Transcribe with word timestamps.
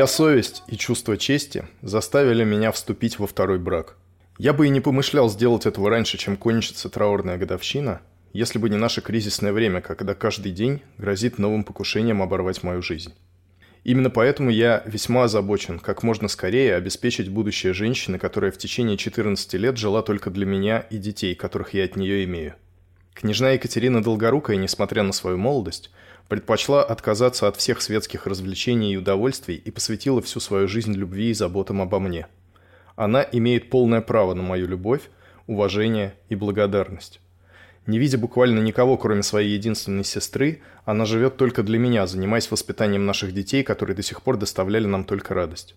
Моя 0.00 0.08
совесть 0.08 0.62
и 0.66 0.78
чувство 0.78 1.18
чести 1.18 1.66
заставили 1.82 2.42
меня 2.42 2.72
вступить 2.72 3.18
во 3.18 3.26
второй 3.26 3.58
брак. 3.58 3.98
Я 4.38 4.54
бы 4.54 4.66
и 4.66 4.70
не 4.70 4.80
помышлял 4.80 5.28
сделать 5.28 5.66
этого 5.66 5.90
раньше, 5.90 6.16
чем 6.16 6.38
кончится 6.38 6.88
траурная 6.88 7.36
годовщина, 7.36 8.00
если 8.32 8.58
бы 8.58 8.70
не 8.70 8.78
наше 8.78 9.02
кризисное 9.02 9.52
время, 9.52 9.82
когда 9.82 10.14
каждый 10.14 10.52
день 10.52 10.80
грозит 10.96 11.36
новым 11.36 11.64
покушением 11.64 12.22
оборвать 12.22 12.62
мою 12.62 12.80
жизнь. 12.80 13.12
Именно 13.84 14.08
поэтому 14.08 14.48
я 14.48 14.82
весьма 14.86 15.24
озабочен, 15.24 15.78
как 15.78 16.02
можно 16.02 16.28
скорее 16.28 16.76
обеспечить 16.76 17.28
будущее 17.28 17.74
женщины, 17.74 18.18
которая 18.18 18.52
в 18.52 18.56
течение 18.56 18.96
14 18.96 19.52
лет 19.52 19.76
жила 19.76 20.00
только 20.00 20.30
для 20.30 20.46
меня 20.46 20.78
и 20.78 20.96
детей, 20.96 21.34
которых 21.34 21.74
я 21.74 21.84
от 21.84 21.96
нее 21.96 22.24
имею. 22.24 22.54
Княжна 23.12 23.50
Екатерина 23.50 24.02
Долгорукая, 24.02 24.56
несмотря 24.56 25.02
на 25.02 25.12
свою 25.12 25.36
молодость, 25.36 25.90
предпочла 26.30 26.84
отказаться 26.84 27.48
от 27.48 27.56
всех 27.56 27.82
светских 27.82 28.28
развлечений 28.28 28.94
и 28.94 28.96
удовольствий 28.96 29.56
и 29.56 29.70
посвятила 29.72 30.22
всю 30.22 30.38
свою 30.38 30.68
жизнь 30.68 30.94
любви 30.94 31.30
и 31.30 31.34
заботам 31.34 31.82
обо 31.82 31.98
мне. 31.98 32.28
Она 32.94 33.26
имеет 33.32 33.68
полное 33.68 34.00
право 34.00 34.32
на 34.34 34.42
мою 34.44 34.68
любовь, 34.68 35.10
уважение 35.48 36.14
и 36.28 36.36
благодарность. 36.36 37.20
Не 37.86 37.98
видя 37.98 38.16
буквально 38.16 38.60
никого, 38.60 38.96
кроме 38.96 39.24
своей 39.24 39.54
единственной 39.54 40.04
сестры, 40.04 40.62
она 40.84 41.04
живет 41.04 41.36
только 41.36 41.64
для 41.64 41.80
меня, 41.80 42.06
занимаясь 42.06 42.48
воспитанием 42.48 43.06
наших 43.06 43.34
детей, 43.34 43.64
которые 43.64 43.96
до 43.96 44.02
сих 44.04 44.22
пор 44.22 44.36
доставляли 44.36 44.86
нам 44.86 45.02
только 45.02 45.34
радость. 45.34 45.74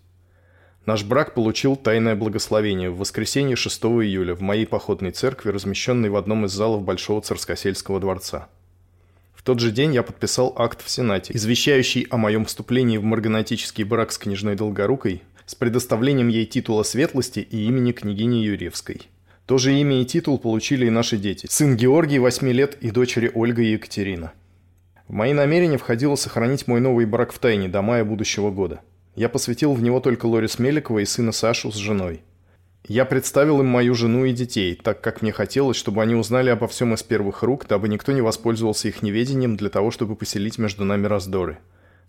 Наш 0.85 1.03
брак 1.03 1.33
получил 1.33 1.75
тайное 1.75 2.15
благословение 2.15 2.91
в 2.91 2.99
воскресенье 2.99 3.55
6 3.55 3.85
июля 3.85 4.35
в 4.35 4.41
моей 4.41 4.67
походной 4.67 5.13
церкви, 5.13 5.49
размещенной 5.49 6.09
в 6.09 6.15
одном 6.15 6.45
из 6.45 6.51
залов 6.51 6.83
Большого 6.83 7.21
Царскосельского 7.21 7.99
дворца. 7.99 8.49
Тот 9.43 9.59
же 9.59 9.71
день 9.71 9.93
я 9.93 10.03
подписал 10.03 10.53
акт 10.57 10.81
в 10.81 10.89
Сенате, 10.89 11.33
извещающий 11.35 12.07
о 12.09 12.15
моем 12.15 12.45
вступлении 12.45 12.97
в 12.97 13.03
марганатический 13.03 13.83
брак 13.83 14.13
с 14.13 14.17
княжной 14.17 14.55
Долгорукой 14.55 15.21
с 15.45 15.55
предоставлением 15.55 16.29
ей 16.29 16.45
титула 16.45 16.83
светлости 16.83 17.39
и 17.39 17.65
имени 17.65 17.91
княгини 17.91 18.37
Юрьевской. 18.37 19.01
То 19.45 19.57
же 19.57 19.73
имя 19.73 20.01
и 20.01 20.05
титул 20.05 20.39
получили 20.39 20.85
и 20.85 20.89
наши 20.89 21.17
дети. 21.17 21.47
Сын 21.49 21.75
Георгий, 21.75 22.19
8 22.19 22.49
лет, 22.51 22.77
и 22.79 22.91
дочери 22.91 23.29
Ольга 23.33 23.61
и 23.61 23.73
Екатерина. 23.73 24.31
В 25.09 25.13
мои 25.13 25.33
намерения 25.33 25.77
входило 25.77 26.15
сохранить 26.15 26.65
мой 26.65 26.79
новый 26.79 27.05
брак 27.05 27.33
в 27.33 27.39
тайне 27.39 27.67
до 27.67 27.81
мая 27.81 28.05
будущего 28.05 28.51
года. 28.51 28.79
Я 29.15 29.27
посвятил 29.27 29.73
в 29.73 29.83
него 29.83 29.99
только 29.99 30.25
Лорис 30.27 30.57
Меликова 30.59 30.99
и 30.99 31.05
сына 31.05 31.33
Сашу 31.33 31.69
с 31.69 31.75
женой. 31.75 32.21
Я 32.85 33.05
представил 33.05 33.61
им 33.61 33.67
мою 33.67 33.95
жену 33.95 34.25
и 34.25 34.33
детей, 34.33 34.75
так 34.75 34.99
как 34.99 35.21
мне 35.21 35.31
хотелось, 35.31 35.77
чтобы 35.77 36.01
они 36.01 36.15
узнали 36.15 36.49
обо 36.49 36.67
всем 36.67 36.93
из 36.93 37.01
первых 37.01 37.41
рук, 37.41 37.65
дабы 37.65 37.87
никто 37.87 38.11
не 38.11 38.19
воспользовался 38.19 38.89
их 38.89 39.01
неведением 39.01 39.55
для 39.55 39.69
того, 39.69 39.89
чтобы 39.89 40.17
поселить 40.17 40.57
между 40.57 40.83
нами 40.83 41.07
раздоры. 41.07 41.59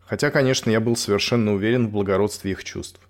Хотя, 0.01 0.33
конечно, 0.33 0.71
я 0.71 0.81
был 0.81 0.97
совершенно 0.97 1.55
уверен 1.55 1.87
в 1.87 1.93
благородстве 1.93 2.51
их 2.51 2.65
чувств. 2.65 3.01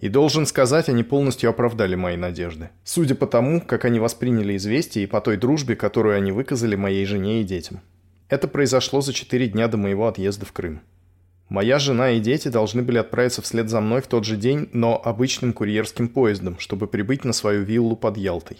И 0.00 0.08
должен 0.08 0.46
сказать, 0.46 0.88
они 0.88 1.02
полностью 1.02 1.50
оправдали 1.50 1.94
мои 1.94 2.16
надежды. 2.16 2.70
Судя 2.84 3.14
по 3.14 3.26
тому, 3.26 3.60
как 3.60 3.84
они 3.84 4.00
восприняли 4.00 4.56
известие 4.56 5.04
и 5.04 5.06
по 5.06 5.20
той 5.20 5.36
дружбе, 5.36 5.76
которую 5.76 6.16
они 6.16 6.32
выказали 6.32 6.74
моей 6.74 7.04
жене 7.04 7.42
и 7.42 7.44
детям. 7.44 7.82
Это 8.30 8.48
произошло 8.48 9.02
за 9.02 9.12
четыре 9.12 9.46
дня 9.48 9.68
до 9.68 9.76
моего 9.76 10.08
отъезда 10.08 10.46
в 10.46 10.52
Крым. 10.52 10.80
Моя 11.50 11.80
жена 11.80 12.12
и 12.12 12.20
дети 12.20 12.46
должны 12.46 12.82
были 12.82 12.98
отправиться 12.98 13.42
вслед 13.42 13.68
за 13.68 13.80
мной 13.80 14.02
в 14.02 14.06
тот 14.06 14.24
же 14.24 14.36
день, 14.36 14.70
но 14.72 15.02
обычным 15.04 15.52
курьерским 15.52 16.08
поездом, 16.08 16.60
чтобы 16.60 16.86
прибыть 16.86 17.24
на 17.24 17.32
свою 17.32 17.64
виллу 17.64 17.96
под 17.96 18.16
Ялтой. 18.16 18.58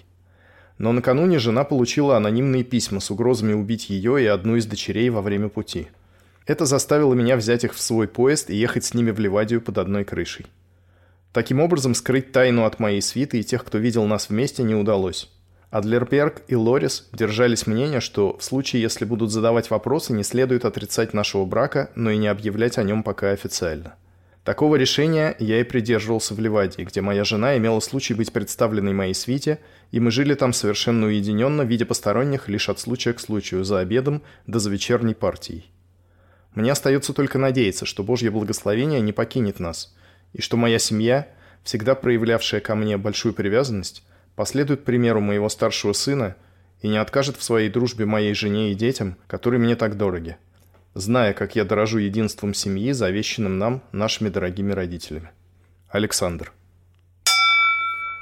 Но 0.76 0.90
накануне 0.90 1.38
жена 1.38 1.62
получила 1.62 2.16
анонимные 2.16 2.64
письма 2.64 2.98
с 2.98 3.12
угрозами 3.12 3.52
убить 3.52 3.90
ее 3.90 4.20
и 4.20 4.26
одну 4.26 4.56
из 4.56 4.66
дочерей 4.66 5.08
во 5.08 5.22
время 5.22 5.48
пути. 5.48 5.86
Это 6.46 6.64
заставило 6.64 7.14
меня 7.14 7.36
взять 7.36 7.62
их 7.62 7.74
в 7.74 7.80
свой 7.80 8.08
поезд 8.08 8.50
и 8.50 8.56
ехать 8.56 8.84
с 8.84 8.92
ними 8.92 9.12
в 9.12 9.20
Ливадию 9.20 9.60
под 9.60 9.78
одной 9.78 10.02
крышей. 10.02 10.46
Таким 11.32 11.60
образом, 11.60 11.94
скрыть 11.94 12.32
тайну 12.32 12.64
от 12.64 12.80
моей 12.80 13.02
свиты 13.02 13.38
и 13.38 13.44
тех, 13.44 13.64
кто 13.64 13.78
видел 13.78 14.04
нас 14.06 14.30
вместе, 14.30 14.64
не 14.64 14.74
удалось. 14.74 15.30
Адлерберг 15.70 16.42
и 16.48 16.56
Лорис 16.56 17.08
держались 17.12 17.66
мнения, 17.66 18.00
что 18.00 18.36
в 18.36 18.42
случае, 18.42 18.82
если 18.82 19.04
будут 19.04 19.30
задавать 19.30 19.70
вопросы, 19.70 20.12
не 20.12 20.24
следует 20.24 20.64
отрицать 20.64 21.14
нашего 21.14 21.44
брака, 21.44 21.90
но 21.94 22.10
и 22.10 22.16
не 22.16 22.26
объявлять 22.26 22.76
о 22.76 22.82
нем 22.82 23.04
пока 23.04 23.30
официально. 23.30 23.94
Такого 24.42 24.76
решения 24.76 25.36
я 25.38 25.60
и 25.60 25.64
придерживался 25.64 26.34
в 26.34 26.40
Ливадии, 26.40 26.82
где 26.82 27.02
моя 27.02 27.24
жена 27.24 27.56
имела 27.56 27.78
случай 27.78 28.14
быть 28.14 28.32
представленной 28.32 28.92
моей 28.92 29.14
свите, 29.14 29.60
и 29.92 30.00
мы 30.00 30.10
жили 30.10 30.34
там 30.34 30.52
совершенно 30.52 31.06
уединенно, 31.06 31.62
видя 31.62 31.86
посторонних 31.86 32.48
лишь 32.48 32.68
от 32.68 32.80
случая 32.80 33.12
к 33.12 33.20
случаю, 33.20 33.62
за 33.62 33.78
обедом 33.78 34.22
да 34.46 34.58
за 34.58 34.70
вечерней 34.70 35.14
партией. 35.14 35.70
Мне 36.54 36.72
остается 36.72 37.12
только 37.12 37.38
надеяться, 37.38 37.86
что 37.86 38.02
Божье 38.02 38.30
благословение 38.30 39.00
не 39.00 39.12
покинет 39.12 39.60
нас, 39.60 39.94
и 40.32 40.40
что 40.40 40.56
моя 40.56 40.80
семья, 40.80 41.28
всегда 41.62 41.94
проявлявшая 41.94 42.60
ко 42.60 42.74
мне 42.74 42.96
большую 42.96 43.34
привязанность, 43.34 44.02
последует 44.40 44.84
примеру 44.84 45.20
моего 45.20 45.50
старшего 45.50 45.92
сына 45.92 46.34
и 46.80 46.88
не 46.88 46.96
откажет 46.96 47.36
в 47.36 47.42
своей 47.42 47.68
дружбе 47.68 48.06
моей 48.06 48.32
жене 48.32 48.72
и 48.72 48.74
детям, 48.74 49.18
которые 49.26 49.60
мне 49.60 49.76
так 49.76 49.98
дороги, 49.98 50.38
зная, 50.94 51.34
как 51.34 51.56
я 51.56 51.66
дорожу 51.66 51.98
единством 51.98 52.54
семьи, 52.54 52.92
завещанным 52.92 53.58
нам 53.58 53.82
нашими 53.92 54.30
дорогими 54.30 54.72
родителями. 54.72 55.30
Александр. 55.90 56.54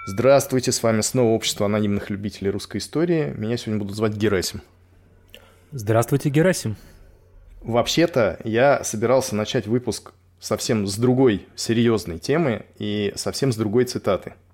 Здравствуйте, 0.09 0.73
с 0.73 0.83
вами 0.83 1.03
снова 1.03 1.29
Общество 1.29 1.67
анонимных 1.67 2.11
любителей 2.11 2.51
русской 2.51 2.79
истории. 2.79 3.33
Меня 3.37 3.57
сегодня 3.57 3.79
будут 3.79 3.95
звать 3.95 4.15
Герасим. 4.15 4.63
Здравствуйте, 5.71 6.31
Герасим. 6.31 6.75
Вообще-то 7.61 8.41
я 8.43 8.83
собирался 8.83 9.37
начать 9.37 9.69
выпуск 9.69 10.15
совсем 10.41 10.85
с 10.89 10.97
другой 10.97 11.47
серьезной 11.55 12.19
темы 12.19 12.67
и 12.77 13.13
совсем 13.15 13.53
с 13.53 13.57
другой 13.57 13.85
цитаты– 13.85 14.35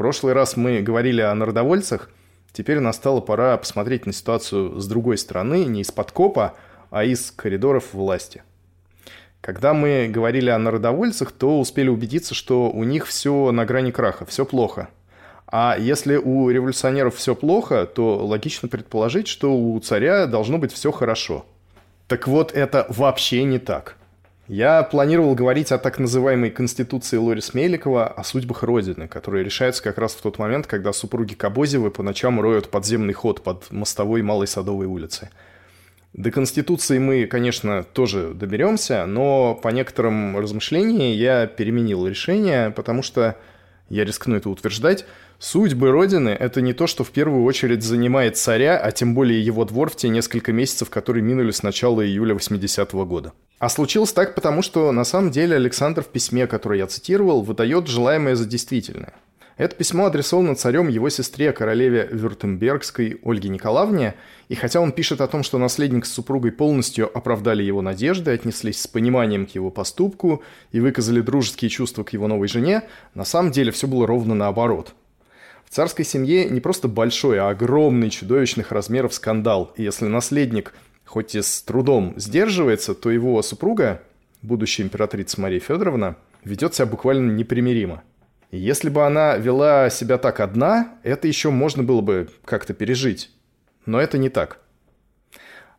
прошлый 0.00 0.32
раз 0.32 0.56
мы 0.56 0.80
говорили 0.80 1.20
о 1.20 1.34
народовольцах, 1.34 2.08
теперь 2.54 2.78
настала 2.78 3.20
пора 3.20 3.58
посмотреть 3.58 4.06
на 4.06 4.14
ситуацию 4.14 4.80
с 4.80 4.86
другой 4.88 5.18
стороны, 5.18 5.66
не 5.66 5.82
из-под 5.82 6.10
копа, 6.10 6.54
а 6.88 7.04
из 7.04 7.30
коридоров 7.30 7.92
власти. 7.92 8.42
Когда 9.42 9.74
мы 9.74 10.08
говорили 10.08 10.48
о 10.48 10.58
народовольцах, 10.58 11.32
то 11.32 11.60
успели 11.60 11.90
убедиться, 11.90 12.34
что 12.34 12.70
у 12.70 12.82
них 12.84 13.06
все 13.06 13.52
на 13.52 13.66
грани 13.66 13.90
краха, 13.90 14.24
все 14.24 14.46
плохо. 14.46 14.88
А 15.46 15.76
если 15.78 16.16
у 16.16 16.48
революционеров 16.48 17.16
все 17.16 17.34
плохо, 17.34 17.84
то 17.84 18.24
логично 18.24 18.68
предположить, 18.68 19.28
что 19.28 19.54
у 19.54 19.78
царя 19.80 20.26
должно 20.26 20.56
быть 20.56 20.72
все 20.72 20.92
хорошо. 20.92 21.44
Так 22.08 22.26
вот, 22.26 22.52
это 22.52 22.86
вообще 22.88 23.44
не 23.44 23.58
так. 23.58 23.98
Я 24.52 24.82
планировал 24.82 25.36
говорить 25.36 25.70
о 25.70 25.78
так 25.78 26.00
называемой 26.00 26.50
Конституции 26.50 27.16
Лорис 27.16 27.54
Меликова, 27.54 28.08
о 28.08 28.24
судьбах 28.24 28.64
Родины, 28.64 29.06
которые 29.06 29.44
решаются 29.44 29.80
как 29.80 29.96
раз 29.96 30.12
в 30.12 30.20
тот 30.22 30.40
момент, 30.40 30.66
когда 30.66 30.92
супруги 30.92 31.34
Кобозевы 31.34 31.92
по 31.92 32.02
ночам 32.02 32.40
роют 32.40 32.68
подземный 32.68 33.12
ход 33.12 33.44
под 33.44 33.70
мостовой 33.70 34.22
Малой 34.22 34.48
Садовой 34.48 34.86
улицы. 34.86 35.30
До 36.14 36.32
Конституции 36.32 36.98
мы, 36.98 37.26
конечно, 37.26 37.84
тоже 37.84 38.34
доберемся, 38.34 39.06
но 39.06 39.54
по 39.54 39.68
некоторым 39.68 40.36
размышлениям 40.36 41.16
я 41.16 41.46
переменил 41.46 42.08
решение, 42.08 42.70
потому 42.70 43.04
что, 43.04 43.36
я 43.88 44.04
рискну 44.04 44.34
это 44.34 44.50
утверждать, 44.50 45.06
Судьбы 45.42 45.90
Родины– 45.90 46.28
это 46.38 46.60
не 46.60 46.74
то, 46.74 46.86
что 46.86 47.02
в 47.02 47.12
первую 47.12 47.44
очередь 47.44 47.82
занимает 47.82 48.36
царя, 48.36 48.76
а 48.76 48.92
тем 48.92 49.14
более 49.14 49.42
его 49.42 49.64
двор 49.64 49.88
в 49.88 49.96
те 49.96 50.10
несколько 50.10 50.52
месяцев, 50.52 50.90
которые 50.90 51.22
минули 51.22 51.50
с 51.50 51.62
начала 51.62 52.04
июля 52.04 52.34
80-го 52.34 53.06
года. 53.06 53.32
А 53.58 53.70
случилось 53.70 54.12
так 54.12 54.34
потому, 54.34 54.60
что 54.60 54.92
на 54.92 55.02
самом 55.02 55.30
деле 55.30 55.56
Александр 55.56 56.02
в 56.02 56.08
письме, 56.08 56.46
которое 56.46 56.80
я 56.80 56.86
цитировал, 56.86 57.40
выдает 57.40 57.88
желаемое 57.88 58.36
за 58.36 58.44
действительное. 58.44 59.14
Это 59.56 59.74
письмо 59.74 60.04
адресовано 60.04 60.56
царем 60.56 60.88
его 60.88 61.08
сестре, 61.08 61.52
королеве 61.52 62.06
Вюртембергской 62.12 63.18
Ольге 63.24 63.48
Николаевне, 63.48 64.16
и 64.50 64.54
хотя 64.54 64.82
он 64.82 64.92
пишет 64.92 65.22
о 65.22 65.26
том, 65.26 65.42
что 65.42 65.56
наследник 65.56 66.04
с 66.04 66.12
супругой 66.12 66.52
полностью 66.52 67.10
оправдали 67.16 67.62
его 67.62 67.80
надежды, 67.80 68.30
отнеслись 68.30 68.82
с 68.82 68.86
пониманием 68.86 69.46
к 69.46 69.54
его 69.54 69.70
поступку 69.70 70.42
и 70.70 70.80
выказали 70.80 71.22
дружеские 71.22 71.70
чувства 71.70 72.04
к 72.04 72.12
его 72.12 72.28
новой 72.28 72.48
жене, 72.48 72.82
на 73.14 73.24
самом 73.24 73.52
деле 73.52 73.72
все 73.72 73.86
было 73.86 74.06
ровно 74.06 74.34
наоборот– 74.34 74.92
царской 75.70 76.04
семье 76.04 76.46
не 76.46 76.60
просто 76.60 76.88
большой, 76.88 77.38
а 77.38 77.48
огромный, 77.48 78.10
чудовищных 78.10 78.72
размеров 78.72 79.14
скандал. 79.14 79.72
И 79.76 79.84
если 79.84 80.06
наследник 80.06 80.74
хоть 81.06 81.34
и 81.34 81.42
с 81.42 81.62
трудом 81.62 82.14
сдерживается, 82.16 82.94
то 82.94 83.10
его 83.10 83.40
супруга, 83.42 84.02
будущая 84.42 84.84
императрица 84.84 85.40
Мария 85.40 85.60
Федоровна, 85.60 86.16
ведет 86.44 86.74
себя 86.74 86.86
буквально 86.86 87.32
непримиримо. 87.32 88.02
И 88.50 88.58
если 88.58 88.90
бы 88.90 89.06
она 89.06 89.36
вела 89.36 89.90
себя 89.90 90.18
так 90.18 90.40
одна, 90.40 90.98
это 91.02 91.28
еще 91.28 91.50
можно 91.50 91.82
было 91.82 92.00
бы 92.00 92.28
как-то 92.44 92.74
пережить. 92.74 93.30
Но 93.86 94.00
это 94.00 94.18
не 94.18 94.28
так. 94.28 94.58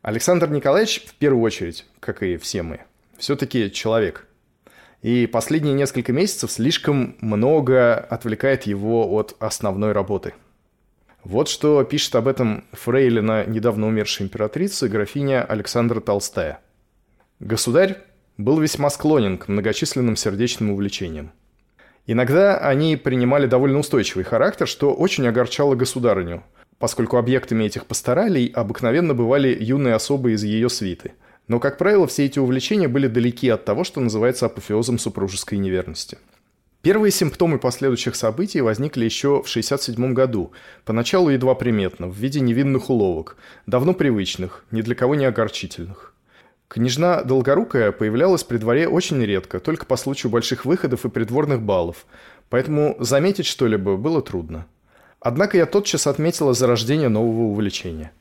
Александр 0.01 0.49
Николаевич, 0.49 1.03
в 1.05 1.13
первую 1.15 1.43
очередь, 1.43 1.85
как 1.99 2.23
и 2.23 2.37
все 2.37 2.63
мы, 2.63 2.81
все-таки 3.17 3.71
человек– 3.71 4.27
и 5.01 5.25
последние 5.25 5.73
несколько 5.73 6.13
месяцев 6.13 6.51
слишком 6.51 7.15
много 7.21 7.95
отвлекает 7.95 8.63
его 8.63 9.11
от 9.11 9.35
основной 9.39 9.91
работы. 9.93 10.33
Вот 11.23 11.49
что 11.49 11.83
пишет 11.83 12.15
об 12.15 12.27
этом 12.27 12.65
фрейлина 12.71 13.45
недавно 13.45 13.87
умершей 13.87 14.25
императрицы 14.25 14.87
графиня 14.87 15.43
Александра 15.43 15.99
Толстая. 15.99 16.59
Государь 17.39 17.97
был 18.37 18.59
весьма 18.59 18.89
склонен 18.89 19.37
к 19.37 19.47
многочисленным 19.47 20.15
сердечным 20.15 20.71
увлечениям. 20.71 21.31
Иногда 22.07 22.57
они 22.57 22.95
принимали 22.95 23.45
довольно 23.45 23.79
устойчивый 23.79 24.23
характер, 24.23 24.67
что 24.67 24.93
очень 24.93 25.27
огорчало 25.27 25.75
государыню, 25.75 26.43
поскольку 26.79 27.17
объектами 27.17 27.65
этих 27.65 27.85
пасторалей 27.85 28.47
обыкновенно 28.47 29.13
бывали 29.13 29.55
юные 29.59 29.93
особы 29.93 30.33
из 30.33 30.43
ее 30.43 30.69
свиты– 30.69 31.13
но, 31.51 31.59
как 31.59 31.77
правило, 31.77 32.07
все 32.07 32.27
эти 32.27 32.39
увлечения 32.39 32.87
были 32.87 33.07
далеки 33.07 33.49
от 33.49 33.65
того, 33.65 33.83
что 33.83 33.99
называется 33.99 34.45
апофеозом 34.45 34.97
супружеской 34.97 35.57
неверности. 35.57 36.17
Первые 36.81 37.11
симптомы 37.11 37.59
последующих 37.59 38.15
событий 38.15 38.61
возникли 38.61 39.03
еще 39.03 39.43
в 39.43 39.51
1967 39.51 40.13
году, 40.13 40.53
поначалу 40.85 41.27
едва 41.29 41.53
приметно, 41.55 42.07
в 42.07 42.15
виде 42.15 42.39
невинных 42.39 42.89
уловок, 42.89 43.35
давно 43.65 43.93
привычных, 43.93 44.63
ни 44.71 44.81
для 44.81 44.95
кого 44.95 45.15
не 45.15 45.25
огорчительных. 45.25 46.13
Княжна 46.69 47.21
Долгорукая 47.21 47.91
появлялась 47.91 48.45
при 48.45 48.55
дворе 48.55 48.87
очень 48.87 49.21
редко, 49.21 49.59
только 49.59 49.85
по 49.85 49.97
случаю 49.97 50.31
больших 50.31 50.63
выходов 50.63 51.03
и 51.03 51.09
придворных 51.09 51.61
балов, 51.61 52.05
поэтому 52.49 52.95
заметить 52.99 53.45
что-либо 53.45 53.97
было 53.97 54.21
трудно. 54.21 54.67
Однако 55.19 55.57
я 55.57 55.65
тотчас 55.65 56.07
отметила 56.07 56.53
зарождение 56.53 57.09
нового 57.09 57.41
увлечения– 57.41 58.13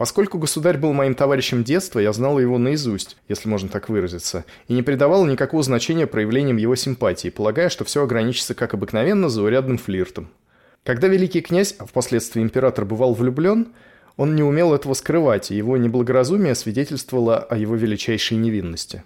Поскольку 0.00 0.38
государь 0.38 0.78
был 0.78 0.94
моим 0.94 1.14
товарищем 1.14 1.62
детства, 1.62 1.98
я 1.98 2.14
знала 2.14 2.38
его 2.38 2.56
наизусть, 2.56 3.18
если 3.28 3.50
можно 3.50 3.68
так 3.68 3.90
выразиться, 3.90 4.46
и 4.66 4.72
не 4.72 4.82
придавала 4.82 5.26
никакого 5.26 5.62
значения 5.62 6.06
проявлениям 6.06 6.56
его 6.56 6.74
симпатии, 6.74 7.28
полагая, 7.28 7.68
что 7.68 7.84
все 7.84 8.02
ограничится, 8.02 8.54
как 8.54 8.72
обыкновенно, 8.72 9.28
заурядным 9.28 9.76
флиртом. 9.76 10.30
Когда 10.84 11.06
великий 11.06 11.42
князь, 11.42 11.74
а 11.78 11.84
впоследствии 11.84 12.40
император, 12.40 12.86
бывал 12.86 13.12
влюблен, 13.12 13.74
он 14.16 14.34
не 14.36 14.42
умел 14.42 14.72
этого 14.72 14.94
скрывать, 14.94 15.50
и 15.50 15.56
его 15.56 15.76
неблагоразумие 15.76 16.54
свидетельствовало 16.54 17.36
о 17.36 17.58
его 17.58 17.74
величайшей 17.74 18.38
невинности. 18.38 19.02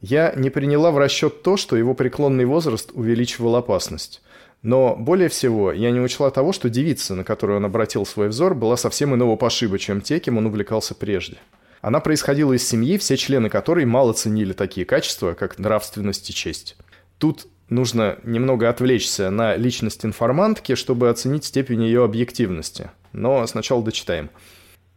Я 0.00 0.32
не 0.34 0.48
приняла 0.48 0.92
в 0.92 0.96
расчет 0.96 1.42
то, 1.42 1.58
что 1.58 1.76
его 1.76 1.92
преклонный 1.92 2.46
возраст 2.46 2.90
увеличивал 2.94 3.54
опасность. 3.54 4.22
Но 4.62 4.96
более 4.96 5.28
всего 5.28 5.72
я 5.72 5.90
не 5.90 6.00
учла 6.00 6.30
того, 6.30 6.52
что 6.52 6.68
девица, 6.68 7.14
на 7.14 7.24
которую 7.24 7.58
он 7.58 7.64
обратил 7.64 8.04
свой 8.04 8.28
взор, 8.28 8.54
была 8.54 8.76
совсем 8.76 9.14
иного 9.14 9.36
пошиба, 9.36 9.78
чем 9.78 10.00
те, 10.00 10.18
кем 10.18 10.38
он 10.38 10.46
увлекался 10.46 10.94
прежде. 10.94 11.36
Она 11.80 12.00
происходила 12.00 12.52
из 12.52 12.66
семьи, 12.66 12.98
все 12.98 13.16
члены 13.16 13.50
которой 13.50 13.84
мало 13.84 14.12
ценили 14.12 14.52
такие 14.52 14.84
качества, 14.84 15.34
как 15.34 15.58
нравственность 15.60 16.28
и 16.28 16.34
честь. 16.34 16.76
Тут 17.18 17.46
нужно 17.68 18.18
немного 18.24 18.68
отвлечься 18.68 19.30
на 19.30 19.54
личность 19.54 20.04
информантки, 20.04 20.74
чтобы 20.74 21.08
оценить 21.08 21.44
степень 21.44 21.84
ее 21.84 22.02
объективности. 22.02 22.90
Но 23.12 23.46
сначала 23.46 23.82
дочитаем. 23.84 24.28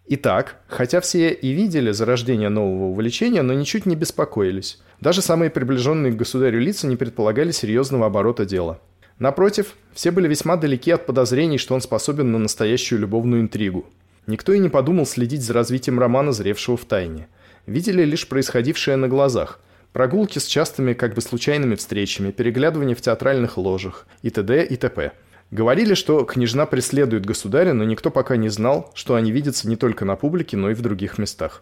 Итак, 0.07 0.57
хотя 0.67 1.01
все 1.01 1.31
и 1.31 1.51
видели 1.51 1.91
зарождение 1.91 2.49
нового 2.49 2.85
увлечения, 2.85 3.43
но 3.43 3.53
ничуть 3.53 3.85
не 3.85 3.95
беспокоились. 3.95 4.81
Даже 4.99 5.21
самые 5.21 5.51
приближенные 5.51 6.11
к 6.11 6.17
государю 6.17 6.59
лица 6.59 6.87
не 6.87 6.95
предполагали 6.95 7.51
серьезного 7.51 8.07
оборота 8.07 8.43
дела– 8.43 8.79
Напротив, 9.21 9.75
все 9.93 10.09
были 10.09 10.27
весьма 10.27 10.57
далеки 10.57 10.89
от 10.89 11.05
подозрений, 11.05 11.59
что 11.59 11.75
он 11.75 11.81
способен 11.81 12.31
на 12.31 12.39
настоящую 12.39 12.99
любовную 13.01 13.43
интригу. 13.43 13.85
Никто 14.25 14.51
и 14.51 14.57
не 14.57 14.67
подумал 14.67 15.05
следить 15.05 15.43
за 15.43 15.53
развитием 15.53 15.99
романа, 15.99 16.31
зревшего 16.31 16.75
в 16.75 16.85
тайне. 16.85 17.27
Видели 17.67 18.03
лишь 18.03 18.27
происходившее 18.27 18.97
на 18.97 19.07
глазах. 19.07 19.59
Прогулки 19.93 20.39
с 20.39 20.47
частыми, 20.47 20.93
как 20.93 21.13
бы 21.13 21.21
случайными 21.21 21.75
встречами, 21.75 22.31
переглядывания 22.31 22.95
в 22.95 23.01
театральных 23.01 23.59
ложах 23.59 24.07
и 24.23 24.31
т.д. 24.31 24.65
и 24.65 24.75
т.п. 24.75 25.11
Говорили, 25.51 25.93
что 25.93 26.23
княжна 26.23 26.65
преследует 26.65 27.23
государя, 27.23 27.73
но 27.73 27.83
никто 27.83 28.09
пока 28.09 28.37
не 28.37 28.49
знал, 28.49 28.91
что 28.95 29.13
они 29.13 29.31
видятся 29.31 29.69
не 29.69 29.75
только 29.75 30.03
на 30.03 30.15
публике, 30.15 30.57
но 30.57 30.71
и 30.71 30.73
в 30.73 30.81
других 30.81 31.19
местах. 31.19 31.61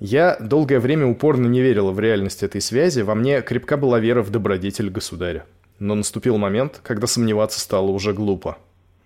Я 0.00 0.38
долгое 0.40 0.80
время 0.80 1.06
упорно 1.06 1.48
не 1.48 1.60
верила 1.60 1.90
в 1.90 2.00
реальность 2.00 2.42
этой 2.42 2.62
связи, 2.62 3.02
во 3.02 3.14
мне 3.14 3.42
крепка 3.42 3.76
была 3.76 4.00
вера 4.00 4.22
в 4.22 4.30
добродетель 4.30 4.88
государя. 4.88 5.44
Но 5.78 5.94
наступил 5.94 6.38
момент, 6.38 6.80
когда 6.82 7.06
сомневаться 7.06 7.60
стало 7.60 7.90
уже 7.90 8.12
глупо. 8.12 8.58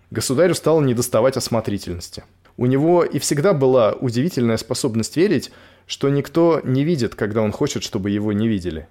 Государю 0.09 0.55
стало 0.55 0.81
недоставать 0.81 1.37
осмотрительности. 1.37 2.23
У 2.57 2.65
него 2.65 3.03
и 3.03 3.19
всегда 3.19 3.53
была 3.53 3.93
удивительная 3.93 4.57
способность 4.57 5.17
верить, 5.17 5.51
что 5.87 6.09
никто 6.09 6.61
не 6.63 6.83
видит, 6.83 7.15
когда 7.15 7.41
он 7.41 7.51
хочет, 7.51 7.83
чтобы 7.83 8.09
его 8.09 8.31
не 8.31 8.47
видели. 8.47 8.87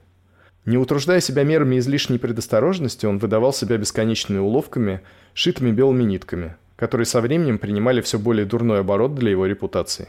Не 0.65 0.79
утруждая 0.79 1.21
себя 1.21 1.43
мерами 1.43 1.79
излишней 1.79 2.19
предосторожности, 2.19 3.07
он 3.07 3.19
выдавал 3.19 3.53
себя 3.53 3.77
бесконечными 3.79 4.39
уловками, 4.39 5.01
шитыми 5.35 5.73
белыми 5.73 6.05
нитками, 6.05 6.57
которые 6.77 7.07
со 7.07 7.21
временем 7.21 7.59
принимали 7.59 8.01
все 8.01 8.19
более 8.19 8.47
дурной 8.47 8.81
оборот 8.81 9.15
для 9.15 9.31
его 9.31 9.47
репутации. 9.47 10.09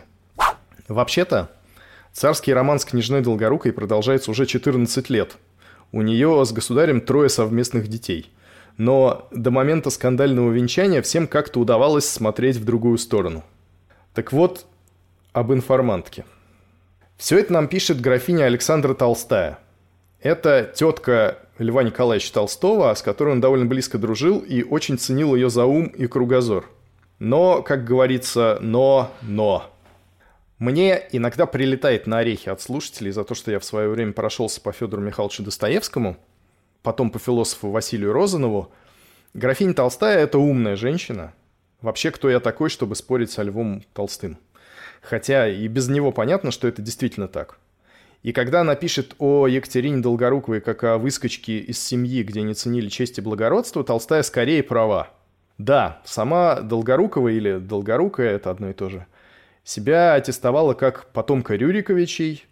Вообще-то, 0.88 1.50
царский 2.12 2.54
роман 2.54 2.80
с 2.80 2.86
княжной 2.86 3.22
Долгорукой 3.22 3.72
продолжается 3.72 4.30
уже 4.30 4.46
14 4.46 5.10
лет– 5.10 5.38
у 5.94 6.02
нее 6.02 6.44
с 6.44 6.52
государем 6.52 7.00
трое 7.00 7.30
совместных 7.30 7.88
детей. 7.88 8.30
Но 8.78 9.30
до 9.32 9.52
момента 9.52 9.92
скандального 9.92 10.52
венчания 10.52 11.02
всем 11.02 11.28
как-то 11.28 11.60
удавалось 11.62 12.10
смотреть 12.10 12.58
в 12.58 12.66
другую 12.66 12.98
сторону. 12.98 13.44
Так 14.14 14.34
вот, 14.34 14.66
об 15.32 15.54
информантке. 15.54 16.26
Все 17.16 17.40
это 17.40 17.54
нам 17.54 17.68
пишет 17.68 18.02
графиня 18.02 18.46
Александра 18.46 18.94
Толстая. 18.96 19.60
Это 20.20 20.72
тетка 20.74 21.38
Льва 21.60 21.84
Николаевича 21.84 22.34
Толстого, 22.34 22.94
с 22.94 23.04
которой 23.04 23.30
он 23.30 23.42
довольно 23.42 23.66
близко 23.66 23.98
дружил 24.00 24.40
и 24.40 24.64
очень 24.64 24.98
ценил 24.98 25.36
ее 25.36 25.50
за 25.50 25.66
ум 25.66 25.86
и 25.86 26.08
кругозор. 26.08 26.70
Но, 27.20 27.62
как 27.62 27.86
говорится, 27.86 28.58
но, 28.62 29.12
но. 29.22 29.73
Мне 30.64 31.10
иногда 31.12 31.46
прилетает 31.46 32.08
на 32.08 32.20
орехи 32.20 32.48
от 32.48 32.62
слушателей 32.62 33.12
за 33.12 33.26
то, 33.26 33.36
что 33.36 33.52
я 33.52 33.60
в 33.60 33.66
свое 33.66 33.90
время 33.90 34.14
прошелся 34.14 34.62
по 34.62 34.72
Федору 34.72 35.02
Михайловичу 35.02 35.44
Достоевскому, 35.44 36.16
потом 36.84 37.12
по 37.12 37.20
философу 37.20 37.70
Василию 37.70 38.14
Розанову. 38.14 38.72
Графиня 39.34 39.74
Толстая– 39.74 40.20
это 40.20 40.38
умная 40.38 40.78
женщина. 40.78 41.34
Вообще, 41.82 42.12
кто 42.12 42.30
я 42.30 42.40
такой, 42.40 42.70
чтобы 42.70 42.96
спорить 42.96 43.30
со 43.30 43.44
Львом 43.44 43.84
Толстым? 43.94 44.38
Хотя 45.02 45.50
и 45.50 45.68
без 45.68 45.90
него 45.90 46.14
понятно, 46.14 46.50
что 46.50 46.70
это 46.70 46.82
действительно 46.82 47.28
так. 47.28 47.60
И 48.22 48.32
когда 48.32 48.62
она 48.62 48.76
пишет 48.76 49.16
о 49.20 49.48
Екатерине 49.48 50.02
Долгоруковой 50.02 50.62
как 50.62 50.86
о 50.86 50.98
выскочке 50.98 51.58
из 51.58 51.78
семьи, 51.78 52.24
где 52.24 52.42
не 52.42 52.54
ценили 52.54 52.88
честь 52.88 53.18
и 53.18 53.22
благородство, 53.22 53.84
Толстая 53.84 54.24
скорее 54.24 54.64
права. 54.64 55.10
Да, 55.58 56.02
сама 56.06 56.62
Долгорукова 56.62 57.28
или 57.28 57.58
Долгорукая, 57.58 58.36
это 58.38 58.50
одно 58.50 58.70
и 58.70 58.74
то 58.74 58.88
же, 58.88 59.06
себя 59.64 60.14
аттестовала 60.14 60.74
как 60.74 61.12
потомка 61.12 61.56
Рюриковичей, 61.56 62.46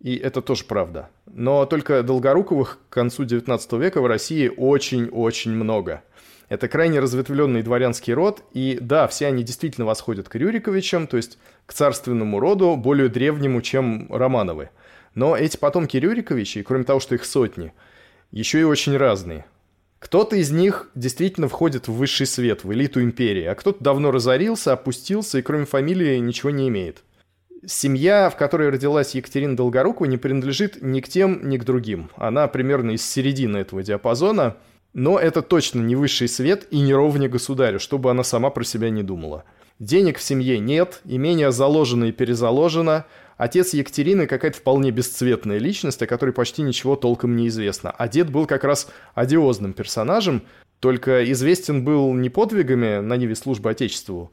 и 0.00 0.16
это 0.16 0.42
тоже 0.42 0.64
правда. 0.64 1.08
Но 1.26 1.64
только 1.66 2.02
Долгоруковых 2.02 2.78
к 2.88 2.92
концу 2.92 3.24
XIX 3.24 3.78
века 3.78 4.00
в 4.00 4.06
России 4.06 4.52
очень-очень 4.54 5.52
много. 5.52 6.02
Это 6.48 6.68
крайне 6.68 7.00
разветвленный 7.00 7.62
дворянский 7.62 8.12
род, 8.12 8.42
и 8.52 8.78
да, 8.80 9.08
все 9.08 9.26
они 9.26 9.42
действительно 9.42 9.86
восходят 9.86 10.28
к 10.28 10.34
Рюриковичам, 10.36 11.08
то 11.08 11.16
есть 11.16 11.38
к 11.66 11.72
царственному 11.72 12.38
роду, 12.38 12.76
более 12.76 13.08
древнему, 13.08 13.62
чем 13.62 14.06
Романовы. 14.12 14.70
Но 15.14 15.36
эти 15.36 15.56
потомки 15.56 15.96
Рюриковичей, 15.96 16.62
кроме 16.62 16.84
того, 16.84 17.00
что 17.00 17.16
их 17.16 17.24
сотни, 17.24 17.72
еще 18.30 18.60
и 18.60 18.64
очень 18.64 18.96
разные. 18.96 19.44
Кто-то 19.98 20.36
из 20.36 20.50
них 20.50 20.90
действительно 20.94 21.48
входит 21.48 21.88
в 21.88 21.92
высший 21.92 22.26
свет, 22.26 22.64
в 22.64 22.72
элиту 22.72 23.02
империи, 23.02 23.44
а 23.44 23.54
кто-то 23.54 23.82
давно 23.82 24.10
разорился, 24.10 24.72
опустился 24.72 25.38
и 25.38 25.42
кроме 25.42 25.64
фамилии 25.64 26.18
ничего 26.18 26.50
не 26.50 26.68
имеет. 26.68 27.02
Семья, 27.66 28.30
в 28.30 28.36
которой 28.36 28.68
родилась 28.68 29.14
Екатерина 29.14 29.56
Долгорукова, 29.56 30.06
не 30.06 30.18
принадлежит 30.18 30.82
ни 30.82 31.00
к 31.00 31.08
тем, 31.08 31.48
ни 31.48 31.56
к 31.56 31.64
другим. 31.64 32.10
Она 32.16 32.46
примерно 32.46 32.92
из 32.92 33.04
середины 33.04 33.56
этого 33.58 33.82
диапазона, 33.82 34.56
но 34.92 35.18
это 35.18 35.42
точно 35.42 35.80
не 35.80 35.96
высший 35.96 36.28
свет 36.28 36.66
и 36.70 36.80
не 36.80 36.94
ровня 36.94 37.28
государю, 37.28 37.80
чтобы 37.80 38.10
она 38.10 38.22
сама 38.22 38.50
про 38.50 38.64
себя 38.64 38.90
не 38.90 39.02
думала. 39.02 39.44
Денег 39.78 40.18
в 40.18 40.22
семье 40.22 40.58
нет, 40.58 41.00
имение 41.04 41.52
заложено 41.52 42.04
и 42.04 42.12
перезаложено. 42.12 43.04
Отец 43.36 43.74
Екатерины 43.74 44.26
какая-то 44.26 44.58
вполне 44.58 44.90
бесцветная 44.90 45.58
личность, 45.58 46.00
о 46.02 46.06
которой 46.06 46.30
почти 46.30 46.62
ничего 46.62 46.96
толком 46.96 47.36
не 47.36 47.48
известно. 47.48 47.90
А 47.90 48.08
дед 48.08 48.30
был 48.30 48.46
как 48.46 48.64
раз 48.64 48.88
одиозным 49.14 49.74
персонажем, 49.74 50.42
только 50.80 51.30
известен 51.32 51.84
был 51.84 52.12
не 52.14 52.30
подвигами 52.30 53.00
на 53.00 53.16
Ниве 53.16 53.34
службы 53.34 53.70
Отечеству, 53.70 54.32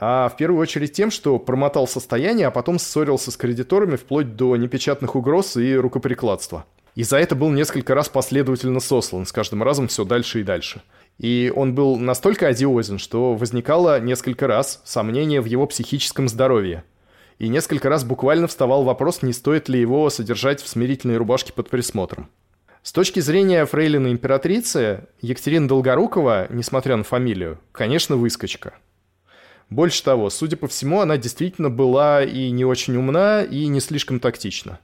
а 0.00 0.28
в 0.28 0.36
первую 0.36 0.60
очередь 0.60 0.92
тем, 0.92 1.10
что 1.10 1.38
промотал 1.38 1.88
состояние, 1.88 2.46
а 2.46 2.50
потом 2.50 2.78
ссорился 2.78 3.30
с 3.30 3.36
кредиторами 3.36 3.96
вплоть 3.96 4.36
до 4.36 4.56
непечатных 4.56 5.16
угроз 5.16 5.56
и 5.56 5.74
рукоприкладства. 5.74 6.66
И 6.94 7.04
за 7.04 7.18
это 7.18 7.34
был 7.34 7.50
несколько 7.50 7.94
раз 7.94 8.08
последовательно 8.08 8.80
сослан, 8.80 9.26
с 9.26 9.32
каждым 9.32 9.62
разом 9.62 9.88
все 9.88 10.04
дальше 10.04 10.40
и 10.40 10.44
дальше. 10.44 10.82
И 11.18 11.52
он 11.54 11.74
был 11.74 11.96
настолько 11.96 12.48
одиозен, 12.48 12.98
что 12.98 13.34
возникало 13.34 14.00
несколько 14.00 14.46
раз 14.46 14.80
сомнение 14.84 15.40
в 15.40 15.46
его 15.46 15.66
психическом 15.66 16.28
здоровье. 16.28 16.84
И 17.38 17.48
несколько 17.48 17.88
раз 17.88 18.04
буквально 18.04 18.48
вставал 18.48 18.82
вопрос, 18.82 19.22
не 19.22 19.32
стоит 19.32 19.68
ли 19.68 19.80
его 19.80 20.10
содержать 20.10 20.60
в 20.60 20.68
смирительной 20.68 21.16
рубашке 21.16 21.52
под 21.52 21.70
присмотром. 21.70 22.28
С 22.82 22.92
точки 22.92 23.20
зрения 23.20 23.64
фрейлины 23.66 24.08
императрицы, 24.08 25.06
Екатерина 25.20 25.68
Долгорукова, 25.68 26.46
несмотря 26.50 26.96
на 26.96 27.04
фамилию, 27.04 27.58
конечно, 27.72 28.16
выскочка. 28.16 28.74
Больше 29.70 30.02
того, 30.02 30.30
судя 30.30 30.56
по 30.56 30.66
всему, 30.66 31.00
она 31.00 31.16
действительно 31.16 31.70
была 31.70 32.24
и 32.24 32.50
не 32.50 32.64
очень 32.64 32.96
умна, 32.96 33.42
и 33.42 33.66
не 33.66 33.80
слишком 33.80 34.18
тактична. 34.18 34.80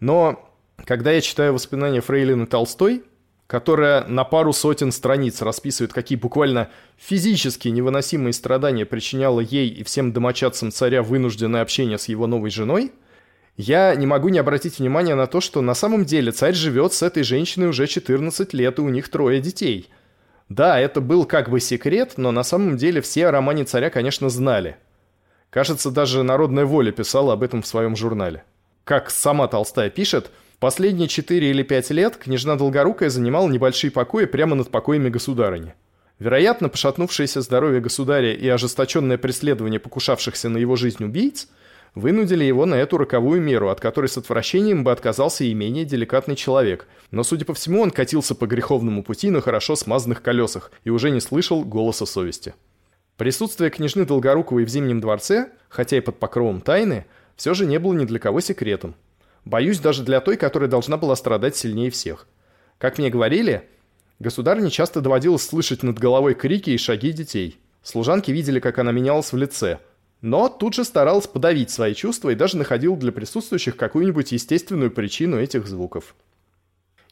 Но 0.00 0.48
когда 0.84 1.12
я 1.12 1.20
читаю 1.20 1.52
воспоминания 1.52 2.00
Фрейлины 2.00 2.46
Толстой, 2.46 3.02
которая 3.46 4.06
на 4.06 4.24
пару 4.24 4.52
сотен 4.52 4.90
страниц 4.90 5.42
расписывает, 5.42 5.92
какие 5.92 6.16
буквально 6.16 6.70
физически 6.96 7.68
невыносимые 7.68 8.32
страдания 8.32 8.86
причиняло 8.86 9.40
ей 9.40 9.68
и 9.68 9.84
всем 9.84 10.12
домочадцам 10.12 10.70
царя 10.70 11.02
вынужденное 11.02 11.62
общение 11.62 11.98
с 11.98 12.08
его 12.08 12.26
новой 12.26 12.50
женой, 12.50 12.92
я 13.56 13.94
не 13.94 14.06
могу 14.06 14.30
не 14.30 14.38
обратить 14.38 14.78
внимания 14.78 15.14
на 15.14 15.26
то, 15.26 15.40
что 15.40 15.60
на 15.60 15.74
самом 15.74 16.04
деле 16.04 16.32
царь 16.32 16.54
живет 16.54 16.92
с 16.92 17.02
этой 17.02 17.22
женщиной 17.22 17.68
уже 17.68 17.86
14 17.86 18.52
лет, 18.52 18.78
и 18.78 18.82
у 18.82 18.88
них 18.88 19.08
трое 19.08 19.40
детей. 19.40 19.90
Да, 20.48 20.80
это 20.80 21.00
был 21.00 21.24
как 21.24 21.50
бы 21.50 21.60
секрет, 21.60 22.14
но 22.16 22.32
на 22.32 22.42
самом 22.42 22.76
деле 22.76 23.00
все 23.00 23.28
о 23.28 23.30
романе 23.30 23.64
царя, 23.64 23.90
конечно, 23.90 24.28
знали. 24.28 24.76
Кажется, 25.50 25.92
даже 25.92 26.24
«Народная 26.24 26.64
воля» 26.64 26.90
писала 26.90 27.34
об 27.34 27.44
этом 27.44 27.62
в 27.62 27.66
своем 27.66 27.94
журнале. 27.94 28.42
Как 28.82 29.08
сама 29.10 29.46
Толстая 29.46 29.90
пишет– 29.90 30.30
Последние 30.58 31.08
4 31.08 31.50
или 31.50 31.62
5 31.62 31.90
лет 31.90 32.16
княжна 32.16 32.56
Долгорукая 32.56 33.10
занимала 33.10 33.48
небольшие 33.48 33.90
покои 33.90 34.24
прямо 34.24 34.54
над 34.54 34.70
покоями 34.70 35.08
государыни. 35.08 35.74
Вероятно, 36.18 36.68
пошатнувшееся 36.68 37.40
здоровье 37.40 37.80
государя 37.80 38.32
и 38.32 38.46
ожесточенное 38.48 39.18
преследование 39.18 39.80
покушавшихся 39.80 40.48
на 40.48 40.58
его 40.58 40.76
жизнь 40.76 41.04
убийц 41.04 41.48
вынудили 41.94 42.44
его 42.44 42.66
на 42.66 42.76
эту 42.76 42.98
роковую 42.98 43.40
меру, 43.40 43.68
от 43.68 43.80
которой 43.80 44.06
с 44.06 44.16
отвращением 44.16 44.84
бы 44.84 44.92
отказался 44.92 45.44
и 45.44 45.54
менее 45.54 45.84
деликатный 45.84 46.36
человек. 46.36 46.86
Но, 47.10 47.22
судя 47.22 47.44
по 47.44 47.54
всему, 47.54 47.80
он 47.82 47.90
катился 47.90 48.34
по 48.34 48.46
греховному 48.46 49.02
пути 49.02 49.30
на 49.30 49.40
хорошо 49.40 49.76
смазанных 49.76 50.22
колесах 50.22 50.72
и 50.84 50.90
уже 50.90 51.10
не 51.10 51.20
слышал 51.20 51.64
голоса 51.64 52.06
совести. 52.06 52.54
Присутствие 53.16 53.70
княжны 53.70 54.04
Долгоруковой 54.04 54.64
в 54.64 54.68
Зимнем 54.68 55.00
дворце, 55.00 55.50
хотя 55.68 55.96
и 55.96 56.00
под 56.00 56.18
покровом 56.18 56.60
тайны, 56.60 57.06
все 57.36 57.54
же 57.54 57.66
не 57.66 57.78
было 57.78 57.94
ни 57.94 58.04
для 58.04 58.18
кого 58.18 58.40
секретом. 58.40 58.96
Боюсь 59.44 59.78
даже 59.78 60.02
для 60.02 60.20
той, 60.20 60.36
которая 60.36 60.70
должна 60.70 60.96
была 60.96 61.16
страдать 61.16 61.56
сильнее 61.56 61.90
всех. 61.90 62.26
Как 62.78 62.98
мне 62.98 63.10
говорили, 63.10 63.68
государыне 64.18 64.70
часто 64.70 65.00
доводилось 65.00 65.46
слышать 65.46 65.82
над 65.82 65.98
головой 65.98 66.34
крики 66.34 66.70
и 66.70 66.78
шаги 66.78 67.12
детей. 67.12 67.58
Служанки 67.82 68.30
видели, 68.30 68.60
как 68.60 68.78
она 68.78 68.92
менялась 68.92 69.32
в 69.32 69.36
лице. 69.36 69.78
Но 70.22 70.48
тут 70.48 70.74
же 70.74 70.84
старалась 70.84 71.26
подавить 71.26 71.70
свои 71.70 71.94
чувства 71.94 72.30
и 72.30 72.34
даже 72.34 72.56
находила 72.56 72.96
для 72.96 73.12
присутствующих 73.12 73.76
какую-нибудь 73.76 74.32
естественную 74.32 74.90
причину 74.90 75.36
этих 75.36 75.66
звуков. 75.66 76.14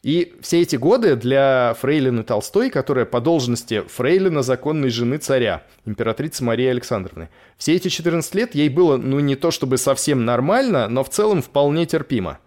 И 0.03 0.35
все 0.41 0.61
эти 0.61 0.75
годы 0.75 1.15
для 1.15 1.75
фрейлины 1.79 2.23
Толстой, 2.23 2.69
которая 2.69 3.05
по 3.05 3.21
должности 3.21 3.85
фрейлина 3.87 4.41
законной 4.43 4.89
жены 4.89 5.17
царя, 5.17 5.63
императрицы 5.85 6.43
Марии 6.43 6.67
Александровны, 6.67 7.29
все 7.57 7.75
эти 7.75 7.87
14 7.87 8.35
лет 8.35 8.53
ей 8.53 8.67
было, 8.67 8.97
ну 8.97 9.21
не 9.21 9.37
то 9.37 9.49
чтобы 9.49 9.77
совсем 9.77 10.25
нормально, 10.25 10.89
но 10.89 11.05
в 11.05 11.09
целом 11.09 11.41
вполне 11.41 11.85
терпимо. 11.85 12.39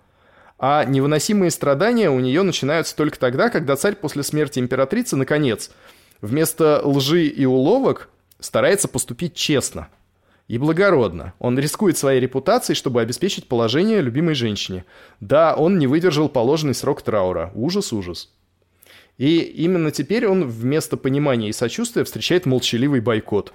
А 0.58 0.84
невыносимые 0.84 1.50
страдания 1.50 2.10
у 2.10 2.20
нее 2.20 2.42
начинаются 2.42 2.94
только 2.94 3.18
тогда, 3.18 3.48
когда 3.48 3.74
царь 3.76 3.96
после 3.96 4.22
смерти 4.22 4.58
императрицы, 4.58 5.16
наконец, 5.16 5.70
вместо 6.20 6.82
лжи 6.84 7.26
и 7.26 7.46
уловок 7.46 8.10
старается 8.38 8.86
поступить 8.86 9.34
честно– 9.34 9.88
и 10.48 10.58
благородно. 10.58 11.34
Он 11.38 11.58
рискует 11.58 11.98
своей 11.98 12.20
репутацией, 12.20 12.76
чтобы 12.76 13.00
обеспечить 13.00 13.48
положение 13.48 14.00
любимой 14.00 14.34
женщине. 14.34 14.84
Да, 15.20 15.56
он 15.56 15.78
не 15.78 15.86
выдержал 15.86 16.28
положенный 16.28 16.74
срок 16.74 17.02
траура. 17.02 17.50
Ужас, 17.54 17.92
ужас. 17.92 18.32
И 19.18 19.38
именно 19.38 19.90
теперь 19.90 20.26
он 20.26 20.46
вместо 20.46 20.96
понимания 20.96 21.48
и 21.48 21.52
сочувствия 21.52 22.04
встречает 22.04 22.46
молчаливый 22.46 23.00
бойкот. 23.00 23.52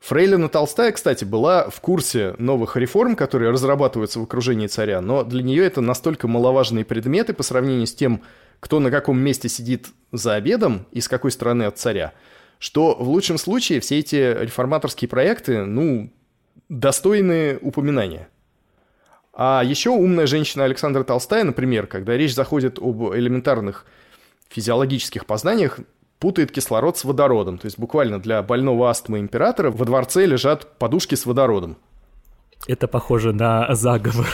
Фрейлина 0.00 0.48
Толстая, 0.48 0.90
кстати, 0.90 1.24
была 1.24 1.70
в 1.70 1.80
курсе 1.80 2.34
новых 2.38 2.76
реформ, 2.76 3.14
которые 3.14 3.52
разрабатываются 3.52 4.18
в 4.18 4.24
окружении 4.24 4.66
царя, 4.66 5.00
но 5.00 5.22
для 5.22 5.44
нее 5.44 5.64
это 5.64 5.80
настолько 5.80 6.26
маловажные 6.26 6.84
предметы 6.84 7.34
по 7.34 7.44
сравнению 7.44 7.86
с 7.86 7.94
тем, 7.94 8.22
кто 8.58 8.80
на 8.80 8.90
каком 8.90 9.20
месте 9.20 9.48
сидит 9.48 9.86
за 10.10 10.34
обедом 10.34 10.86
и 10.90 11.00
с 11.00 11.08
какой 11.08 11.30
стороны 11.30 11.62
от 11.62 11.78
царя– 11.78 12.12
что 12.62 12.94
в 12.94 13.08
лучшем 13.08 13.38
случае 13.38 13.80
все 13.80 13.98
эти 13.98 14.14
реформаторские 14.14 15.08
проекты, 15.08 15.64
ну, 15.64 16.12
достойны 16.68 17.58
упоминания. 17.60 18.28
А 19.34 19.62
еще 19.64 19.90
умная 19.90 20.28
женщина 20.28 20.62
Александра 20.62 21.02
Толстая, 21.02 21.42
например, 21.42 21.88
когда 21.88 22.16
речь 22.16 22.32
заходит 22.32 22.78
об 22.78 23.12
элементарных 23.14 23.84
физиологических 24.48 25.26
познаниях, 25.26 25.80
путает 26.20 26.52
кислород 26.52 26.96
с 26.96 27.02
водородом. 27.02 27.58
То 27.58 27.66
есть 27.66 27.80
буквально 27.80 28.20
для 28.20 28.40
больного 28.44 28.90
астмы 28.90 29.18
императора 29.18 29.72
во 29.72 29.84
дворце 29.84 30.24
лежат 30.24 30.78
подушки 30.78 31.16
с 31.16 31.26
водородом. 31.26 31.78
Это 32.68 32.86
похоже 32.86 33.32
на 33.32 33.74
заговор. 33.74 34.28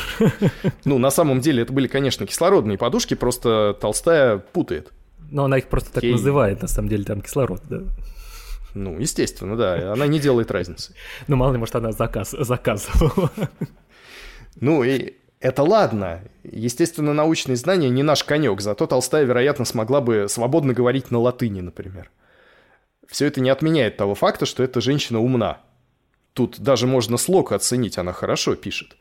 Ну, 0.85 0.99
на 0.99 1.09
самом 1.09 1.41
деле, 1.41 1.63
это 1.63 1.73
были, 1.73 1.87
конечно, 1.87 2.27
кислородные 2.27 2.77
подушки, 2.77 3.15
просто 3.15 3.75
Толстая 3.81 4.37
путает. 4.37 4.93
Но 5.31 5.45
она 5.45 5.57
их 5.57 5.69
просто 5.69 5.95
так 5.95 6.03
Ей... 6.03 6.13
называет, 6.13 6.61
на 6.61 6.69
самом 6.69 6.91
деле, 6.91 7.05
там 7.05 7.23
кислород, 7.23 7.63
да. 7.71 7.85
Ну, 8.79 8.97
естественно, 8.97 9.57
да. 9.57 9.93
Она 9.93 10.07
не 10.07 10.21
делает 10.21 10.53
разницы. 10.53 10.95
Ну, 11.27 11.35
мало 11.35 11.53
ли, 11.53 11.59
может, 11.59 11.75
она 11.75 11.91
заказ, 11.91 12.31
заказывала. 12.31 13.31
Ну, 14.61 14.85
и 14.85 15.15
это 15.41 15.65
ладно. 15.65 16.23
Естественно, 16.45 17.13
научные 17.13 17.57
знания 17.57 17.91
не 17.91 18.05
наш 18.05 18.23
конек, 18.23 18.61
зато 18.61 18.87
Толстая, 18.87 19.25
вероятно, 19.25 19.65
смогла 19.65 20.01
бы 20.01 20.27
свободно 20.29 20.75
говорить 20.75 21.11
на 21.11 21.19
латыни, 21.19 21.61
например. 21.61 22.11
Все 23.09 23.27
это 23.27 23.41
не 23.41 23.51
отменяет 23.51 23.97
того 23.97 24.15
факта, 24.15 24.47
что 24.47 24.63
эта 24.63 24.81
женщина 24.81 25.19
умна. 25.21 25.59
Тут 26.33 26.61
даже 26.61 26.87
можно 26.87 27.17
слог 27.17 27.51
оценить, 27.51 27.99
она 27.99 28.13
хорошо 28.13 28.55
пишет. 28.55 28.97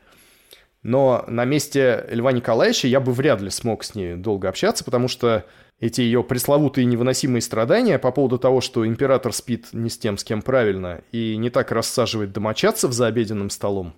Но 0.82 1.24
на 1.26 1.44
месте 1.44 2.06
Льва 2.10 2.32
Николаевича 2.32 2.86
я 2.86 3.00
бы 3.00 3.12
вряд 3.12 3.40
ли 3.40 3.50
смог 3.50 3.82
с 3.82 3.94
ней 3.94 4.14
долго 4.14 4.48
общаться, 4.48 4.84
потому 4.84 5.08
что 5.08 5.44
эти 5.80 6.00
ее 6.00 6.24
пресловутые 6.24 6.84
невыносимые 6.84 7.42
страдания 7.42 7.98
по 7.98 8.10
поводу 8.10 8.38
того, 8.38 8.60
что 8.60 8.86
император 8.86 9.32
спит 9.32 9.68
не 9.72 9.90
с 9.90 9.98
тем, 9.98 10.18
с 10.18 10.24
кем 10.24 10.42
правильно, 10.42 11.02
и 11.12 11.36
не 11.36 11.50
так 11.50 11.72
рассаживает 11.72 12.32
домочадцев 12.32 12.92
за 12.92 13.06
обеденным 13.06 13.50
столом, 13.50 13.94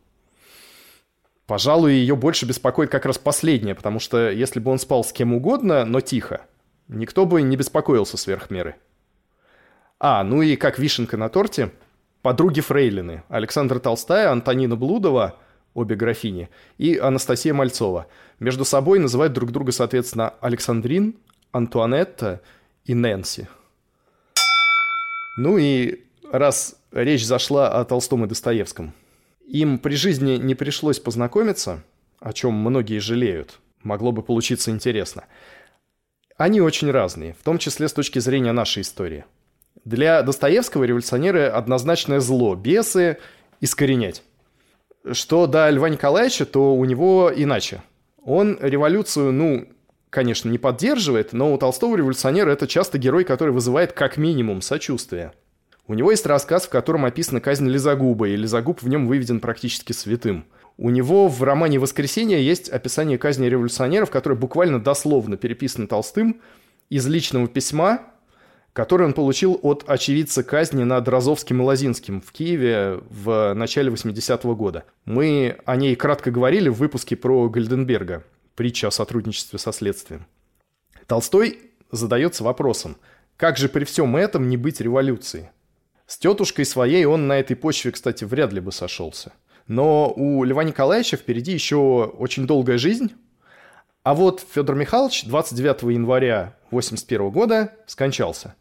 пожалуй, 1.47 1.95
ее 1.95 2.17
больше 2.17 2.47
беспокоит 2.47 2.91
как 2.91 3.07
раз 3.07 3.19
последнее, 3.19 3.75
потому 3.75 3.99
что 3.99 4.31
если 4.31 4.61
бы 4.61 4.71
он 4.71 4.79
спал 4.79 5.05
с 5.05 5.13
кем 5.13 5.35
угодно, 5.35 5.85
но 5.85 6.01
тихо, 6.01 6.43
никто 6.89 7.27
бы 7.27 7.43
не 7.43 7.57
беспокоился 7.57 8.17
сверх 8.17 8.51
меры. 8.51 8.77
А, 9.99 10.25
ну 10.25 10.43
и 10.43 10.57
как 10.57 10.79
вишенка 10.79 11.17
на 11.17 11.29
торте, 11.29 11.73
подруги 12.23 12.61
Фрейлины. 12.61 13.23
Александра 13.29 13.79
Толстая, 13.79 14.31
Антонина 14.31 14.77
Блудова, 14.77 15.37
обе 15.75 15.97
графини, 15.97 16.49
и 16.79 16.97
Анастасия 16.97 17.55
Мальцова. 17.55 18.07
Между 18.39 18.65
собой 18.65 18.99
называют 18.99 19.33
друг 19.33 19.53
друга, 19.53 19.73
соответственно, 19.73 20.35
Александрин, 20.41 21.15
Антуанетта 21.53 22.41
и 22.85 22.95
Нэнси. 22.95 23.49
Ну 25.37 25.59
и 25.59 26.05
раз 26.31 26.77
речь 26.93 27.25
зашла 27.25 27.69
о 27.69 27.85
Толстом 27.85 28.25
и 28.25 28.29
Достоевском, 28.29 28.95
им 29.51 29.79
при 29.79 29.97
жизни 29.97 30.37
не 30.37 30.55
пришлось 30.55 31.01
познакомиться, 31.01 31.83
о 32.21 32.33
чем 32.33 32.55
многие 32.55 33.01
жалеют. 33.01 33.59
Могло 33.83 34.13
бы 34.13 34.23
получиться 34.23 34.71
интересно. 34.71 35.25
Они 36.37 36.61
очень 36.61 36.91
разные, 36.91 37.35
в 37.35 37.43
том 37.43 37.59
числе 37.59 37.89
с 37.89 37.93
точки 37.93 38.21
зрения 38.21 38.53
нашей 38.53 38.83
истории. 38.83 39.25
Для 39.85 40.23
Достоевского 40.23 40.85
революционеры 40.85 41.47
однозначное 41.47 42.21
зло, 42.21 42.55
бесы, 42.55 43.19
искоренять. 43.61 44.23
Что 45.13 45.47
до 45.47 45.71
Льва 45.71 45.89
Николаевича, 45.89 46.45
то 46.45 46.75
у 46.75 46.85
него 46.85 47.33
иначе. 47.35 47.83
Он 48.23 48.59
революцию, 48.61 49.33
ну, 49.33 49.69
конечно, 50.11 50.51
не 50.51 50.59
поддерживает, 50.59 51.33
но 51.33 51.53
у 51.55 51.59
Толстого 51.59 51.97
революционера 51.97 52.51
это 52.51 52.67
часто 52.67 52.99
герой, 52.99 53.25
который 53.25 53.51
вызывает 53.51 53.93
как 53.93 54.17
минимум 54.17 54.61
сочувствие. 54.61 55.33
У 55.87 55.95
него 55.95 56.11
есть 56.11 56.27
рассказ, 56.27 56.67
в 56.67 56.69
котором 56.69 57.05
описана 57.05 57.41
казнь 57.41 57.69
Лизагуба, 57.69 58.29
и 58.29 58.37
Лизагуб 58.37 58.83
в 58.83 58.89
нем 58.89 59.07
выведен 59.07 59.41
практически 59.41 59.93
святым. 59.93 60.45
У 60.77 60.91
него 60.91 61.29
в 61.29 61.43
романе 61.43 61.79
«Воскресенье» 61.79 62.45
есть 62.45 62.69
описание 62.69 63.19
казни 63.19 63.47
революционеров, 63.47 64.11
которое 64.11 64.37
буквально 64.37 64.81
дословно 64.81 65.37
переписано 65.37 65.89
Толстым 65.89 66.41
из 66.91 67.07
личного 67.07 67.49
письма, 67.49 68.01
которое 68.73 69.05
он 69.05 69.13
получил 69.13 69.59
от 69.63 69.85
очевидца 69.89 70.43
казни 70.43 70.85
над 70.85 71.09
Розовским 71.09 71.61
и 71.61 71.65
Лозинским 71.65 72.21
в 72.21 72.33
Киеве 72.33 73.01
в 73.09 73.55
начале 73.55 73.91
80-го 73.91 74.55
года. 74.55 74.85
Мы 75.05 75.59
о 75.65 75.77
ней 75.77 75.97
кратко 75.97 76.31
говорили 76.31 76.69
в 76.69 76.75
выпуске 76.75 77.17
про 77.17 77.49
Гальденберга, 77.49 78.25
притча 78.55 78.89
о 78.89 78.91
сотрудничестве 78.91 79.59
со 79.59 79.73
следствием. 79.73 80.27
Толстой 81.07 81.59
задается 81.91 82.45
вопросом, 82.45 82.97
как 83.37 83.57
же 83.57 83.69
при 83.69 83.85
всем 83.85 84.17
этом 84.17 84.49
не 84.49 84.57
быть 84.57 84.81
революцией? 84.81 85.49
С 86.07 86.19
тетушкой 86.19 86.67
своей 86.67 87.05
он 87.05 87.27
на 87.27 87.39
этой 87.39 87.57
почве, 87.57 87.91
кстати, 87.91 88.25
вряд 88.25 88.53
ли 88.53 88.61
бы 88.61 88.71
сошелся. 88.71 89.33
Но 89.67 90.13
у 90.15 90.45
Льва 90.45 90.65
Николаевича 90.65 91.17
впереди 91.17 91.53
еще 91.53 91.77
очень 92.05 92.47
долгая 92.47 92.77
жизнь. 92.77 93.13
А 94.03 94.15
вот 94.15 94.43
Федор 94.55 94.77
Михайлович 94.77 95.25
29 95.27 95.83
января 95.93 96.57
81 96.71 97.31
года 97.31 97.75
скончался. 97.87 98.55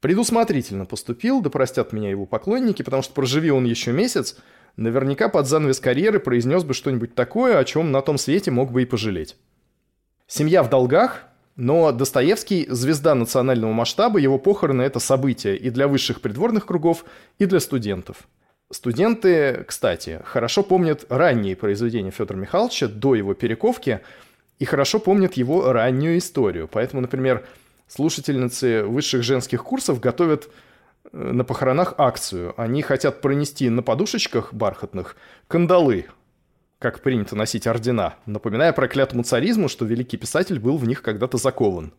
Предусмотрительно 0.00 0.86
поступил, 0.86 1.40
да 1.40 1.50
простят 1.50 1.92
меня 1.92 2.08
его 2.10 2.24
поклонники, 2.24 2.82
потому 2.82 3.02
что 3.02 3.12
проживи 3.12 3.50
он 3.50 3.64
еще 3.64 3.90
месяц, 3.92 4.36
наверняка 4.76 5.28
под 5.28 5.48
занавес 5.48 5.80
карьеры 5.80 6.20
произнес 6.20 6.62
бы 6.62 6.72
что-нибудь 6.72 7.16
такое, 7.16 7.58
о 7.58 7.64
чем 7.64 7.90
на 7.90 8.00
том 8.00 8.16
свете 8.16 8.52
мог 8.52 8.70
бы 8.70 8.82
и 8.82 8.86
пожалеть. 8.86 9.36
Семья 10.28 10.62
в 10.62 10.70
долгах, 10.70 11.24
но 11.56 11.90
Достоевский– 11.90 12.66
звезда 12.70 13.16
национального 13.16 13.72
масштаба, 13.72 14.20
его 14.20 14.38
похороны– 14.38 14.82
это 14.84 15.00
событие 15.00 15.56
и 15.56 15.70
для 15.70 15.88
высших 15.88 16.20
придворных 16.20 16.64
кругов, 16.64 17.04
и 17.40 17.46
для 17.46 17.58
студентов. 17.58 18.28
Студенты, 18.72 19.64
кстати, 19.66 20.22
хорошо 20.24 20.62
помнят 20.62 21.04
ранние 21.08 21.56
произведения 21.56 22.12
Федора 22.12 22.38
Михайловича 22.38 22.86
до 22.86 23.16
его 23.16 23.34
перековки 23.34 24.00
и 24.60 24.66
хорошо 24.66 25.00
помнят 25.00 25.34
его 25.34 25.72
раннюю 25.72 26.18
историю. 26.18 26.68
Поэтому, 26.68 27.02
например, 27.02 27.46
слушательницы 27.88 28.84
высших 28.84 29.24
женских 29.24 29.64
курсов 29.64 29.98
готовят 30.00 30.48
э, 31.12 31.18
на 31.18 31.44
похоронах 31.44 31.94
акцию. 31.96 32.54
Они 32.60 32.82
хотят 32.82 33.22
пронести 33.22 33.70
на 33.70 33.82
подушечках 33.82 34.52
бархатных 34.52 35.16
кандалы, 35.48 36.06
как 36.78 37.00
принято 37.02 37.34
носить 37.36 37.66
ордена, 37.66 38.16
напоминая 38.26 38.72
проклятому 38.74 39.22
царизму, 39.22 39.68
что 39.68 39.86
великий 39.86 40.18
писатель 40.18 40.60
был 40.60 40.76
в 40.76 40.86
них 40.86 41.02
когда-то 41.02 41.38
закован. 41.38 41.94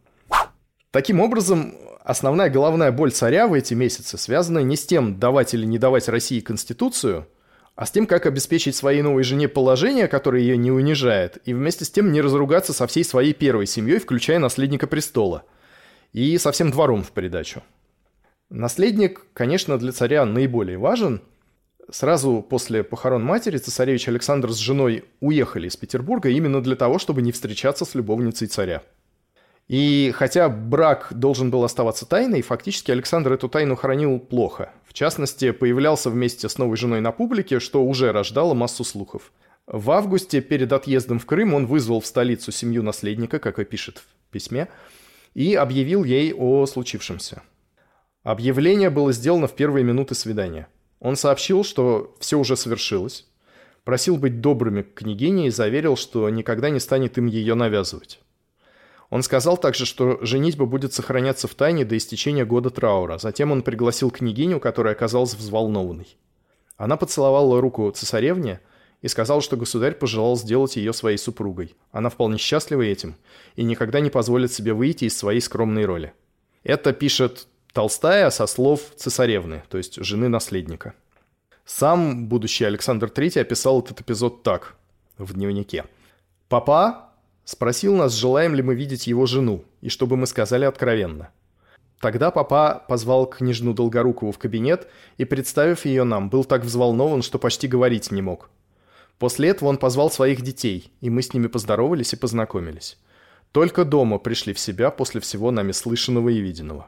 Таким 0.91 1.19
образом, 1.19 1.74
основная 2.04 2.52
головная 2.52 2.91
боль 2.91 3.12
царя 3.12 3.47
в 3.47 3.54
эти 3.54 3.74
месяцы 3.74 4.19
связана 4.19 4.60
не 4.60 4.76
с 4.76 4.86
тем, 4.86 5.19
давать 5.19 5.56
или 5.56 5.65
не 5.65 5.80
давать 5.80 6.10
России 6.10 6.41
конституцию, 6.41 7.28
а 7.82 7.86
с 7.88 7.91
тем, 7.91 8.06
как 8.06 8.28
обеспечить 8.28 8.76
своей 8.76 9.02
новой 9.02 9.24
жене 9.24 9.48
положение, 9.48 10.08
которое 10.08 10.44
ее 10.44 10.56
не 10.56 10.70
унижает, 10.70 11.39
и 11.46 11.54
вместе 11.56 11.84
с 11.84 11.89
тем 11.89 12.12
не 12.12 12.22
разругаться 12.22 12.74
со 12.74 12.86
всей 12.86 13.04
своей 13.04 13.34
первой 13.34 13.65
семьей, 13.65 13.98
включая 14.00 14.38
наследника 14.38 14.86
престола– 14.86 15.44
и 16.13 16.38
со 16.38 16.52
всем 16.52 16.72
двором 16.72 17.04
в 17.04 17.12
придачу. 17.12 17.63
Наследник, 18.50 19.26
конечно, 19.34 19.78
для 19.78 19.91
царя 19.91 20.26
наиболее 20.26 20.78
важен. 20.78 21.22
Сразу 21.89 22.46
после 22.48 22.84
похорон 22.84 23.24
матери 23.24 23.58
цесаревич 23.58 24.08
Александр 24.08 24.52
с 24.52 24.58
женой 24.58 25.06
уехали 25.20 25.67
из 25.67 25.78
Петербурга 25.78 26.30
именно 26.30 26.62
для 26.62 26.76
того, 26.76 27.00
чтобы 27.00 27.22
не 27.22 27.32
встречаться 27.32 27.86
с 27.86 27.96
любовницей 27.96 28.48
царя. 28.48 28.84
И 29.67 30.12
хотя 30.15 30.50
брак 30.50 31.08
должен 31.12 31.50
был 31.50 31.63
оставаться 31.63 32.06
тайной, 32.06 32.41
фактически 32.41 32.91
Александр 32.91 33.34
эту 33.34 33.47
тайну 33.47 33.76
хранил 33.76 34.19
плохо. 34.19 34.74
В 34.86 34.93
частности, 34.93 35.52
появлялся 35.52 36.10
вместе 36.10 36.50
с 36.50 36.58
новой 36.58 36.76
женой 36.76 37.00
на 37.00 37.12
публике, 37.12 37.60
что 37.60 37.84
уже 37.84 38.12
рождало 38.12 38.54
массу 38.54 38.84
слухов. 38.84 39.32
В 39.67 39.91
августе 39.91 40.41
перед 40.41 40.74
отъездом 40.74 41.19
в 41.19 41.26
Крым 41.26 41.54
он 41.54 41.65
вызвал 41.65 42.02
в 42.02 42.06
столицу 42.06 42.52
семью 42.52 42.84
наследника, 42.84 43.39
как 43.39 43.60
и 43.60 43.63
пишет 43.63 44.00
в 44.00 44.32
письме, 44.32 44.67
и 45.34 45.56
объявил 45.56 46.04
ей 46.04 46.34
о 46.34 46.65
случившемся. 46.65 47.41
Объявление 48.24 48.89
было 48.89 49.13
сделано 49.13 49.47
в 49.47 49.56
первые 49.56 49.84
минуты 49.84 50.13
свидания. 50.13 50.67
Он 51.00 51.15
сообщил, 51.15 51.63
что 51.63 52.15
все 52.19 52.38
уже 52.38 52.56
совершилось, 52.58 53.26
просил 53.84 54.17
быть 54.17 54.41
добрыми 54.41 54.82
к 54.82 54.95
княгине 54.95 55.47
и 55.47 55.52
заверил, 55.52 55.95
что 55.95 56.30
никогда 56.30 56.69
не 56.69 56.80
станет 56.80 57.17
им 57.17 57.26
ее 57.26 57.56
навязывать. 57.56 58.19
Он 59.12 59.24
сказал 59.24 59.58
также, 59.58 59.86
что 59.86 60.17
женитьба 60.21 60.65
будет 60.65 60.93
сохраняться 60.93 61.50
в 61.50 61.54
тайне 61.54 61.84
до 61.84 61.97
истечения 61.97 62.45
года 62.45 62.69
траура. 62.69 63.17
Затем 63.17 63.52
он 63.52 63.62
пригласил 63.62 64.10
княгиню, 64.10 64.62
которая 64.62 64.93
оказалась 64.93 65.36
взволнованной. 65.36 66.17
Она 66.78 66.95
поцеловала 66.95 67.60
руку 67.60 67.91
цесаревне 67.91 68.62
и 69.02 69.10
сказал, 69.10 69.41
что 69.41 69.58
государь 69.58 69.95
пожелал 69.95 70.38
сделать 70.38 70.78
ее 70.78 70.93
своей 70.93 71.17
супругой. 71.17 71.76
Она 71.91 72.10
вполне 72.10 72.38
счастлива 72.38 72.84
этим 72.84 73.15
и 73.58 73.63
никогда 73.63 74.00
не 74.00 74.10
позволит 74.10 74.54
себе 74.54 74.74
выйти 74.74 75.06
из 75.06 75.17
своей 75.17 75.41
скромной 75.41 75.84
роли. 75.84 76.13
Это 76.63 76.93
пишет 76.93 77.47
Толстая 77.74 78.30
со 78.30 78.47
слов 78.47 78.82
цесаревны, 78.95 79.63
то 79.69 79.78
есть 79.78 79.95
жены 80.04 80.30
наследника. 80.30 80.93
Сам 81.65 82.28
будущий 82.28 82.63
Александр 82.63 83.08
III 83.08 83.41
описал 83.41 83.82
этот 83.82 84.00
эпизод 84.00 84.43
так, 84.43 84.76
в 85.17 85.34
дневнике. 85.34 85.86
«Папа 86.47 87.11
спросил 87.45 87.95
нас, 87.95 88.13
желаем 88.13 88.56
ли 88.56 88.62
мы 88.62 88.75
видеть 88.75 89.08
его 89.08 89.25
жену, 89.25 89.65
и 89.82 89.89
чтобы 89.89 90.17
мы 90.17 90.27
сказали 90.27 90.65
откровенно. 90.65 91.30
Тогда 91.99 92.32
папа 92.32 92.84
позвал 92.88 93.27
княжну 93.27 93.73
Долгорукову 93.73 94.32
в 94.32 94.39
кабинет 94.39 94.88
и, 95.17 95.25
представив 95.25 95.86
ее 95.86 96.04
нам, 96.04 96.30
был 96.30 96.43
так 96.43 96.63
взволнован, 96.63 97.21
что 97.21 97.38
почти 97.38 97.67
говорить 97.67 98.12
не 98.12 98.23
мог. 98.23 98.49
После 99.19 99.49
этого 99.49 99.69
он 99.69 99.77
позвал 99.77 100.10
своих 100.10 100.41
детей, 100.41 100.91
и 100.99 101.12
мы 101.12 101.21
с 101.21 101.32
ними 101.32 101.45
поздоровались 101.45 102.13
и 102.13 102.17
познакомились. 102.17 102.97
Только 103.51 103.86
дома 103.86 104.17
пришли 104.17 104.54
в 104.54 104.60
себя 104.60 104.89
после 104.89 105.21
всего 105.21 105.51
нами 105.51 105.73
слышанного 105.73 106.30
и 106.30 106.39
виденного. 106.39 106.88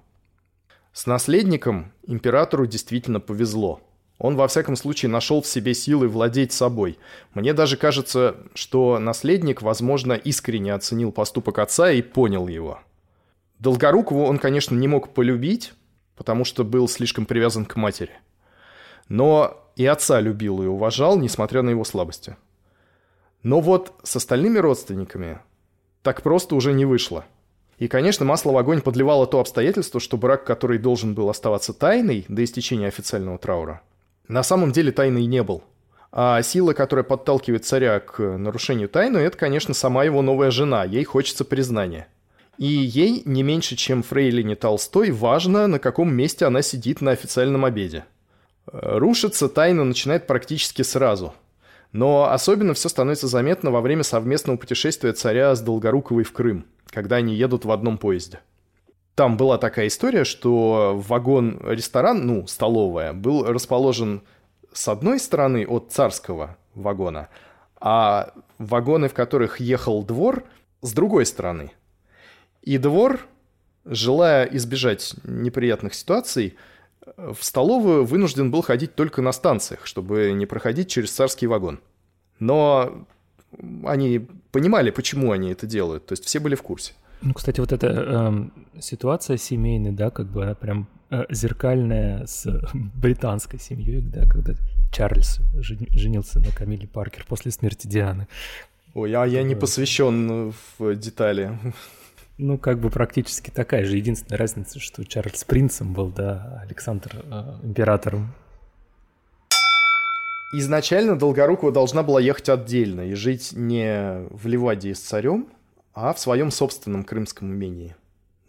С 0.94 1.06
наследником 1.06 1.92
императору 2.08 2.66
действительно 2.66 3.20
повезло. 3.20 3.82
Он, 4.24 4.38
во 4.38 4.48
всяком 4.48 4.78
случае, 4.78 5.12
нашел 5.12 5.42
в 5.42 5.48
себе 5.48 5.74
силы 5.74 6.08
владеть 6.08 6.54
собой. 6.54 6.98
Мне 7.34 7.54
даже 7.54 7.76
кажется, 7.76 8.38
что 8.54 8.98
наследник, 8.98 9.62
возможно, 9.62 10.14
искренне 10.14 10.74
оценил 10.74 11.12
поступок 11.12 11.60
отца 11.60 11.92
и 11.92 12.02
понял 12.02 12.48
его. 12.48 12.80
Долгорукову 13.60 14.24
он, 14.24 14.40
конечно, 14.40 14.76
не 14.76 14.88
мог 14.88 15.10
полюбить, 15.14 15.74
потому 16.16 16.46
что 16.46 16.64
был 16.64 16.88
слишком 16.88 17.26
привязан 17.26 17.66
к 17.66 17.76
матери. 17.76 18.14
Но 19.10 19.62
и 19.76 19.86
отца 19.86 20.22
любил 20.22 20.64
и 20.64 20.68
уважал, 20.68 21.20
несмотря 21.20 21.62
на 21.62 21.72
его 21.72 21.84
слабости. 21.84 22.38
Но 23.42 23.60
вот 23.60 23.92
с 24.04 24.16
остальными 24.16 24.58
родственниками 24.58 25.40
так 26.02 26.22
просто 26.22 26.56
уже 26.56 26.72
не 26.72 26.86
вышло. 26.86 27.26
И, 27.78 27.90
конечно, 27.90 28.24
масло 28.24 28.54
в 28.54 28.58
огонь 28.58 28.80
подливало 28.80 29.28
то 29.28 29.42
обстоятельство, 29.42 30.00
что 30.00 30.16
брак, 30.16 30.46
который 30.46 30.78
должен 30.78 31.14
был 31.14 31.30
оставаться 31.30 31.74
тайной 31.74 32.24
до 32.30 32.42
истечения 32.46 32.88
официального 32.88 33.38
траура, 33.38 33.82
на 34.28 34.44
самом 34.44 34.72
деле 34.72 34.92
тайной 34.92 35.26
не 35.26 35.44
был. 35.44 35.64
А 36.12 36.42
сила, 36.44 36.74
которая 36.74 37.04
подталкивает 37.04 37.66
царя 37.66 38.00
к 38.00 38.38
нарушению 38.38 38.88
тайны, 38.88 39.18
это, 39.18 39.38
конечно, 39.38 39.74
сама 39.74 40.04
его 40.04 40.22
новая 40.22 40.52
жена, 40.52 40.84
ей 40.84 41.04
хочется 41.04 41.44
признания. 41.44 42.08
И 42.60 42.68
ей, 42.68 43.24
не 43.26 43.42
меньше, 43.42 43.76
чем 43.76 44.04
Фрейлине 44.04 44.56
Толстой, 44.56 45.10
важно, 45.10 45.66
на 45.68 45.80
каком 45.80 46.14
месте 46.14 46.46
она 46.46 46.62
сидит 46.62 47.02
на 47.02 47.12
официальном 47.12 47.66
обеде. 47.66 48.06
Рушиться 48.72 49.50
тайна 49.50 49.84
начинает 49.84 50.28
практически 50.28 50.84
сразу. 50.84 51.34
Но 51.92 52.32
особенно 52.32 52.74
все 52.74 52.90
становится 52.90 53.28
заметно 53.28 53.72
во 53.72 53.82
время 53.82 54.04
совместного 54.04 54.58
путешествия 54.58 55.14
царя 55.14 55.56
с 55.56 55.62
Долгоруковой 55.62 56.24
в 56.24 56.32
Крым, 56.32 56.66
когда 56.90 57.18
они 57.18 57.36
едут 57.36 57.66
в 57.66 57.72
одном 57.72 57.98
поезде. 57.98 58.40
Там 59.16 59.38
была 59.38 59.58
такая 59.58 59.88
история, 59.88 60.24
что 60.24 61.00
вагон-ресторан, 61.08 62.26
ну, 62.26 62.48
столовая, 62.48 63.14
был 63.14 63.44
расположен 63.44 64.24
с 64.72 64.88
одной 64.88 65.20
стороны 65.20 65.68
от 65.68 65.92
царского 65.92 66.58
вагона, 66.74 67.30
а 67.80 68.34
вагоны, 68.58 69.10
в 69.10 69.14
которых 69.14 69.60
ехал 69.60 70.04
двор, 70.04 70.44
с 70.82 70.94
другой 70.94 71.28
стороны. 71.28 71.72
И 72.64 72.78
двор, 72.80 73.20
желая 73.86 74.46
избежать 74.46 75.14
неприятных 75.24 75.94
ситуаций, 75.94 76.58
в 77.06 77.38
столовую 77.42 78.06
вынужден 78.06 78.50
был 78.50 78.62
ходить 78.62 78.96
только 78.96 79.22
на 79.22 79.32
станциях, 79.32 79.86
чтобы 79.86 80.32
не 80.32 80.46
проходить 80.46 80.90
через 80.90 81.12
царский 81.12 81.46
вагон. 81.46 81.80
Но 82.40 83.06
они 83.86 84.28
понимали, 84.52 84.90
почему 84.90 85.32
они 85.32 85.52
это 85.52 85.68
делают, 85.68 86.08
то 86.08 86.14
есть 86.14 86.26
все 86.26 86.40
были 86.40 86.56
в 86.56 86.64
курсе. 86.64 86.94
Ну, 87.24 87.34
кстати, 87.34 87.62
вот 87.62 87.72
эта 87.72 87.88
э, 87.88 88.80
ситуация 88.82 89.38
семейная, 89.38 89.94
да, 89.94 90.10
как 90.10 90.28
бы 90.28 90.44
она 90.44 90.56
прям 90.56 90.90
э, 91.10 91.24
зеркальная 91.30 92.26
с 92.26 92.46
британской 92.74 93.60
семьей, 93.60 94.02
да, 94.02 94.28
когда 94.28 94.54
Чарльз 94.92 95.40
женился 95.54 96.40
на 96.40 96.52
Камиле 96.52 96.86
Паркер 96.86 97.26
после 97.28 97.52
смерти 97.52 97.88
Дианы. 97.88 98.28
Ой, 98.94 99.14
а 99.14 99.26
я 99.26 99.42
не 99.44 99.56
посвящен 99.56 100.54
в 100.78 100.96
детали. 100.96 101.58
Ну, 102.38 102.58
как 102.58 102.80
бы 102.80 102.90
практически 102.90 103.52
такая 103.52 103.86
же. 103.86 103.96
Единственная 103.96 104.38
разница, 104.38 104.80
что 104.80 105.06
Чарльз 105.06 105.46
принцем 105.46 105.94
был, 105.94 106.10
да, 106.10 106.62
Александр 106.68 107.24
э, 107.24 107.60
императором. 107.64 108.34
Изначально 110.56 111.18
Долгорукова 111.18 111.72
должна 111.72 112.04
была 112.04 112.20
ехать 112.20 112.50
отдельно 112.50 113.02
и 113.02 113.14
жить 113.14 113.54
не 113.54 114.28
в 114.30 114.46
Ливадии 114.46 114.92
с 114.92 115.00
царем, 115.00 115.48
а 115.94 116.14
в 116.14 116.20
своем 116.20 116.52
собственном 116.52 117.04
крымском 117.04 117.52
имении. 117.52 117.96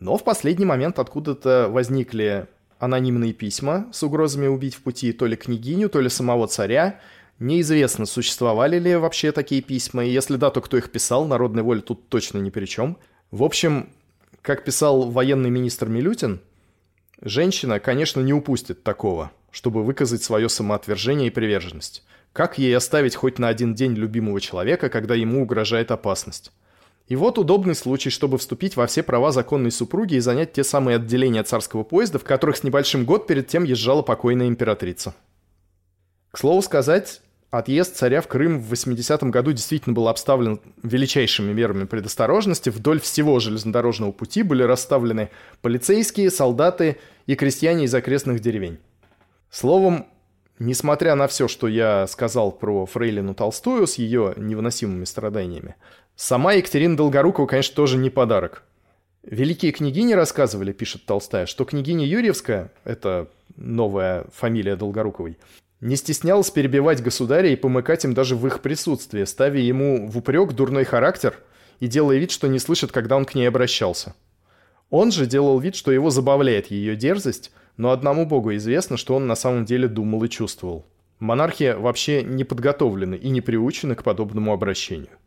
Но 0.01 0.17
в 0.17 0.25
последний 0.25 0.65
момент 0.65 0.99
откуда-то 0.99 1.69
возникли 1.71 2.49
анонимные 2.79 3.33
письма 3.33 3.89
с 3.93 4.03
угрозами 4.03 4.47
убить 4.47 4.75
в 4.75 4.83
пути 4.83 5.13
то 5.13 5.27
ли 5.27 5.37
княгиню, 5.37 5.89
то 5.89 6.01
ли 6.01 6.09
самого 6.09 6.47
царя. 6.47 7.01
Неизвестно, 7.39 8.07
существовали 8.07 8.79
ли 8.79 8.97
вообще 8.97 9.33
такие 9.33 9.63
письма, 9.63 10.05
и 10.05 10.11
если 10.11 10.37
да, 10.37 10.51
то 10.51 10.61
кто 10.61 10.77
их 10.77 10.91
писал, 10.91 11.27
народная 11.27 11.63
воля 11.65 11.81
тут 11.81 12.09
точно 12.09 12.39
ни 12.39 12.51
при 12.51 12.67
чем. 12.67 12.97
В 13.31 13.43
общем, 13.43 13.89
как 14.43 14.65
писал 14.65 15.11
военный 15.11 15.51
министр 15.51 15.89
Милютин, 15.89 16.41
женщина, 17.21 17.81
конечно, 17.81 18.21
не 18.21 18.33
упустит 18.33 18.83
такого, 18.83 19.33
чтобы 19.51 19.83
выказать 19.83 20.23
свое 20.23 20.49
самоотвержение 20.49 21.29
и 21.29 21.31
приверженность. 21.31 22.05
Как 22.33 22.59
ей 22.59 22.77
оставить 22.77 23.17
хоть 23.17 23.39
на 23.39 23.49
один 23.49 23.75
день 23.75 23.95
любимого 23.95 24.41
человека, 24.41 24.89
когда 24.89 25.15
ему 25.15 25.43
угрожает 25.43 25.91
опасность? 25.91 26.53
И 27.07 27.17
вот 27.17 27.39
удобный 27.39 27.75
случай, 27.75 28.09
чтобы 28.09 28.39
вступить 28.39 28.77
во 28.77 28.87
все 28.87 29.03
права 29.03 29.31
законной 29.31 29.71
супруги 29.71 30.15
и 30.15 30.21
занять 30.21 30.53
те 30.53 30.65
самые 30.65 30.97
отделения 30.97 31.43
царского 31.43 31.83
поезда, 31.83 32.19
в 32.19 32.25
которых 32.25 32.57
с 32.57 32.63
небольшим 32.63 33.05
год 33.05 33.27
перед 33.27 33.47
тем 33.47 33.65
езжала 33.65 34.01
покойная 34.01 34.49
императрица. 34.49 35.15
К 36.31 36.39
слову 36.39 36.63
сказать, 36.63 37.21
отъезд 37.51 37.95
царя 37.97 38.23
в 38.23 38.27
Крым 38.27 38.59
в 38.59 38.73
80-м 38.73 39.31
году 39.31 39.53
действительно 39.53 39.95
был 39.95 40.09
обставлен 40.09 40.61
величайшими 40.83 41.53
мерами 41.53 41.85
предосторожности. 41.85 42.71
Вдоль 42.71 43.01
всего 43.01 43.39
железнодорожного 43.39 44.11
пути 44.11 44.43
были 44.43 44.63
расставлены 44.63 45.29
полицейские, 45.61 46.31
солдаты 46.31 46.97
и 47.27 47.35
крестьяне 47.35 47.85
из 47.85 47.95
окрестных 47.95 48.41
деревень. 48.41 48.79
Словом, 49.51 50.07
несмотря 50.59 51.15
на 51.17 51.29
все, 51.29 51.49
что 51.49 51.69
я 51.69 52.07
сказал 52.07 52.51
про 52.51 52.87
Фрейлину 52.87 53.35
Толстую 53.35 53.87
с 53.87 53.97
ее 53.97 54.33
невыносимыми 54.37 55.05
страданиями, 55.05 55.77
Сама 56.17 56.53
Екатерина 56.53 56.97
Долгорукова, 56.97 57.47
конечно, 57.47 57.75
тоже 57.75 57.97
не 57.97 58.09
подарок. 58.09 58.63
Великие 59.25 59.73
княгини 59.73 60.13
рассказывали, 60.13 60.73
пишет 60.73 61.07
Толстая, 61.07 61.47
что 61.47 61.65
княгиня 61.65 62.07
Юрьевская, 62.07 62.71
это 62.85 63.29
новая 63.57 64.27
фамилия 64.33 64.77
Долгоруковой, 64.77 65.39
не 65.81 65.97
стеснялась 65.97 66.51
перебивать 66.51 67.03
государя 67.03 67.49
и 67.49 67.57
помыкать 67.57 68.05
им 68.05 68.15
даже 68.15 68.37
в 68.37 68.47
их 68.47 68.61
присутствии, 68.61 69.25
ставя 69.25 69.59
ему 69.59 70.07
в 70.07 70.19
упрек 70.19 70.53
дурной 70.53 70.85
характер 70.85 71.35
и 71.81 71.89
делая 71.89 72.19
вид, 72.19 72.31
что 72.31 72.47
не 72.47 72.59
слышит, 72.59 72.93
когда 72.93 73.17
он 73.17 73.25
к 73.25 73.35
ней 73.35 73.47
обращался. 73.47 74.15
Он 74.91 75.11
же 75.11 75.27
делал 75.27 75.59
вид, 75.59 75.75
что 75.75 75.91
его 75.91 76.11
забавляет 76.11 76.71
ее 76.71 76.95
дерзость, 76.95 77.51
но 77.77 77.91
одному 77.91 78.25
богу 78.25 78.55
известно, 78.55 78.97
что 78.97 79.17
он 79.17 79.27
на 79.27 79.35
самом 79.35 79.65
деле 79.65 79.89
думал 79.89 80.23
и 80.23 80.29
чувствовал. 80.29 80.87
Монархия 81.19 81.77
вообще 81.77 82.23
не 82.23 82.45
подготовлены 82.45 83.17
и 83.17 83.31
не 83.31 83.41
приучены 83.41 83.97
к 83.97 84.05
подобному 84.05 84.53
обращению. 84.53 85.19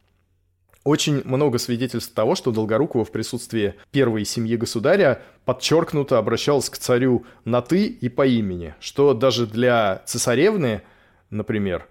Очень 0.87 1.21
много 1.25 1.57
свидетельств 1.57 2.13
того, 2.13 2.35
что 2.35 2.53
Долгорукова 2.53 3.03
в 3.03 3.11
присутствии 3.11 3.73
первой 3.91 4.23
семьи 4.23 4.55
государя 4.55 5.21
подчеркнуто 5.43 6.17
обращалась 6.17 6.69
к 6.69 6.77
царю 6.77 7.25
на 7.43 7.61
«ты» 7.61 7.87
и 7.87 8.07
по 8.07 8.25
имени, 8.25 8.73
что 8.79 9.13
даже 9.13 9.47
для 9.47 10.01
цесаревны, 10.05 10.83
например, 11.29 11.87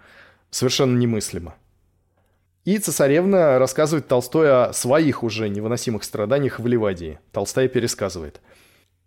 совершенно 0.48 0.96
немыслимо. 0.96 1.56
И 2.64 2.78
цесаревна 2.78 3.58
рассказывает 3.58 4.08
Толстой 4.08 4.50
о 4.50 4.72
своих 4.72 5.22
уже 5.22 5.50
невыносимых 5.50 6.02
страданиях 6.02 6.58
в 6.58 6.66
Ливадии. 6.66 7.18
Толстая 7.32 7.68
пересказывает. 7.68 8.40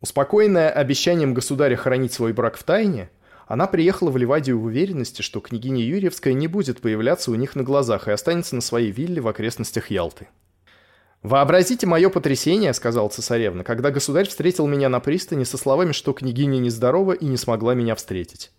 Успокоенная 0.01 0.69
обещанием 0.69 1.33
государя 1.33 1.75
хранить 1.75 2.13
свой 2.13 2.31
брак 2.31 2.57
в 2.57 2.63
тайне, 2.63 3.09
она 3.49 3.65
приехала 3.65 4.11
в 4.11 4.17
Ливадию 4.17 4.59
в 4.59 4.65
уверенности, 4.65 5.23
что 5.23 5.39
княгиня 5.39 5.83
Юрьевская 5.83 6.33
не 6.33 6.47
будет 6.47 6.81
появляться 6.81 7.31
у 7.31 7.35
них 7.35 7.55
на 7.55 7.63
глазах 7.63 8.07
и 8.07 8.11
останется 8.11 8.53
на 8.53 8.61
своей 8.61 8.91
вилле 8.91 9.21
в 9.21 9.27
окрестностях 9.27 9.89
Ялты. 9.89 10.27
«Вообразите 11.23 11.87
мое 11.87 12.09
потрясение»,— 12.09 12.71
сказал 12.75 13.09
цесаревна, 13.09 13.63
«когда 13.63 13.89
государь 13.89 14.27
встретил 14.27 14.67
меня 14.67 14.87
на 14.87 14.99
пристани 14.99 15.45
со 15.45 15.57
словами, 15.57 15.93
что 15.93 16.13
княгиня 16.13 16.59
нездорова 16.59 17.13
и 17.13 17.25
не 17.25 17.37
смогла 17.37 17.73
меня 17.73 17.95
встретить. 17.95 18.51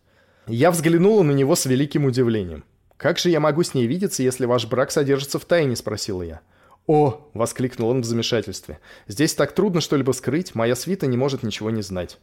Я 0.49 0.73
взглянула 0.73 1.23
на 1.23 1.31
него 1.31 1.55
с 1.55 1.67
великим 1.67 2.05
удивлением. 2.05 2.65
«Как 2.97 3.17
же 3.17 3.31
я 3.31 3.39
могу 3.39 3.63
с 3.63 3.75
ней 3.75 3.87
видеться, 3.87 4.25
если 4.25 4.45
ваш 4.45 4.67
брак 4.67 4.91
содержится 4.91 5.39
в 5.39 5.45
тайне?»— 5.45 5.77
спросила 5.77 6.23
я. 6.23 6.41
«О!»— 6.89 7.31
воскликнул 7.35 7.91
он 7.91 8.01
в 8.01 8.07
замешательстве. 8.07 8.81
«Здесь 9.07 9.35
так 9.35 9.53
трудно 9.53 9.81
что-либо 9.81 10.11
скрыть, 10.11 10.57
моя 10.57 10.75
свита 10.75 11.07
не 11.07 11.17
может 11.17 11.45
ничего 11.45 11.71
не 11.71 11.83
знать». 11.83 12.19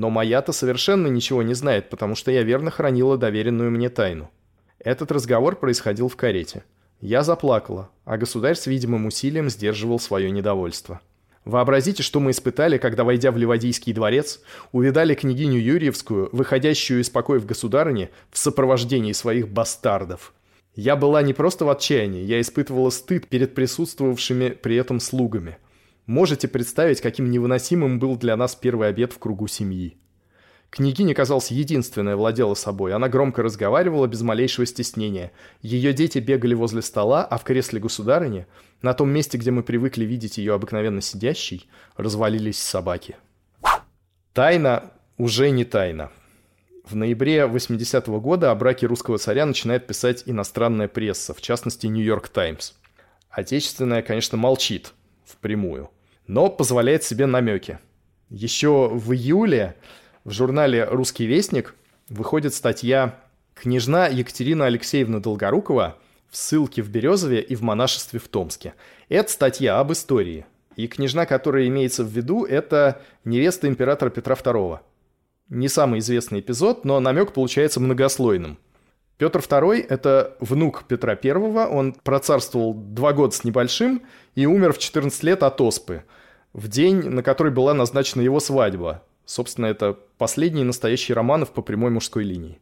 Но 0.00 0.08
моя-то 0.08 0.52
совершенно 0.52 1.08
ничего 1.08 1.42
не 1.42 1.52
знает, 1.52 1.90
потому 1.90 2.14
что 2.14 2.30
я 2.30 2.42
верно 2.42 2.70
хранила 2.70 3.18
доверенную 3.18 3.70
мне 3.70 3.90
тайну. 3.90 4.30
Этот 4.78 5.12
разговор 5.12 5.56
происходил 5.56 6.08
в 6.08 6.16
карете. 6.16 6.64
Я 7.02 7.22
заплакала, 7.22 7.90
а 8.06 8.16
государь 8.16 8.54
с 8.54 8.66
видимым 8.66 9.04
усилием 9.04 9.50
сдерживал 9.50 10.00
свое 10.00 10.30
недовольство. 10.30 11.02
Вообразите, 11.44 12.02
что 12.02 12.18
мы 12.18 12.30
испытали, 12.30 12.78
когда, 12.78 13.04
войдя 13.04 13.30
в 13.30 13.36
Ливадийский 13.36 13.92
дворец, 13.92 14.40
увидали 14.72 15.14
княгиню 15.14 15.60
Юрьевскую, 15.60 16.30
выходящую 16.32 17.02
из 17.02 17.10
покоев 17.10 17.44
государыни, 17.44 18.08
в 18.30 18.38
сопровождении 18.38 19.12
своих 19.12 19.50
бастардов. 19.50 20.32
Я 20.74 20.96
была 20.96 21.20
не 21.20 21.34
просто 21.34 21.66
в 21.66 21.68
отчаянии, 21.68 22.22
я 22.22 22.40
испытывала 22.40 22.88
стыд 22.88 23.28
перед 23.28 23.54
присутствовавшими 23.54 24.48
при 24.48 24.76
этом 24.76 24.98
слугами– 24.98 25.58
Можете 26.10 26.48
представить, 26.48 27.00
каким 27.00 27.30
невыносимым 27.30 28.00
был 28.00 28.16
для 28.16 28.36
нас 28.36 28.56
первый 28.56 28.88
обед 28.88 29.12
в 29.12 29.20
кругу 29.20 29.46
семьи. 29.46 29.96
Княгиня, 30.68 31.14
казалось, 31.14 31.52
единственная 31.52 32.16
владела 32.16 32.54
собой. 32.54 32.92
Она 32.94 33.08
громко 33.08 33.44
разговаривала 33.44 34.08
без 34.08 34.20
малейшего 34.22 34.66
стеснения. 34.66 35.30
Ее 35.62 35.92
дети 35.92 36.18
бегали 36.18 36.54
возле 36.54 36.82
стола, 36.82 37.24
а 37.24 37.38
в 37.38 37.44
кресле 37.44 37.78
государыни, 37.78 38.48
на 38.82 38.92
том 38.92 39.08
месте, 39.08 39.38
где 39.38 39.52
мы 39.52 39.62
привыкли 39.62 40.04
видеть 40.04 40.38
ее 40.38 40.54
обыкновенно 40.54 41.00
сидящей, 41.00 41.68
развалились 41.96 42.58
собаки. 42.58 43.14
Тайна 44.32 44.90
уже 45.16 45.50
не 45.50 45.64
тайна. 45.64 46.10
В 46.84 46.96
ноябре 46.96 47.42
80-го 47.42 48.20
года 48.20 48.50
о 48.50 48.56
браке 48.56 48.88
русского 48.88 49.18
царя 49.18 49.46
начинает 49.46 49.86
писать 49.86 50.24
иностранная 50.26 50.88
пресса, 50.88 51.34
в 51.34 51.40
частности 51.40 51.86
«Нью-Йорк 51.86 52.28
Таймс». 52.30 52.72
Отечественная, 53.30 54.02
конечно, 54.02 54.36
молчит 54.36 54.92
впрямую– 55.24 55.88
но 56.30 56.48
позволяет 56.48 57.02
себе 57.02 57.26
намеки. 57.26 57.80
Еще 58.28 58.88
в 58.88 59.12
июле 59.12 59.74
в 60.22 60.30
журнале 60.30 60.84
«Русский 60.84 61.26
вестник» 61.26 61.74
выходит 62.08 62.54
статья 62.54 63.18
«Княжна 63.54 64.06
Екатерина 64.06 64.66
Алексеевна 64.66 65.18
Долгорукова 65.18 65.98
в 66.30 66.36
ссылке 66.36 66.82
в 66.82 66.88
Березове 66.88 67.40
и 67.40 67.56
в 67.56 67.62
монашестве 67.62 68.20
в 68.20 68.28
Томске». 68.28 68.74
Это 69.08 69.28
статья 69.28 69.80
об 69.80 69.90
истории. 69.90 70.46
И 70.76 70.86
княжна, 70.86 71.26
которая 71.26 71.66
имеется 71.66 72.04
в 72.04 72.08
виду, 72.08 72.44
это 72.44 73.02
невеста 73.24 73.66
императора 73.66 74.10
Петра 74.10 74.36
II. 74.36 74.78
Не 75.48 75.66
самый 75.66 75.98
известный 75.98 76.38
эпизод, 76.38 76.84
но 76.84 77.00
намек 77.00 77.32
получается 77.32 77.80
многослойным. 77.80 78.56
Петр 79.18 79.40
II– 79.40 79.84
это 79.88 80.36
внук 80.38 80.84
Петра 80.86 81.18
I, 81.20 81.32
он 81.32 81.92
процарствовал 81.92 82.72
два 82.72 83.12
года 83.14 83.34
с 83.34 83.42
небольшим 83.42 84.02
и 84.36 84.46
умер 84.46 84.74
в 84.74 84.78
14 84.78 85.24
лет 85.24 85.42
от 85.42 85.60
оспы– 85.60 86.04
в 86.52 86.68
день, 86.68 87.08
на 87.08 87.22
который 87.22 87.52
была 87.52 87.74
назначена 87.74 88.22
его 88.22 88.40
свадьба. 88.40 89.02
Собственно, 89.24 89.66
это 89.66 89.96
последний 90.18 90.64
настоящий 90.64 91.14
Романов 91.14 91.50
по 91.50 91.62
прямой 91.62 91.90
мужской 91.90 92.24
линии. 92.24 92.58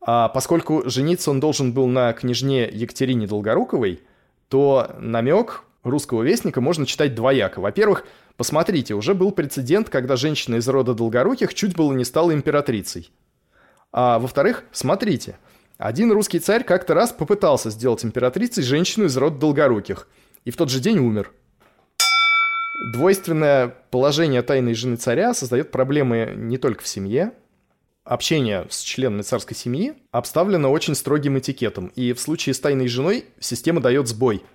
А 0.00 0.28
поскольку 0.28 0.88
жениться 0.88 1.30
он 1.30 1.40
должен 1.40 1.72
был 1.72 1.86
на 1.86 2.12
княжне 2.12 2.68
Екатерине 2.70 3.26
Долгоруковой, 3.26 4.02
то 4.48 4.94
намек 4.98 5.64
русского 5.82 6.22
вестника 6.22 6.60
можно 6.60 6.86
читать 6.86 7.14
двояко. 7.14 7.60
Во-первых, 7.60 8.04
Посмотрите, 8.36 8.94
уже 8.94 9.14
был 9.14 9.32
прецедент, 9.32 9.88
когда 9.88 10.16
женщина 10.16 10.56
из 10.56 10.68
рода 10.68 10.94
Долгоруких 10.94 11.54
чуть 11.54 11.74
было 11.74 11.92
не 11.94 12.04
стала 12.04 12.34
императрицей. 12.34 13.10
А 13.92 14.18
во-вторых, 14.18 14.64
смотрите, 14.72 15.38
один 15.78 16.12
русский 16.12 16.38
царь 16.38 16.62
как-то 16.62 16.92
раз 16.92 17.12
попытался 17.12 17.70
сделать 17.70 18.04
императрицей 18.04 18.62
женщину 18.62 19.06
из 19.06 19.16
рода 19.16 19.38
Долгоруких, 19.38 20.06
и 20.44 20.50
в 20.50 20.56
тот 20.56 20.70
же 20.70 20.80
день 20.80 20.98
умер. 20.98 21.32
Двойственное 22.92 23.74
положение 23.90 24.42
тайной 24.42 24.74
жены 24.74 24.96
царя 24.96 25.34
создает 25.34 25.70
проблемы 25.70 26.32
не 26.36 26.58
только 26.58 26.82
в 26.82 26.88
семье. 26.88 27.32
Общение 28.04 28.66
с 28.70 28.80
членами 28.80 29.22
царской 29.22 29.56
семьи 29.56 29.94
обставлено 30.12 30.70
очень 30.70 30.94
строгим 30.94 31.38
этикетом, 31.38 31.88
и 31.96 32.12
в 32.12 32.20
случае 32.20 32.54
с 32.54 32.60
тайной 32.60 32.88
женой 32.88 33.26
система 33.40 33.80
дает 33.80 34.08
сбой– 34.08 34.42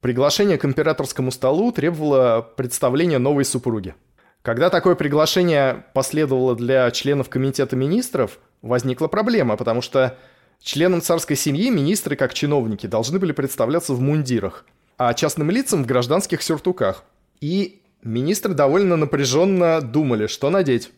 Приглашение 0.00 0.56
к 0.56 0.64
императорскому 0.64 1.30
столу 1.30 1.72
требовало 1.72 2.40
представления 2.56 3.18
новой 3.18 3.44
супруги. 3.44 3.94
Когда 4.40 4.70
такое 4.70 4.94
приглашение 4.94 5.84
последовало 5.92 6.56
для 6.56 6.90
членов 6.90 7.28
комитета 7.28 7.76
министров, 7.76 8.38
возникла 8.62 9.08
проблема, 9.08 9.58
потому 9.58 9.82
что 9.82 10.16
членам 10.62 11.02
царской 11.02 11.36
семьи 11.36 11.68
министры, 11.68 12.16
как 12.16 12.32
чиновники, 12.32 12.86
должны 12.86 13.18
были 13.18 13.32
представляться 13.32 13.92
в 13.92 14.00
мундирах, 14.00 14.64
а 14.96 15.12
частным 15.12 15.50
лицам 15.50 15.82
в 15.82 15.86
гражданских 15.86 16.40
сюртуках. 16.40 17.04
И 17.40 17.82
министры 18.02 18.54
довольно 18.54 18.96
напряженно 18.96 19.80
думали, 19.80 20.26
что 20.26 20.50
надеть. 20.50 20.90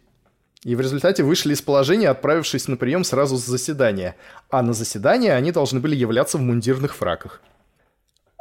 И 0.65 0.77
в 0.77 0.81
результате 0.81 1.23
вышли 1.25 1.55
из 1.55 1.63
положения, 1.63 2.09
отправившись 2.09 2.69
на 2.69 2.77
прием 2.77 3.05
сразу 3.05 3.37
с 3.37 3.45
заседания. 3.45 4.17
А 4.51 4.63
на 4.63 4.73
заседание 4.73 5.35
они 5.35 5.51
должны 5.51 5.81
были 5.81 5.97
являться 5.97 6.39
в 6.39 6.41
мундирных 6.41 6.95
фраках. 6.95 7.43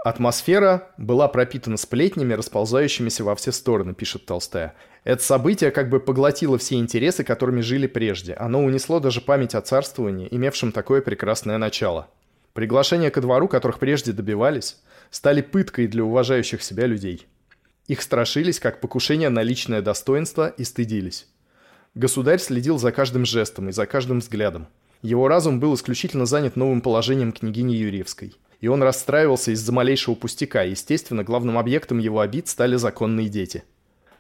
Атмосфера 0.04 0.90
была 0.98 1.28
пропитана 1.28 1.78
сплетнями, 1.78 2.34
расползающимися 2.34 3.24
во 3.24 3.36
все 3.36 3.52
стороны, 3.52 3.94
пишет 3.94 4.26
Толстая. 4.26 4.74
Это 5.04 5.22
событие 5.24 5.70
как 5.70 5.90
бы 5.90 6.00
поглотило 6.00 6.58
все 6.58 6.76
интересы, 6.76 7.24
которыми 7.24 7.62
жили 7.62 7.86
прежде. 7.86 8.34
Оно 8.34 8.64
унесло 8.64 9.00
даже 9.00 9.22
память 9.22 9.54
о 9.54 9.62
царствовании, 9.62 10.28
имевшем 10.32 10.72
такое 10.72 11.02
прекрасное 11.02 11.60
начало. 11.60 12.08
Приглашения 12.54 13.12
ко 13.12 13.22
двору, 13.22 13.48
которых 13.48 13.78
прежде 13.78 14.12
добивались, 14.12 14.78
стали 15.12 15.42
пыткой 15.42 15.88
для 15.88 16.04
уважающих 16.04 16.64
себя 16.64 16.88
людей. 16.88 17.28
Их 17.88 18.02
страшились 18.02 18.60
как 18.60 18.82
покушение 18.82 19.30
на 19.30 19.44
личное 19.44 19.82
достоинство 19.82 20.50
и 20.50 20.64
стыдились. 20.64 21.28
Государь 21.96 22.40
следил 22.40 22.78
за 22.78 22.92
каждым 22.92 23.26
жестом 23.26 23.70
и 23.70 23.72
за 23.72 23.86
каждым 23.86 24.20
взглядом. 24.20 24.68
Его 25.02 25.28
разум 25.28 25.60
был 25.60 25.74
исключительно 25.76 26.26
занят 26.26 26.56
новым 26.56 26.82
положением 26.82 27.32
княгини 27.32 27.74
Юрьевской– 27.74 28.36
и 28.62 28.68
он 28.68 28.82
расстраивался 28.84 29.52
из-за 29.52 29.72
малейшего 29.74 30.16
пустяка. 30.16 30.62
Естественно, 30.62 31.24
главным 31.24 31.58
объектом 31.58 31.98
его 31.98 32.22
обид 32.22 32.48
стали 32.48 32.76
законные 32.76 33.28
дети. 33.28 33.64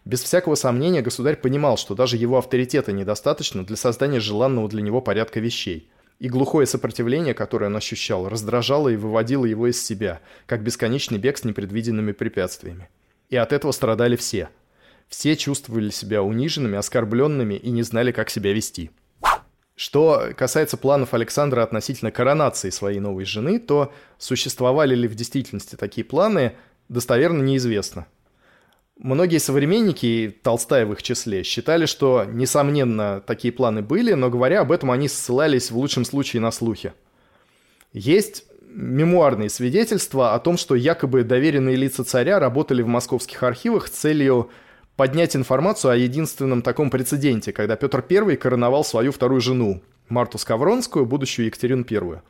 Без 0.03 0.21
всякого 0.23 0.55
сомнения, 0.55 1.03
государь 1.03 1.37
понимал, 1.37 1.77
что 1.77 1.93
даже 1.93 2.17
его 2.17 2.39
авторитета 2.39 2.91
недостаточно 2.91 3.63
для 3.63 3.75
создания 3.75 4.19
желанного 4.19 4.67
для 4.67 4.81
него 4.81 4.99
порядка 4.99 5.39
вещей. 5.39 5.89
И 6.17 6.27
глухое 6.27 6.65
сопротивление, 6.65 7.35
которое 7.35 7.67
он 7.67 7.75
ощущал, 7.77 8.27
раздражало 8.27 8.89
и 8.89 8.95
выводило 8.95 9.45
его 9.45 9.67
из 9.67 9.81
себя, 9.83 10.21
как 10.47 10.63
бесконечный 10.63 11.19
бег 11.19 11.37
с 11.37 11.43
непредвиденными 11.43 12.11
препятствиями. 12.11 12.89
И 13.31 13.37
от 13.37 13.53
этого 13.53 13.71
страдали 13.71 14.15
все. 14.15 14.49
Все 15.07 15.35
чувствовали 15.35 15.89
себя 15.89 16.21
униженными, 16.21 16.77
оскорбленными 16.77 17.55
и 17.55 17.71
не 17.71 17.81
знали, 17.81 18.11
как 18.11 18.29
себя 18.29 18.53
вести. 18.53 18.91
Что 19.75 20.31
касается 20.37 20.77
планов 20.77 21.13
Александра 21.13 21.63
относительно 21.63 22.11
коронации 22.11 22.69
своей 22.69 22.99
новой 22.99 23.25
жены, 23.25 23.59
то 23.59 23.91
существовали 24.19 24.95
ли 24.95 25.07
в 25.07 25.15
действительности 25.15 25.75
такие 25.75 26.03
планы, 26.03 26.53
достоверно 26.89 27.41
неизвестно. 27.41 28.05
Многие 28.97 29.39
современники, 29.39 30.37
Толстая 30.43 30.85
в 30.85 30.91
их 30.91 31.01
числе, 31.01 31.43
считали, 31.43 31.85
что, 31.87 32.25
несомненно, 32.25 33.23
такие 33.25 33.51
планы 33.51 33.81
были, 33.81 34.13
но 34.13 34.29
говоря 34.29 34.61
об 34.61 34.71
этом, 34.71 34.91
они 34.91 35.07
ссылались 35.07 35.71
в 35.71 35.77
лучшем 35.77 36.05
случае 36.05 36.41
на 36.41 36.51
слухи. 36.51 36.93
Есть 37.93 38.45
мемуарные 38.73 39.49
свидетельства 39.49 40.33
о 40.33 40.39
том, 40.39 40.57
что 40.57 40.75
якобы 40.75 41.23
доверенные 41.23 41.75
лица 41.75 42.03
царя 42.03 42.39
работали 42.39 42.81
в 42.81 42.87
московских 42.87 43.43
архивах 43.43 43.87
с 43.87 43.91
целью 43.91 44.49
поднять 44.95 45.35
информацию 45.35 45.91
о 45.91 45.95
единственном 45.95 46.61
таком 46.61 46.89
прецеденте, 46.89 47.51
когда 47.51 47.75
Петр 47.75 48.03
I 48.09 48.35
короновал 48.35 48.83
свою 48.83 49.11
вторую 49.11 49.41
жену, 49.41 49.81
Марту 50.09 50.37
Скавронскую, 50.37 51.05
будущую 51.05 51.47
Екатерину 51.47 51.85
I. 51.89 52.21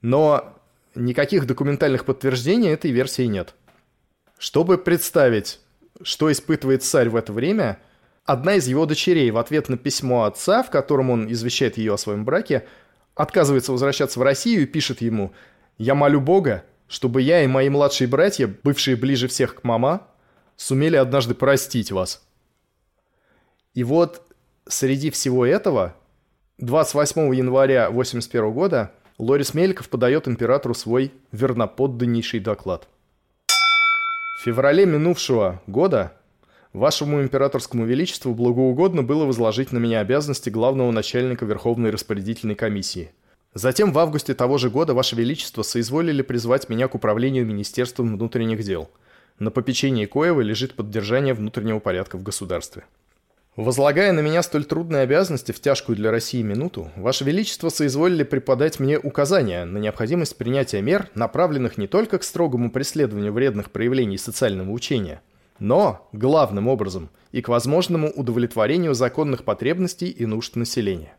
Но 0.00 0.58
никаких 0.94 1.46
документальных 1.46 2.04
подтверждений 2.04 2.70
этой 2.70 2.90
версии 2.90 3.24
нет. 3.24 3.54
Чтобы 4.38 4.78
представить, 4.78 5.60
что 6.02 6.30
испытывает 6.32 6.82
царь 6.82 7.08
в 7.08 7.16
это 7.16 7.32
время, 7.32 7.78
одна 8.24 8.54
из 8.54 8.66
его 8.66 8.86
дочерей 8.86 9.30
в 9.30 9.38
ответ 9.38 9.68
на 9.68 9.76
письмо 9.76 10.24
отца, 10.24 10.62
в 10.62 10.70
котором 10.70 11.10
он 11.10 11.30
извещает 11.30 11.76
ее 11.78 11.94
о 11.94 11.98
своем 11.98 12.24
браке, 12.24 12.66
отказывается 13.14 13.72
возвращаться 13.72 14.18
в 14.18 14.22
Россию 14.22 14.62
и 14.62 14.66
пишет 14.66 15.00
ему 15.00 15.32
«Я 15.82 15.96
молю 15.96 16.20
Бога, 16.20 16.64
чтобы 16.86 17.22
я 17.22 17.42
и 17.42 17.48
мои 17.48 17.68
младшие 17.68 18.06
братья, 18.06 18.46
бывшие 18.62 18.94
ближе 18.94 19.26
всех 19.26 19.56
к 19.56 19.64
мама, 19.64 20.06
сумели 20.54 20.94
однажды 20.94 21.34
простить 21.34 21.90
вас. 21.90 22.24
И 23.74 23.82
вот 23.82 24.22
среди 24.68 25.10
всего 25.10 25.44
этого 25.44 25.96
28 26.58 27.34
января 27.34 27.86
1981 27.86 28.52
года 28.52 28.92
Лорис 29.18 29.54
Мельков 29.54 29.88
подает 29.88 30.28
императору 30.28 30.72
свой 30.72 31.10
верноподданнейший 31.32 32.38
доклад. 32.38 32.86
В 33.48 34.44
феврале 34.44 34.86
минувшего 34.86 35.60
года 35.66 36.12
вашему 36.72 37.22
императорскому 37.22 37.86
величеству 37.86 38.36
благоугодно 38.36 39.02
было 39.02 39.24
возложить 39.24 39.72
на 39.72 39.78
меня 39.78 39.98
обязанности 39.98 40.48
главного 40.48 40.92
начальника 40.92 41.44
Верховной 41.44 41.90
распорядительной 41.90 42.54
комиссии. 42.54 43.10
Затем 43.54 43.92
в 43.92 43.98
августе 43.98 44.34
того 44.34 44.58
же 44.58 44.70
года 44.70 44.94
ваше 44.94 45.16
величество 45.16 45.62
соизволили 45.62 46.22
призвать 46.22 46.68
меня 46.68 46.88
к 46.88 46.94
управлению 46.94 47.46
Министерством 47.46 48.16
внутренних 48.16 48.62
дел– 48.64 48.90
на 49.38 49.50
попечении 49.50 50.06
Коева 50.06 50.40
лежит 50.40 50.74
поддержание 50.74 51.34
внутреннего 51.34 51.78
порядка 51.78 52.16
в 52.16 52.22
государстве. 52.22 52.84
Возлагая 53.56 54.12
на 54.12 54.20
меня 54.20 54.42
столь 54.42 54.64
трудные 54.64 55.02
обязанности 55.02 55.52
в 55.52 55.60
тяжкую 55.60 55.96
для 55.96 56.10
России 56.10 56.42
минуту, 56.42 56.90
Ваше 56.96 57.24
Величество 57.24 57.68
соизволили 57.68 58.22
преподать 58.22 58.78
мне 58.78 58.98
указания 58.98 59.64
на 59.64 59.78
необходимость 59.78 60.38
принятия 60.38 60.80
мер, 60.80 61.10
направленных 61.14 61.76
не 61.76 61.86
только 61.86 62.18
к 62.18 62.24
строгому 62.24 62.70
преследованию 62.70 63.32
вредных 63.32 63.70
проявлений 63.70 64.16
социального 64.16 64.70
учения, 64.70 65.20
но, 65.58 66.08
главным 66.12 66.68
образом, 66.68 67.10
и 67.30 67.42
к 67.42 67.48
возможному 67.48 68.10
удовлетворению 68.10 68.94
законных 68.94 69.44
потребностей 69.44 70.08
и 70.08 70.24
нужд 70.24 70.56
населения. 70.56 71.16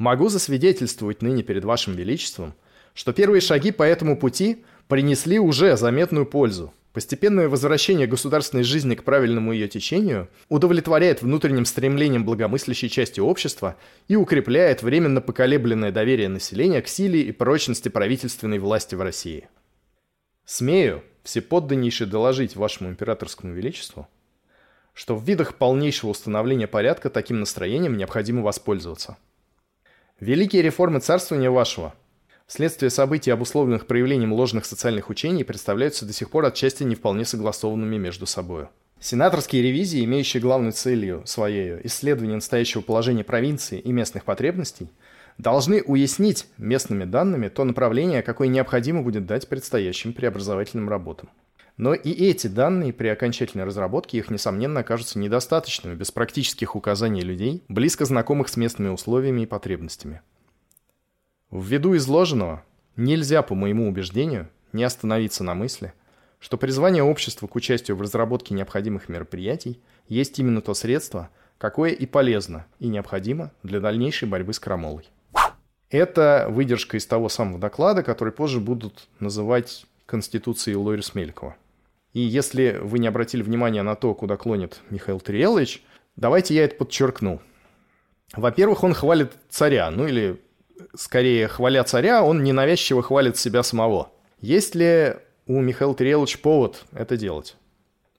Могу 0.00 0.30
засвидетельствовать 0.30 1.20
ныне 1.20 1.42
перед 1.42 1.62
Вашим 1.66 1.94
Величеством, 1.94 2.54
что 2.94 3.12
первые 3.12 3.42
шаги 3.42 3.70
по 3.70 3.82
этому 3.82 4.16
пути 4.16 4.64
принесли 4.88 5.38
уже 5.38 5.76
заметную 5.76 6.24
пользу, 6.24 6.72
Постепенное 6.94 7.48
возвращение 7.48 8.08
государственной 8.08 8.64
жизни 8.64 8.96
к 8.96 9.04
правильному 9.04 9.52
ее 9.52 9.68
течению 9.68 10.28
удовлетворяет 10.48 11.22
внутренним 11.22 11.64
стремлением 11.64 12.24
благомыслящей 12.24 12.88
части 12.88 13.20
общества 13.20 13.76
и 14.08 14.16
укрепляет 14.16 14.82
временно 14.82 15.20
поколебленное 15.20 15.92
доверие 15.92 16.28
населения 16.28 16.82
к 16.82 16.88
силе 16.88 17.20
и 17.20 17.30
прочности 17.30 17.90
правительственной 17.90 18.58
власти 18.58 18.96
в 18.96 19.02
России. 19.02 19.48
Смею 20.46 21.04
всеподданнейше 21.22 22.06
доложить 22.06 22.56
вашему 22.56 22.88
императорскому 22.88 23.52
величеству, 23.52 24.08
что 24.94 25.14
в 25.14 25.22
видах 25.22 25.56
полнейшего 25.56 26.10
установления 26.10 26.66
порядка 26.66 27.08
таким 27.08 27.38
настроением 27.38 27.98
необходимо 27.98 28.42
воспользоваться. 28.42 29.16
Великие 30.20 30.62
реформы 30.62 31.00
царствования 31.00 31.50
вашего– 31.50 31.94
Следствие 32.52 32.90
событий, 32.90 33.30
обусловленных 33.30 33.86
проявлением 33.86 34.32
ложных 34.32 34.64
социальных 34.64 35.08
учений, 35.08 35.44
представляются 35.44 36.04
до 36.04 36.12
сих 36.12 36.30
пор 36.30 36.46
отчасти 36.46 36.82
не 36.82 36.96
вполне 36.96 37.24
согласованными 37.24 37.96
между 37.96 38.26
собой. 38.26 38.66
Сенаторские 38.98 39.62
ревизии, 39.62 40.04
имеющие 40.04 40.40
главной 40.40 40.72
целью 40.72 41.22
своей 41.26 41.76
исследование 41.84 42.34
настоящего 42.34 42.80
положения 42.80 43.22
провинции 43.22 43.78
и 43.78 43.92
местных 43.92 44.24
потребностей, 44.24 44.90
должны 45.38 45.80
уяснить 45.80 46.46
местными 46.58 47.04
данными 47.04 47.46
то 47.46 47.62
направление, 47.62 48.22
какое 48.22 48.48
необходимо 48.48 49.02
будет 49.02 49.26
дать 49.26 49.46
предстоящим 49.46 50.12
преобразовательным 50.12 50.88
работам. 50.88 51.30
Но 51.80 51.94
и 51.94 52.10
эти 52.10 52.46
данные 52.46 52.92
при 52.92 53.08
окончательной 53.08 53.64
разработке 53.64 54.18
их, 54.18 54.30
несомненно, 54.30 54.80
окажутся 54.80 55.18
недостаточными 55.18 55.94
без 55.94 56.10
практических 56.10 56.76
указаний 56.76 57.22
людей, 57.22 57.64
близко 57.68 58.04
знакомых 58.04 58.50
с 58.50 58.58
местными 58.58 58.90
условиями 58.90 59.40
и 59.40 59.46
потребностями. 59.46 60.20
Ввиду 61.50 61.96
изложенного, 61.96 62.62
нельзя, 62.96 63.40
по 63.40 63.54
моему 63.54 63.88
убеждению, 63.88 64.50
не 64.74 64.84
остановиться 64.84 65.42
на 65.42 65.54
мысли, 65.54 65.94
что 66.38 66.58
призвание 66.58 67.02
общества 67.02 67.46
к 67.46 67.56
участию 67.56 67.96
в 67.96 68.02
разработке 68.02 68.52
необходимых 68.52 69.08
мероприятий 69.08 69.80
есть 70.06 70.38
именно 70.38 70.60
то 70.60 70.74
средство, 70.74 71.30
какое 71.56 71.92
и 71.92 72.04
полезно, 72.04 72.66
и 72.78 72.88
необходимо 72.88 73.52
для 73.62 73.80
дальнейшей 73.80 74.28
борьбы 74.28 74.52
с 74.52 74.60
крамолой. 74.60 75.08
Это 75.88 76.46
выдержка 76.50 76.98
из 76.98 77.06
того 77.06 77.30
самого 77.30 77.58
доклада, 77.58 78.02
который 78.02 78.34
позже 78.34 78.60
будут 78.60 79.08
называть 79.18 79.86
Конституцией 80.04 80.76
Лорис 80.76 81.14
Мелькова. 81.14 81.56
И 82.12 82.20
если 82.20 82.78
вы 82.82 82.98
не 82.98 83.08
обратили 83.08 83.42
внимания 83.42 83.82
на 83.82 83.94
то, 83.94 84.14
куда 84.14 84.36
клонит 84.36 84.80
Михаил 84.90 85.20
Триелович, 85.20 85.82
давайте 86.16 86.54
я 86.54 86.64
это 86.64 86.76
подчеркну. 86.76 87.40
Во-первых, 88.34 88.84
он 88.84 88.94
хвалит 88.94 89.32
царя, 89.48 89.90
ну 89.90 90.06
или 90.06 90.40
скорее 90.94 91.48
хваля 91.48 91.84
царя, 91.84 92.22
он 92.22 92.42
ненавязчиво 92.42 93.02
хвалит 93.02 93.36
себя 93.36 93.62
самого. 93.62 94.10
Есть 94.40 94.74
ли 94.74 95.16
у 95.46 95.60
Михаила 95.60 95.94
Триеловича 95.94 96.38
повод 96.38 96.84
это 96.92 97.16
делать? 97.16 97.56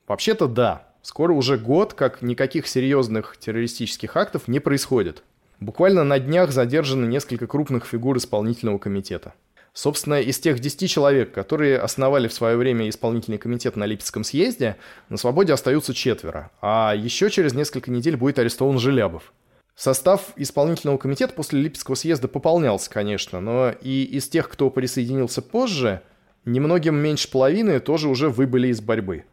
Вообще-то 0.08 0.47
да. 0.47 0.88
Скоро 1.01 1.34
уже 1.34 1.58
год, 1.58 1.93
как 1.93 2.21
никаких 2.21 2.67
серьезных 2.67 3.36
террористических 3.38 4.15
актов 4.15 4.47
не 4.47 4.60
происходит. 4.60 5.23
Буквально 5.60 6.04
на 6.04 6.19
днях 6.19 6.51
задержаны 6.51 7.06
несколько 7.06 7.47
крупных 7.47 7.86
фигур 7.86 8.17
исполнительного 8.17 8.77
комитета. 8.77 9.34
Собственно, 9.73 10.19
из 10.19 10.38
тех 10.39 10.60
10 10.60 10.89
человек, 10.89 11.31
которые 11.34 11.79
основали 11.79 12.27
в 12.27 12.34
свое 12.34 12.57
время 12.57 12.89
исполнительный 12.89 13.38
комитет 13.38 13.77
на 13.77 13.86
Липецком 13.86 14.23
съезде, 14.25 14.75
на 15.07 15.17
свободе 15.17 15.53
остаются 15.53 15.93
четверо, 15.93 16.51
а 16.62 16.93
еще 16.93 17.29
через 17.29 17.53
несколько 17.53 17.89
недель 17.89 18.17
будет 18.17 18.38
арестован 18.38 18.79
Желябов. 18.79 19.31
Состав 19.75 20.34
исполнительного 20.36 20.97
комитета 20.97 21.34
после 21.34 21.62
Липецкого 21.62 21.95
съезда 21.95 22.27
пополнялся, 22.27 22.89
конечно, 22.89 23.39
но 23.39 23.71
и 23.71 24.03
из 24.03 24.27
тех, 24.27 24.49
кто 24.49 24.69
присоединился 24.69 25.41
позже, 25.41 26.01
немногим 26.43 26.95
меньше 26.95 27.31
половины 27.31 27.79
тоже 27.79 28.10
уже 28.10 28.29
выбыли 28.29 28.67
из 28.67 28.81
борьбы. 28.81 29.23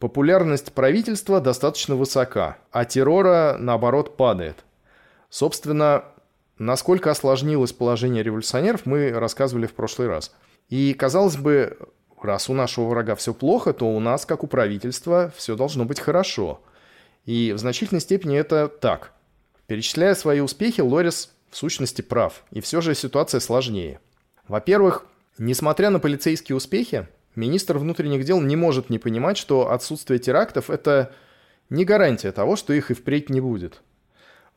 Популярность 0.00 0.72
правительства 0.72 1.40
достаточно 1.40 1.94
высока, 1.94 2.58
а 2.72 2.84
террора, 2.84 3.56
наоборот, 3.60 4.16
падает. 4.16 4.64
Собственно, 5.30 6.04
насколько 6.58 7.10
осложнилось 7.10 7.72
положение 7.72 8.22
революционеров, 8.22 8.86
мы 8.86 9.10
рассказывали 9.10 9.66
в 9.66 9.74
прошлый 9.74 10.08
раз. 10.08 10.34
И, 10.68 10.94
казалось 10.94 11.36
бы, 11.36 11.78
раз 12.22 12.48
у 12.48 12.54
нашего 12.54 12.86
врага 12.86 13.14
все 13.14 13.34
плохо, 13.34 13.72
то 13.72 13.86
у 13.86 14.00
нас, 14.00 14.26
как 14.26 14.44
у 14.44 14.46
правительства, 14.46 15.32
все 15.36 15.56
должно 15.56 15.84
быть 15.84 16.00
хорошо. 16.00 16.60
И 17.24 17.52
в 17.52 17.58
значительной 17.58 18.00
степени 18.00 18.38
это 18.38 18.68
так. 18.68 19.12
Перечисляя 19.66 20.14
свои 20.14 20.40
успехи, 20.40 20.80
Лорис 20.80 21.32
в 21.50 21.56
сущности 21.56 22.02
прав, 22.02 22.44
и 22.50 22.60
все 22.60 22.80
же 22.80 22.94
ситуация 22.94 23.40
сложнее. 23.40 24.00
Во-первых, 24.48 25.06
несмотря 25.38 25.90
на 25.90 26.00
полицейские 26.00 26.56
успехи, 26.56 27.08
министр 27.34 27.78
внутренних 27.78 28.24
дел 28.24 28.40
не 28.40 28.56
может 28.56 28.90
не 28.90 28.98
понимать, 28.98 29.36
что 29.38 29.70
отсутствие 29.70 30.18
терактов– 30.18 30.68
это 30.70 31.12
не 31.70 31.84
гарантия 31.84 32.32
того, 32.32 32.56
что 32.56 32.72
их 32.72 32.90
и 32.90 32.94
впредь 32.94 33.30
не 33.30 33.40
будет. 33.40 33.82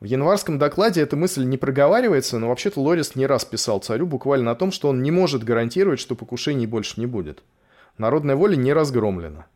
В 0.00 0.04
январском 0.04 0.58
докладе 0.58 1.00
эта 1.00 1.16
мысль 1.16 1.44
не 1.44 1.58
проговаривается, 1.58 2.38
но 2.38 2.48
вообще-то 2.48 2.80
Лорис 2.80 3.16
не 3.16 3.26
раз 3.26 3.44
писал 3.44 3.80
царю 3.80 4.06
буквально 4.06 4.52
о 4.52 4.54
том, 4.54 4.70
что 4.70 4.88
он 4.88 5.02
не 5.02 5.10
может 5.10 5.42
гарантировать, 5.42 6.00
что 6.00 6.14
покушений 6.14 6.66
больше 6.66 7.00
не 7.00 7.06
будет. 7.06 7.42
Народная 7.96 8.36
воля 8.36 8.54
не 8.56 8.72
разгромлена. 8.72 9.46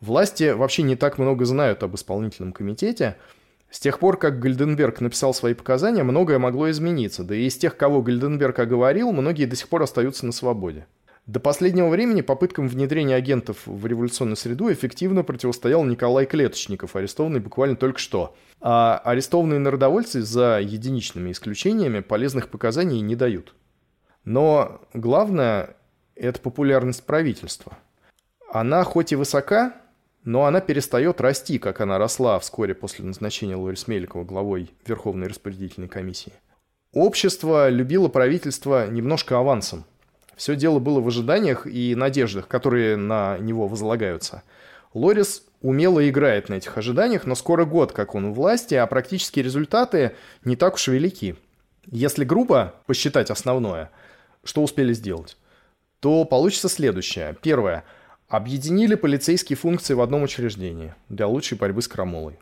Власти 0.00 0.52
вообще 0.52 0.82
не 0.82 0.94
так 0.94 1.18
много 1.18 1.44
знают 1.44 1.82
об 1.82 1.94
исполнительном 1.94 2.52
комитете– 2.52 3.16
с 3.72 3.80
тех 3.80 3.98
пор, 3.98 4.18
как 4.18 4.38
Гальденберг 4.38 5.00
написал 5.00 5.32
свои 5.32 5.54
показания, 5.54 6.02
многое 6.02 6.38
могло 6.38 6.70
измениться, 6.70 7.24
да 7.24 7.34
и 7.34 7.46
из 7.46 7.56
тех, 7.56 7.74
кого 7.74 8.02
Гальденберг 8.02 8.58
оговорил, 8.58 9.12
многие 9.12 9.46
до 9.46 9.56
сих 9.56 9.66
пор 9.68 9.82
остаются 9.82 10.26
на 10.26 10.32
свободе. 10.32 10.86
До 11.26 11.38
последнего 11.38 11.88
времени 11.88 12.20
попыткам 12.20 12.66
внедрения 12.66 13.14
агентов 13.14 13.58
в 13.66 13.86
революционную 13.86 14.36
среду 14.36 14.72
эффективно 14.72 15.22
противостоял 15.22 15.84
Николай 15.84 16.26
Клеточников, 16.26 16.96
арестованный 16.96 17.38
буквально 17.38 17.76
только 17.76 18.00
что. 18.00 18.34
А 18.60 19.00
арестованные 19.04 19.60
народовольцы 19.60 20.22
за 20.22 20.58
единичными 20.60 21.30
исключениями 21.30 22.00
полезных 22.00 22.48
показаний 22.48 23.00
не 23.00 23.14
дают. 23.14 23.54
Но 24.24 24.80
главное– 24.94 25.76
это 26.16 26.40
популярность 26.40 27.04
правительства. 27.04 27.78
Она 28.52 28.82
хоть 28.82 29.12
и 29.12 29.16
высока, 29.16 29.76
но 30.24 30.44
она 30.44 30.60
перестает 30.60 31.20
расти, 31.20 31.58
как 31.58 31.80
она 31.80 31.98
росла 31.98 32.38
вскоре 32.40 32.74
после 32.74 33.04
назначения 33.04 33.56
Лорис 33.56 33.86
Меликова 33.86 34.24
главой 34.24 34.72
Верховной 34.86 35.28
распорядительной 35.28 35.88
комиссии. 35.88 36.32
Общество 36.92 37.68
любило 37.68 38.08
правительство 38.08 38.88
немножко 38.90 39.38
авансом. 39.38 39.84
Все 40.36 40.56
дело 40.56 40.78
было 40.78 41.00
в 41.00 41.08
ожиданиях 41.08 41.66
и 41.66 41.94
надеждах, 41.94 42.48
которые 42.48 42.96
на 42.96 43.38
него 43.38 43.68
возлагаются. 43.68 44.42
Лорис 44.94 45.44
умело 45.60 46.08
играет 46.08 46.48
на 46.48 46.54
этих 46.54 46.76
ожиданиях, 46.76 47.24
но 47.24 47.34
скоро 47.34 47.64
год, 47.64 47.92
как 47.92 48.14
он 48.14 48.26
у 48.26 48.32
власти, 48.32 48.74
а 48.74 48.86
практические 48.86 49.44
результаты 49.44 50.16
не 50.44 50.56
так 50.56 50.74
уж 50.74 50.88
велики. 50.88 51.36
Если 51.86 52.24
грубо 52.24 52.74
посчитать 52.86 53.30
основное, 53.30 53.90
что 54.44 54.62
успели 54.62 54.92
сделать, 54.92 55.36
то 56.00 56.24
получится 56.24 56.68
следующее. 56.68 57.36
Первое– 57.42 57.84
Объединили 58.32 58.94
полицейские 58.94 59.58
функции 59.58 59.92
в 59.92 60.00
одном 60.00 60.22
учреждении 60.22 60.94
для 61.10 61.26
лучшей 61.26 61.58
борьбы 61.58 61.82
с 61.82 61.86
крамолой. 61.86 62.38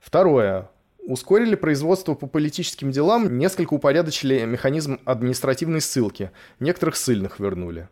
Второе. 0.00 0.70
Ускорили 1.06 1.54
производство 1.54 2.14
по 2.14 2.26
политическим 2.26 2.90
делам, 2.90 3.38
несколько 3.38 3.74
упорядочили 3.74 4.44
механизм 4.44 5.00
административной 5.04 5.80
ссылки, 5.80 6.30
некоторых 6.60 6.96
ссыльных 6.96 7.38
вернули. 7.38 7.88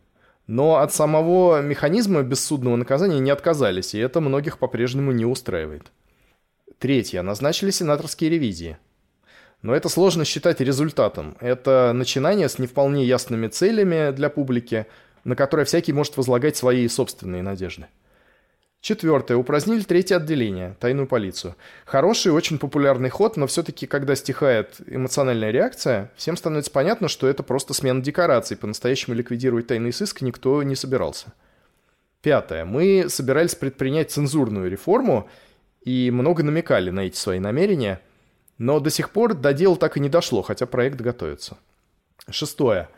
Но 0.46 0.76
от 0.76 0.92
самого 0.92 1.60
механизма 1.60 2.22
бессудного 2.22 2.76
наказания 2.76 3.20
не 3.20 3.30
отказались, 3.30 3.94
и 3.94 3.98
это 3.98 4.20
многих 4.20 4.58
по-прежнему 4.58 5.12
не 5.12 5.24
устраивает. 5.24 5.92
Третье. 6.78 7.22
Назначили 7.22 7.70
сенаторские 7.70 8.30
ревизии. 8.30 8.78
Но 9.60 9.74
это 9.74 9.88
сложно 9.88 10.24
считать 10.24 10.60
результатом. 10.60 11.36
Это 11.40 11.92
начинание 11.94 12.48
с 12.48 12.58
не 12.58 12.66
вполне 12.66 13.04
ясными 13.04 13.46
целями 13.46 14.10
для 14.10 14.30
публики– 14.30 14.86
на 15.24 15.36
которое 15.36 15.64
всякий 15.64 15.92
может 15.92 16.16
возлагать 16.16 16.56
свои 16.56 16.86
собственные 16.88 17.42
надежды. 17.42 17.86
Четвертое. 18.82 19.36
Упразднили 19.36 19.82
третье 19.82 20.16
отделение, 20.16 20.76
тайную 20.80 21.06
полицию. 21.06 21.54
Хороший, 21.84 22.32
очень 22.32 22.58
популярный 22.58 23.10
ход, 23.10 23.36
но 23.36 23.46
все-таки, 23.46 23.86
когда 23.86 24.16
стихает 24.16 24.80
эмоциональная 24.88 25.52
реакция, 25.52 26.10
всем 26.16 26.36
становится 26.36 26.72
понятно, 26.72 27.06
что 27.06 27.28
это 27.28 27.44
просто 27.44 27.74
смена 27.74 28.02
декораций. 28.02 28.56
По-настоящему 28.56 29.14
ликвидировать 29.14 29.68
тайный 29.68 29.92
сыск 29.92 30.20
никто 30.22 30.60
не 30.64 30.74
собирался. 30.74 31.32
Пятое. 32.22 32.64
Мы 32.64 33.06
собирались 33.08 33.54
предпринять 33.54 34.10
цензурную 34.10 34.68
реформу 34.68 35.28
и 35.82 36.10
много 36.10 36.42
намекали 36.42 36.90
на 36.90 37.00
эти 37.06 37.16
свои 37.16 37.38
намерения, 37.38 38.00
но 38.58 38.80
до 38.80 38.90
сих 38.90 39.10
пор 39.10 39.34
до 39.34 39.52
дела 39.52 39.76
так 39.76 39.96
и 39.96 40.00
не 40.00 40.08
дошло, 40.08 40.42
хотя 40.42 40.66
проект 40.66 41.00
готовится. 41.00 41.56
Шестое. 42.28 42.88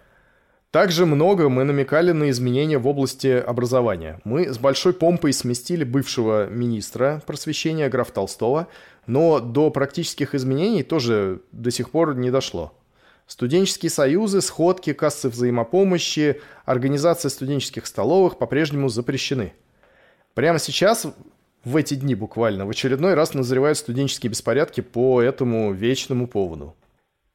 Также 0.74 1.06
много 1.06 1.48
мы 1.48 1.62
намекали 1.62 2.10
на 2.10 2.30
изменения 2.30 2.78
в 2.78 2.88
области 2.88 3.28
образования. 3.28 4.18
Мы 4.24 4.52
с 4.52 4.58
большой 4.58 4.92
помпой 4.92 5.32
сместили 5.32 5.84
бывшего 5.84 6.48
министра 6.48 7.22
просвещения 7.28 7.88
граф 7.88 8.10
Толстого, 8.10 8.66
но 9.06 9.38
до 9.38 9.70
практических 9.70 10.34
изменений 10.34 10.82
тоже 10.82 11.42
до 11.52 11.70
сих 11.70 11.90
пор 11.90 12.16
не 12.16 12.32
дошло. 12.32 12.76
Студенческие 13.28 13.88
союзы, 13.88 14.40
сходки, 14.40 14.92
кассы 14.94 15.28
взаимопомощи, 15.28 16.40
организация 16.64 17.28
студенческих 17.28 17.86
столовых 17.86 18.36
по-прежнему 18.36 18.88
запрещены. 18.88 19.52
Прямо 20.34 20.58
сейчас, 20.58 21.06
в 21.62 21.76
эти 21.76 21.94
дни 21.94 22.16
буквально, 22.16 22.66
в 22.66 22.70
очередной 22.70 23.14
раз 23.14 23.32
назревают 23.32 23.78
студенческие 23.78 24.30
беспорядки 24.30 24.80
по 24.80 25.22
этому 25.22 25.72
вечному 25.72 26.26
поводу. 26.26 26.74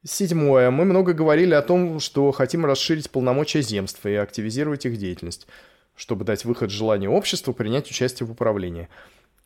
Седьмое. 0.05 0.71
Мы 0.71 0.85
много 0.85 1.12
говорили 1.12 1.53
о 1.53 1.62
том, 1.62 1.99
что 1.99 2.31
хотим 2.31 2.65
расширить 2.65 3.12
полномочия 3.12 3.62
земства 3.62 4.07
и 4.07 4.15
активизировать 4.15 4.85
их 4.85 4.97
деятельность, 4.97 5.45
чтобы 5.93 6.23
дать 6.23 6.45
выход 6.45 6.69
желанию 6.69 7.12
обществу 7.12 7.53
принять 7.53 7.89
участие 7.89 8.25
в 8.25 8.31
управлении. 8.31 8.88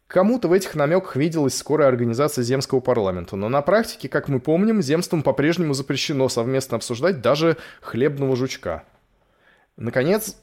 Кому-то 0.06 0.48
в 0.48 0.54
этих 0.54 0.76
намеках 0.76 1.16
виделась 1.16 1.58
скорая 1.58 1.88
организация 1.88 2.44
земского 2.44 2.82
парламента, 2.82 3.36
но 3.36 3.50
на 3.50 3.64
практике, 3.64 4.10
как 4.10 4.28
мы 4.28 4.40
помним, 4.40 4.84
земством 4.84 5.24
по-прежнему 5.24 5.74
запрещено 5.74 6.30
совместно 6.30 6.78
обсуждать 6.78 7.22
даже 7.22 7.58
хлебного 7.82 8.36
жучка. 8.36 8.84
Наконец, 9.76 10.38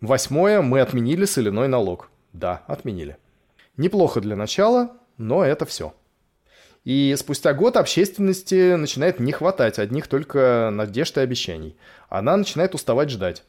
восьмое. 0.00 0.62
Мы 0.62 0.80
отменили 0.80 1.24
соляной 1.24 1.66
налог. 1.66 2.08
Да, 2.32 2.62
отменили. 2.68 3.16
Неплохо 3.76 4.20
для 4.20 4.36
начала, 4.36 4.96
но 5.16 5.42
это 5.42 5.66
все. 5.66 5.92
И 6.84 7.14
спустя 7.18 7.52
год 7.52 7.76
общественности 7.76 8.74
начинает 8.74 9.20
не 9.20 9.32
хватать 9.32 9.78
одних 9.78 10.06
только 10.06 10.70
надежд 10.72 11.18
и 11.18 11.20
обещаний. 11.20 11.76
Она 12.08 12.36
начинает 12.36 12.74
уставать 12.74 13.10
ждать. 13.10 13.44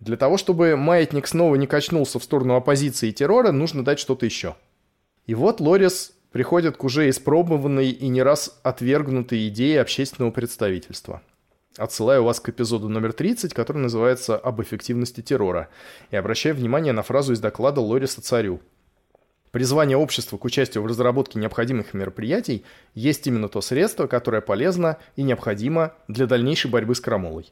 Для 0.00 0.16
того, 0.16 0.36
чтобы 0.38 0.76
маятник 0.76 1.26
снова 1.26 1.54
не 1.54 1.66
качнулся 1.66 2.18
в 2.18 2.24
сторону 2.24 2.54
оппозиции 2.54 3.08
и 3.08 3.12
террора, 3.12 3.52
нужно 3.52 3.84
дать 3.84 3.98
что-то 3.98 4.26
еще. 4.26 4.56
И 5.26 5.34
вот 5.34 5.60
Лорис 5.60 6.12
приходит 6.32 6.76
к 6.76 6.84
уже 6.84 7.08
испробованной 7.08 7.90
и 7.90 8.08
не 8.08 8.22
раз 8.22 8.58
отвергнутой 8.62 9.48
идее 9.48 9.80
общественного 9.80 10.30
представительства. 10.30 11.22
Отсылаю 11.76 12.24
вас 12.24 12.40
к 12.40 12.48
эпизоду 12.48 12.88
номер 12.88 13.12
30, 13.12 13.54
который 13.54 13.78
называется 13.78 14.36
«Об 14.36 14.60
эффективности 14.60 15.20
террора», 15.20 15.68
и 16.10 16.16
обращаю 16.16 16.56
внимание 16.56 16.92
на 16.92 17.02
фразу 17.02 17.34
из 17.34 17.40
доклада 17.40 17.80
Лориса 17.80 18.20
царю– 18.20 18.60
Призвание 19.50 19.96
общества 19.96 20.36
к 20.36 20.44
участию 20.44 20.82
в 20.82 20.86
разработке 20.86 21.38
необходимых 21.38 21.94
мероприятий 21.94 22.64
есть 22.94 23.26
именно 23.26 23.48
то 23.48 23.60
средство, 23.60 24.06
которое 24.06 24.42
полезно 24.42 24.98
и 25.16 25.22
необходимо 25.22 25.94
для 26.06 26.26
дальнейшей 26.26 26.70
борьбы 26.70 26.94
с 26.94 27.00
крамолой. 27.00 27.50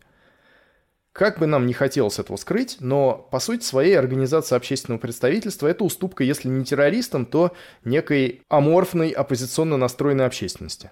Как 1.12 1.38
бы 1.38 1.46
нам 1.46 1.66
не 1.66 1.72
хотелось 1.72 2.18
этого 2.18 2.36
скрыть, 2.36 2.76
но 2.80 3.26
по 3.30 3.40
сути 3.40 3.64
своей 3.64 3.98
организация 3.98 4.56
общественного 4.56 5.00
представительства– 5.00 5.66
это 5.68 5.82
уступка, 5.82 6.22
если 6.22 6.48
не 6.48 6.62
террористам, 6.62 7.24
то 7.24 7.52
некой 7.84 8.42
аморфной 8.50 9.08
оппозиционно 9.12 9.78
настроенной 9.78 10.26
общественности. 10.26 10.90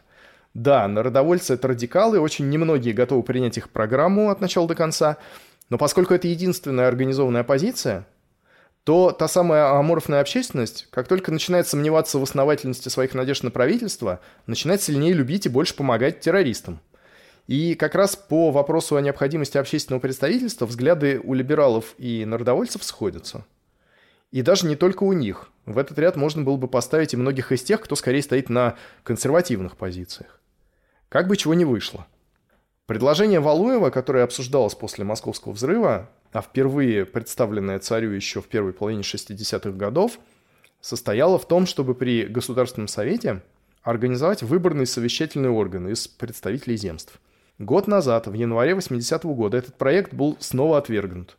Да, 0.55 0.89
народовольцы– 0.89 1.53
это 1.55 1.69
радикалы, 1.69 2.21
очень 2.21 2.49
немногие 2.49 2.95
готовы 2.95 3.23
принять 3.23 3.59
их 3.59 3.69
программу 3.69 4.31
от 4.31 4.41
начала 4.41 4.67
до 4.67 4.75
конца, 4.75 5.19
но 5.69 5.77
поскольку 5.77 6.15
это 6.15 6.27
единственная 6.27 6.89
организованная 6.89 7.43
оппозиция, 7.43 8.07
то 8.85 9.13
та 9.13 9.29
самая 9.29 9.79
аморфная 9.79 10.21
общественность, 10.21 10.89
как 10.91 11.09
только 11.09 11.33
начинает 11.33 11.67
сомневаться 11.67 12.19
в 12.19 12.23
основательности 12.23 12.89
своих 12.89 13.15
надежд 13.15 13.43
на 13.43 13.51
правительство, 13.51 14.21
начинает 14.47 14.83
сильнее 14.83 15.15
любить 15.15 15.47
и 15.47 15.51
больше 15.51 15.75
помогать 15.75 16.21
террористам– 16.21 16.81
и 17.47 17.75
как 17.75 17.95
раз 17.95 18.17
по 18.17 18.51
вопросу 18.51 18.97
о 18.97 19.03
необходимости 19.03 19.59
общественного 19.59 20.01
представительства 20.01 20.67
взгляды 20.67 21.21
у 21.23 21.35
либералов 21.35 21.95
и 21.99 22.25
народовольцев 22.25 22.83
сходятся. 22.83 23.45
И 24.31 24.43
даже 24.43 24.67
не 24.67 24.77
только 24.77 25.05
у 25.05 25.13
них. 25.13 25.51
В 25.67 25.79
этот 25.79 25.99
ряд 25.99 26.17
можно 26.17 26.43
было 26.43 26.57
бы 26.57 26.69
поставить 26.69 27.13
и 27.13 27.17
многих 27.17 27.53
из 27.53 27.63
тех, 27.63 27.81
кто 27.81 27.97
скорее 27.97 28.23
стоит 28.23 28.49
на 28.49 28.77
консервативных 29.03 29.77
позициях. 29.77 30.41
Как 31.09 31.29
бы 31.29 31.37
чего 31.37 31.55
не 31.55 31.65
вышло. 31.65 32.07
Предложение 32.87 33.41
Валуева, 33.41 33.91
которое 33.91 34.25
обсуждалось 34.25 34.75
после 34.75 35.05
московского 35.05 35.53
взрыва, 35.53 36.11
а 36.35 36.43
впервые 36.43 37.07
представленное 37.07 37.79
царю 37.79 38.11
еще 38.11 38.43
в 38.43 38.49
первой 38.49 38.75
половине 38.75 39.01
60-х 39.01 39.71
годов, 39.71 40.19
состояло 40.83 41.39
в 41.39 41.49
том, 41.49 41.65
чтобы 41.65 41.95
при 41.95 42.25
Государственном 42.25 42.89
Совете 42.89 43.41
организовать 43.83 44.43
выборный 44.43 44.87
совещательный 44.87 45.49
орган 45.49 45.89
из 45.89 46.07
представителей 46.07 46.77
земств– 46.77 47.19
Год 47.61 47.87
назад, 47.87 48.27
в 48.27 48.33
январе 48.33 48.73
80-го 48.73 49.33
года, 49.33 49.59
этот 49.59 49.77
проект 49.77 50.13
был 50.13 50.37
снова 50.41 50.77
отвергнут. 50.77 51.37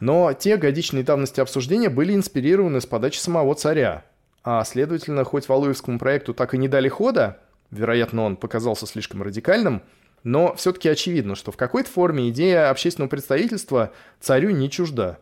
Но 0.00 0.32
те 0.32 0.56
годичные 0.56 1.04
давности 1.04 1.40
обсуждения 1.40 1.90
были 1.90 2.14
инспирированы 2.14 2.80
с 2.80 2.86
подачи 2.86 3.18
самого 3.18 3.54
царя. 3.54 4.04
А 4.42 4.64
следовательно, 4.64 5.24
хоть 5.24 5.46
Валуевскому 5.46 5.98
проекту 5.98 6.32
так 6.32 6.54
и 6.54 6.58
не 6.58 6.68
дали 6.68 6.88
хода, 6.88 7.40
вероятно, 7.70 8.22
он 8.22 8.36
показался 8.36 8.86
слишком 8.86 9.22
радикальным, 9.22 9.82
но 10.28 10.54
все-таки 10.56 10.90
очевидно, 10.90 11.34
что 11.36 11.52
в 11.52 11.56
какой-то 11.56 11.88
форме 11.88 12.28
идея 12.28 12.68
общественного 12.68 13.08
представительства 13.08 13.94
царю 14.20 14.50
не 14.50 14.68
чужда. 14.68 15.18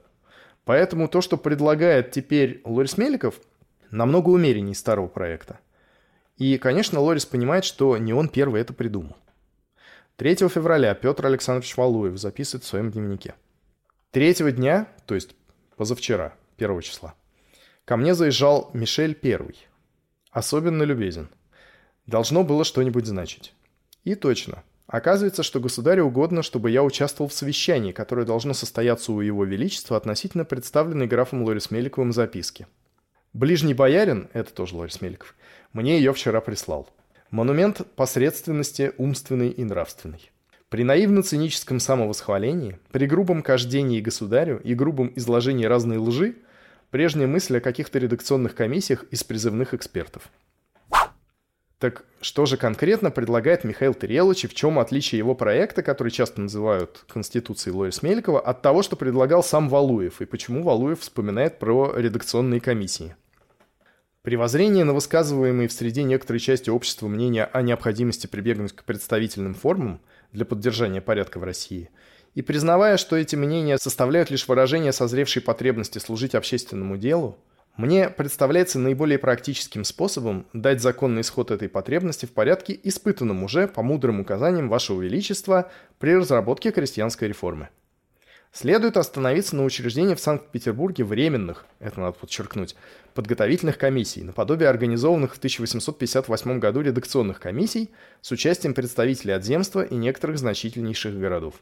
Поэтому 0.65 1.07
то, 1.07 1.21
что 1.21 1.37
предлагает 1.37 2.11
теперь 2.11 2.61
Лорис 2.65 2.99
Меликов, 2.99 3.41
намного 3.93 4.31
умереннее 4.31 4.75
старого 4.75 5.07
проекта. 5.07 5.61
И, 6.39 6.59
конечно, 6.59 6.99
Лорис 6.99 7.25
понимает, 7.25 7.65
что 7.65 7.97
не 7.99 8.13
он 8.13 8.29
первый 8.29 8.61
это 8.61 8.73
придумал. 8.73 9.17
3 10.17 10.35
февраля 10.49 10.93
Петр 10.97 11.25
Александрович 11.27 11.77
Валуев 11.77 12.19
записывает 12.19 12.65
в 12.65 12.67
своем 12.67 12.91
дневнике. 12.91 13.37
Третьего 14.11 14.51
дня, 14.51 14.89
то 15.07 15.15
есть 15.15 15.37
позавчера, 15.77 16.35
1 16.57 16.81
числа, 16.81 17.15
ко 17.85 17.97
мне 17.97 18.17
заезжал 18.17 18.71
Мишель 18.73 19.15
Первый. 19.15 19.69
Особенно 20.33 20.83
любезен. 20.83 21.29
Должно 22.07 22.43
было 22.43 22.65
что-нибудь 22.65 23.07
значить. 23.07 23.55
И 24.03 24.17
точно. 24.17 24.65
Оказывается, 24.87 25.43
что 25.43 25.59
государю 25.59 26.05
угодно, 26.05 26.43
чтобы 26.43 26.71
я 26.71 26.85
участвовал 26.85 27.29
в 27.29 27.35
совещании, 27.35 27.91
которое 27.91 28.25
должно 28.25 28.55
состояться 28.55 29.13
у 29.13 29.21
его 29.21 29.45
величества 29.45 29.97
относительно 29.97 30.45
представленной 30.45 31.09
графом 31.09 31.43
Лорис 31.43 31.71
Меликовым 31.73 32.13
записки. 32.13 32.67
Ближний 33.33 33.75
боярин, 33.75 34.29
это 34.33 34.55
тоже 34.55 34.77
Лорис 34.77 35.01
Меликов, 35.01 35.35
мне 35.73 35.99
ее 35.99 36.13
вчера 36.13 36.41
прислал. 36.41 36.89
Монумент 37.31 37.83
посредственности 37.97 38.93
умственной 38.97 39.49
и 39.49 39.65
нравственной. 39.65 40.31
При 40.69 40.85
наивно-циническом 40.85 41.81
самовосхвалении, 41.81 42.79
при 42.93 43.07
грубом 43.07 43.43
кождении 43.43 44.01
государю 44.01 44.61
и 44.63 44.75
грубом 44.75 45.13
изложении 45.17 45.65
разной 45.65 45.99
лжи, 45.99 46.37
прежняя 46.91 47.27
мысль 47.27 47.59
о 47.59 47.61
каких-то 47.61 47.99
редакционных 47.99 48.55
комиссиях 48.55 49.05
из 49.11 49.25
призывных 49.25 49.75
экспертов. 49.75 50.31
Так 51.79 52.05
что 52.23 52.47
же 52.47 52.57
конкретно 52.57 53.11
предлагает 53.11 53.63
Михаил 53.63 53.93
Терелович 53.93 54.45
и 54.45 54.49
в 54.49 54.55
чем 54.55 54.79
отличие 54.79 55.19
его 55.19 55.35
проекта, 55.35 55.83
который 55.83 56.11
часто 56.11 56.41
называют 56.41 57.05
Конституцией 57.07 57.77
Лорис 57.77 58.03
Мелькова, 58.03 58.41
от 58.41 58.63
того, 58.63 58.83
что 58.83 58.97
предлагал 58.97 59.45
сам 59.45 59.69
Валуев, 59.69 60.23
и 60.23 60.25
почему 60.25 60.63
Валуев 60.63 61.01
вспоминает 61.01 61.59
про 61.59 61.93
редакционные 61.95 62.61
комиссии? 62.61 63.15
При 64.23 64.37
воззрении 64.37 64.83
на 64.83 64.95
высказываемые 64.95 65.69
в 65.69 65.73
среде 65.73 66.03
некоторой 66.03 66.41
части 66.41 66.71
общества 66.71 67.07
мнения 67.09 67.45
о 67.45 67.63
необходимости 67.63 68.27
прибегнуть 68.27 68.73
к 68.73 68.83
представительным 68.83 69.55
формам 69.55 70.01
для 70.33 70.45
поддержания 70.47 71.03
порядка 71.03 71.39
в 71.39 71.45
России, 71.45 71.91
и 72.35 72.43
признавая, 72.43 72.97
что 72.97 73.17
эти 73.17 73.37
мнения 73.37 73.79
составляют 73.79 74.31
лишь 74.31 74.49
выражение 74.49 74.93
созревшей 74.93 75.43
потребности 75.43 75.99
служить 75.99 76.35
общественному 76.35 76.97
делу, 76.97 77.39
мне 77.77 78.09
представляется 78.09 78.79
наиболее 78.79 79.19
практическим 79.19 79.85
способом 79.85 80.47
дать 80.55 80.81
законный 80.81 81.21
исход 81.21 81.51
этой 81.51 81.69
потребности 81.69 82.25
в 82.25 82.33
порядке, 82.33 82.79
испытанном 82.83 83.45
уже 83.45 83.69
по 83.69 83.83
мудрым 83.83 84.21
указаниям 84.21 84.71
Вашего 84.71 85.03
Величества 85.03 85.71
при 85.99 86.17
разработке 86.17 86.71
крестьянской 86.71 87.29
реформы. 87.29 87.69
Следует 88.51 88.97
остановиться 88.97 89.55
на 89.55 89.65
учреждении 89.65 90.15
в 90.15 90.21
Санкт-Петербурге 90.21 91.05
временных, 91.05 91.67
это 91.79 92.01
надо 92.01 92.13
подчеркнуть, 92.13 92.75
подготовительных 93.13 93.77
комиссий, 93.77 94.23
наподобие 94.23 94.71
организованных 94.71 95.35
в 95.35 95.39
1858 95.39 96.59
году 96.59 96.81
редакционных 96.81 97.39
комиссий 97.39 97.91
с 98.23 98.31
участием 98.31 98.73
представителей 98.73 99.35
от 99.35 99.45
земства 99.45 99.83
и 99.83 99.95
некоторых 99.97 100.39
значительнейших 100.39 101.19
городов. 101.19 101.57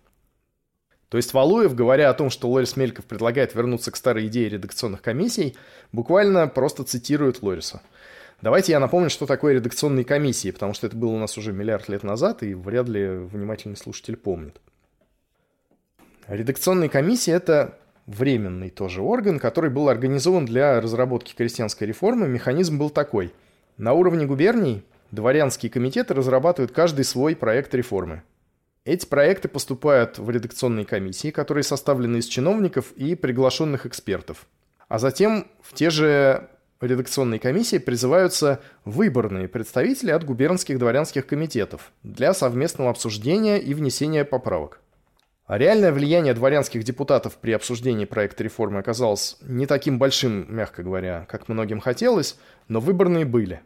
То 1.14 1.18
есть 1.18 1.32
Валуев, 1.32 1.76
говоря 1.76 2.10
о 2.10 2.12
том, 2.12 2.28
что 2.28 2.50
Лорис 2.50 2.76
Мельков 2.76 3.04
предлагает 3.04 3.54
вернуться 3.54 3.92
к 3.92 3.96
старой 3.96 4.26
идее 4.26 4.48
редакционных 4.48 5.00
комиссий, 5.00 5.54
буквально 5.92 6.48
просто 6.48 6.82
цитирует 6.82 7.40
Лориса. 7.40 7.82
Давайте 8.42 8.72
я 8.72 8.80
напомню, 8.80 9.10
что 9.10 9.24
такое 9.24 9.54
редакционные 9.54 10.04
комиссии, 10.04 10.50
потому 10.50 10.74
что 10.74 10.88
это 10.88 10.96
было 10.96 11.12
у 11.12 11.18
нас 11.18 11.38
уже 11.38 11.52
миллиард 11.52 11.88
лет 11.88 12.02
назад, 12.02 12.42
и 12.42 12.54
вряд 12.54 12.88
ли 12.88 13.06
внимательный 13.06 13.76
слушатель 13.76 14.16
помнит. 14.16 14.60
Редакционные 16.26 16.90
комиссии– 16.90 17.32
это 17.32 17.78
временный 18.06 18.70
тоже 18.70 19.00
орган, 19.00 19.38
который 19.38 19.70
был 19.70 19.88
организован 19.88 20.46
для 20.46 20.80
разработки 20.80 21.32
крестьянской 21.32 21.86
реформы. 21.86 22.26
Механизм 22.26 22.76
был 22.76 22.90
такой. 22.90 23.32
На 23.76 23.92
уровне 23.92 24.26
губерний 24.26 24.82
дворянские 25.12 25.70
комитеты 25.70 26.12
разрабатывают 26.12 26.72
каждый 26.72 27.04
свой 27.04 27.36
проект 27.36 27.72
реформы. 27.72 28.24
Эти 28.84 29.06
проекты 29.06 29.48
поступают 29.48 30.18
в 30.18 30.28
редакционные 30.28 30.84
комиссии, 30.84 31.30
которые 31.30 31.64
составлены 31.64 32.18
из 32.18 32.26
чиновников 32.26 32.92
и 32.92 33.14
приглашенных 33.14 33.86
экспертов. 33.86 34.46
А 34.88 34.98
затем 34.98 35.46
в 35.62 35.72
те 35.72 35.88
же 35.88 36.50
редакционные 36.82 37.40
комиссии 37.40 37.78
призываются 37.78 38.60
выборные 38.84 39.48
представители 39.48 40.10
от 40.10 40.24
губернских 40.24 40.78
дворянских 40.78 41.26
комитетов 41.26 41.92
для 42.02 42.34
совместного 42.34 42.90
обсуждения 42.90 43.58
и 43.58 43.72
внесения 43.72 44.26
поправок. 44.26 44.80
А 45.46 45.56
реальное 45.56 45.92
влияние 45.92 46.34
дворянских 46.34 46.84
депутатов 46.84 47.36
при 47.36 47.52
обсуждении 47.52 48.04
проекта 48.04 48.44
реформы 48.44 48.80
оказалось 48.80 49.38
не 49.40 49.66
таким 49.66 49.98
большим, 49.98 50.46
мягко 50.54 50.82
говоря, 50.82 51.26
как 51.28 51.48
многим 51.48 51.80
хотелось, 51.80 52.36
но 52.68 52.80
выборные 52.80 53.24
были. 53.24 53.62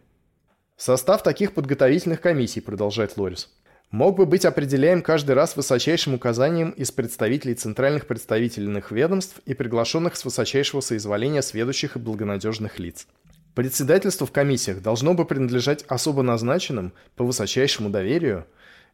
Состав 0.76 1.24
таких 1.24 1.54
подготовительных 1.54 2.20
комиссий, 2.20 2.60
продолжает 2.60 3.16
Лорис, 3.16 3.52
мог 3.90 4.16
бы 4.16 4.26
быть 4.26 4.44
определяем 4.44 5.02
каждый 5.02 5.32
раз 5.32 5.56
высочайшим 5.56 6.14
указанием 6.14 6.70
из 6.70 6.90
представителей 6.90 7.54
центральных 7.54 8.06
представительных 8.06 8.90
ведомств 8.90 9.40
и 9.46 9.54
приглашенных 9.54 10.16
с 10.16 10.24
высочайшего 10.24 10.80
соизволения 10.80 11.42
сведущих 11.42 11.96
и 11.96 11.98
благонадежных 11.98 12.78
лиц. 12.78 13.06
Председательство 13.54 14.26
в 14.26 14.32
комиссиях 14.32 14.82
должно 14.82 15.14
бы 15.14 15.24
принадлежать 15.24 15.84
особо 15.88 16.22
назначенным, 16.22 16.92
по 17.16 17.24
высочайшему 17.24 17.90
доверию, 17.90 18.46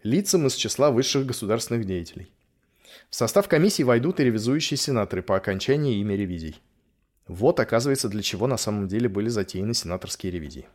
лицам 0.02 0.46
из 0.46 0.54
числа 0.54 0.90
высших 0.90 1.26
государственных 1.26 1.84
деятелей. 1.84 2.32
В 3.10 3.14
состав 3.14 3.48
комиссии 3.48 3.82
войдут 3.82 4.20
и 4.20 4.24
ревизующие 4.24 4.78
сенаторы 4.78 5.22
по 5.22 5.36
окончании 5.36 5.98
ими 6.00 6.14
ревизий. 6.14 6.60
Вот, 7.26 7.60
оказывается, 7.60 8.08
для 8.08 8.22
чего 8.22 8.46
на 8.46 8.56
самом 8.56 8.88
деле 8.88 9.08
были 9.08 9.28
затеяны 9.28 9.74
сенаторские 9.74 10.32
ревизии. 10.32 10.66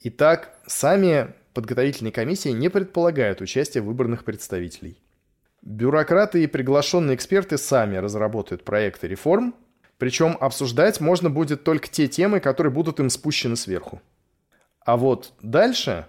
Итак, 0.00 0.54
сами 0.66 1.34
подготовительные 1.54 2.12
комиссии 2.12 2.50
не 2.50 2.68
предполагают 2.68 3.40
участия 3.40 3.80
выборных 3.80 4.24
представителей. 4.24 4.98
Бюрократы 5.62 6.42
и 6.42 6.48
приглашенные 6.48 7.14
эксперты 7.14 7.56
сами 7.56 7.96
разработают 7.96 8.64
проекты 8.64 9.06
реформ, 9.06 9.54
причем 9.98 10.36
обсуждать 10.40 11.00
можно 11.00 11.30
будет 11.30 11.62
только 11.62 11.88
те 11.88 12.08
темы, 12.08 12.40
которые 12.40 12.72
будут 12.72 12.98
им 12.98 13.08
спущены 13.08 13.54
сверху. 13.54 14.02
А 14.80 14.96
вот 14.96 15.32
дальше 15.40 16.06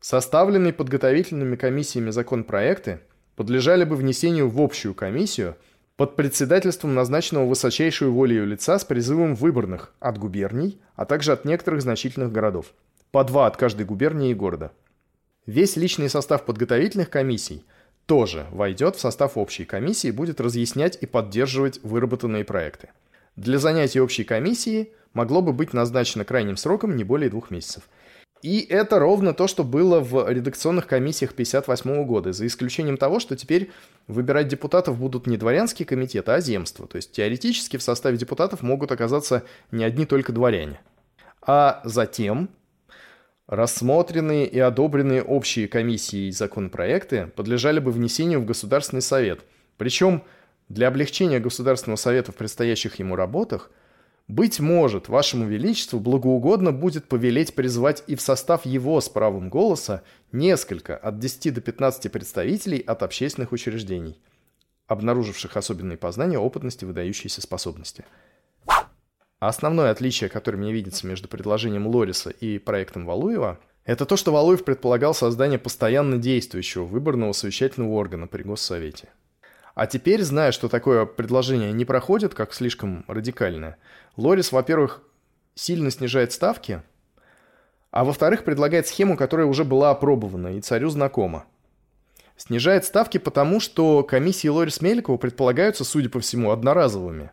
составленные 0.00 0.72
подготовительными 0.72 1.56
комиссиями 1.56 2.10
законопроекты 2.10 3.00
подлежали 3.34 3.82
бы 3.84 3.96
внесению 3.96 4.48
в 4.48 4.60
общую 4.60 4.94
комиссию 4.94 5.56
под 5.96 6.14
председательством 6.16 6.94
назначенного 6.94 7.46
высочайшую 7.46 8.12
волею 8.12 8.46
лица 8.46 8.78
с 8.78 8.84
призывом 8.84 9.34
выборных 9.34 9.92
от 9.98 10.18
губерний, 10.18 10.80
а 10.94 11.04
также 11.04 11.32
от 11.32 11.44
некоторых 11.44 11.82
значительных 11.82 12.30
городов. 12.30 12.72
По 13.12 13.24
два 13.24 13.46
от 13.46 13.58
каждой 13.58 13.84
губернии 13.84 14.30
и 14.30 14.34
города. 14.34 14.72
Весь 15.44 15.76
личный 15.76 16.08
состав 16.08 16.46
подготовительных 16.46 17.10
комиссий 17.10 17.62
тоже 18.06 18.46
войдет 18.50 18.96
в 18.96 19.00
состав 19.00 19.36
общей 19.36 19.66
комиссии 19.66 20.08
и 20.08 20.12
будет 20.12 20.40
разъяснять 20.40 20.96
и 20.98 21.04
поддерживать 21.04 21.78
выработанные 21.82 22.42
проекты. 22.42 22.88
Для 23.36 23.58
занятий 23.58 24.00
общей 24.00 24.24
комиссии 24.24 24.94
могло 25.12 25.42
бы 25.42 25.52
быть 25.52 25.74
назначено 25.74 26.24
крайним 26.24 26.56
сроком 26.56 26.96
не 26.96 27.04
более 27.04 27.28
двух 27.28 27.50
месяцев. 27.50 27.82
И 28.40 28.60
это 28.60 28.98
ровно 28.98 29.34
то, 29.34 29.46
что 29.46 29.62
было 29.62 30.00
в 30.00 30.26
редакционных 30.30 30.86
комиссиях 30.86 31.34
58 31.34 32.06
года, 32.06 32.32
за 32.32 32.46
исключением 32.46 32.96
того, 32.96 33.20
что 33.20 33.36
теперь 33.36 33.70
выбирать 34.08 34.48
депутатов 34.48 34.98
будут 34.98 35.26
не 35.26 35.36
дворянские 35.36 35.84
комитеты, 35.84 36.32
а 36.32 36.40
земства. 36.40 36.86
То 36.86 36.96
есть 36.96 37.12
теоретически 37.12 37.76
в 37.76 37.82
составе 37.82 38.16
депутатов 38.16 38.62
могут 38.62 38.90
оказаться 38.90 39.44
не 39.70 39.84
одни 39.84 40.06
только 40.06 40.32
дворяне. 40.32 40.80
А 41.42 41.82
затем 41.84 42.48
рассмотренные 43.46 44.46
и 44.46 44.58
одобренные 44.58 45.22
общие 45.22 45.68
комиссии 45.68 46.30
законопроекты 46.30 47.28
подлежали 47.36 47.80
бы 47.80 47.90
внесению 47.90 48.40
в 48.40 48.46
Государственный 48.46 49.02
совет. 49.02 49.40
Причем 49.76 50.22
для 50.68 50.88
облегчения 50.88 51.40
Государственного 51.40 51.96
совета 51.96 52.32
в 52.32 52.36
предстоящих 52.36 52.98
ему 52.98 53.16
работах, 53.16 53.70
быть 54.28 54.60
может, 54.60 55.08
вашему 55.08 55.46
величеству 55.46 55.98
благоугодно 55.98 56.72
будет 56.72 57.08
повелеть 57.08 57.54
призвать 57.54 58.04
и 58.06 58.14
в 58.14 58.22
состав 58.22 58.64
его 58.64 59.00
с 59.00 59.08
правом 59.08 59.50
голоса 59.50 60.02
несколько, 60.30 60.96
от 60.96 61.18
10 61.18 61.54
до 61.54 61.60
15 61.60 62.10
представителей 62.10 62.78
от 62.78 63.02
общественных 63.02 63.52
учреждений, 63.52 64.18
обнаруживших 64.86 65.56
особенные 65.56 65.98
познания, 65.98 66.38
опытности, 66.38 66.84
выдающиеся 66.84 67.42
способности. 67.42 68.04
А 69.42 69.48
основное 69.48 69.90
отличие, 69.90 70.30
которое 70.30 70.58
мне 70.58 70.72
видится 70.72 71.04
между 71.04 71.26
предложением 71.26 71.88
Лориса 71.88 72.30
и 72.30 72.60
проектом 72.60 73.04
Валуева, 73.04 73.58
это 73.84 74.06
то, 74.06 74.16
что 74.16 74.32
Валуев 74.32 74.64
предполагал 74.64 75.14
создание 75.14 75.58
постоянно 75.58 76.18
действующего 76.18 76.84
выборного 76.84 77.32
совещательного 77.32 77.90
органа 77.90 78.28
при 78.28 78.44
Госсовете– 78.44 79.08
а 79.74 79.86
теперь, 79.86 80.22
зная, 80.22 80.52
что 80.52 80.68
такое 80.68 81.06
предложение 81.06 81.72
не 81.72 81.84
проходит, 81.84 82.34
как 82.34 82.54
слишком 82.54 83.04
радикальное, 83.08 83.78
Лорис, 84.16 84.52
во-первых, 84.52 85.02
сильно 85.54 85.90
снижает 85.90 86.32
ставки, 86.32 86.82
а 87.90 88.04
во-вторых, 88.04 88.44
предлагает 88.44 88.86
схему, 88.86 89.16
которая 89.16 89.46
уже 89.46 89.64
была 89.64 89.90
опробована 89.90 90.56
и 90.56 90.60
царю 90.60 90.88
знакома. 90.88 91.46
Снижает 92.36 92.84
ставки 92.84 93.18
потому, 93.18 93.58
что 93.58 94.04
комиссии 94.04 94.46
Лорис 94.46 94.80
Меликова 94.80 95.16
предполагаются, 95.16 95.84
судя 95.84 96.10
по 96.10 96.20
всему, 96.20 96.52
одноразовыми. 96.52 97.32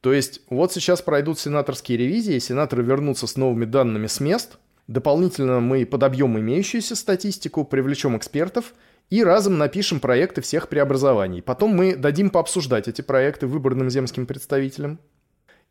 То 0.00 0.12
есть 0.12 0.40
вот 0.48 0.72
сейчас 0.72 1.02
пройдут 1.02 1.38
сенаторские 1.38 1.98
ревизии, 1.98 2.38
сенаторы 2.38 2.82
вернутся 2.82 3.26
с 3.26 3.36
новыми 3.36 3.64
данными 3.64 4.06
с 4.06 4.20
мест, 4.20 4.58
дополнительно 4.86 5.60
мы 5.60 5.84
подобьем 5.84 6.38
имеющуюся 6.38 6.96
статистику, 6.96 7.64
привлечем 7.64 8.16
экспертов– 8.16 8.74
и 9.10 9.24
разом 9.24 9.58
напишем 9.58 9.98
проекты 9.98 10.40
всех 10.40 10.68
преобразований. 10.68 11.42
Потом 11.42 11.74
мы 11.74 11.96
дадим 11.96 12.30
пообсуждать 12.30 12.86
эти 12.86 13.02
проекты 13.02 13.48
выборным 13.48 13.90
земским 13.90 14.24
представителям. 14.24 15.00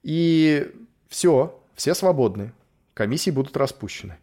И 0.04 0.70
все, 1.08 1.58
все 1.74 1.96
свободны. 1.96 2.52
Комиссии 2.94 3.32
будут 3.32 3.56
распущены. 3.56 4.18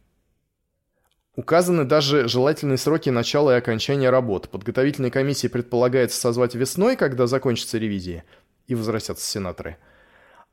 Указаны 1.34 1.84
даже 1.84 2.28
желательные 2.28 2.78
сроки 2.78 3.08
начала 3.10 3.54
и 3.54 3.58
окончания 3.58 4.10
работ. 4.10 4.50
Подготовительные 4.50 5.10
комиссии 5.10 5.48
предполагается 5.48 6.20
созвать 6.20 6.54
весной, 6.54 6.96
когда 6.96 7.26
закончится 7.26 7.78
ревизия, 7.78 8.24
и 8.66 8.74
возвратятся 8.74 9.26
сенаторы. 9.26 9.78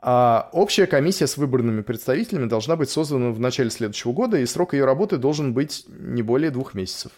А 0.05 0.49
общая 0.51 0.85
комиссия 0.85 1.27
с 1.27 1.37
выборными 1.37 1.81
представителями 1.81 2.49
должна 2.49 2.75
быть 2.75 2.89
создана 2.89 3.31
в 3.31 3.39
начале 3.39 3.69
следующего 3.69 4.11
года, 4.11 4.37
и 4.37 4.45
срок 4.45 4.73
ее 4.73 4.83
работы 4.83 5.15
должен 5.15 5.53
быть 5.53 5.85
не 5.87 6.21
более 6.21 6.51
двух 6.51 6.73
месяцев. 6.73 7.13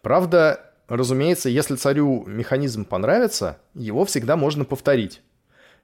Правда, 0.00 0.60
разумеется, 0.86 1.48
если 1.48 1.74
царю 1.74 2.24
механизм 2.24 2.84
понравится, 2.84 3.58
его 3.74 4.04
всегда 4.04 4.36
можно 4.36 4.64
повторить. 4.64 5.22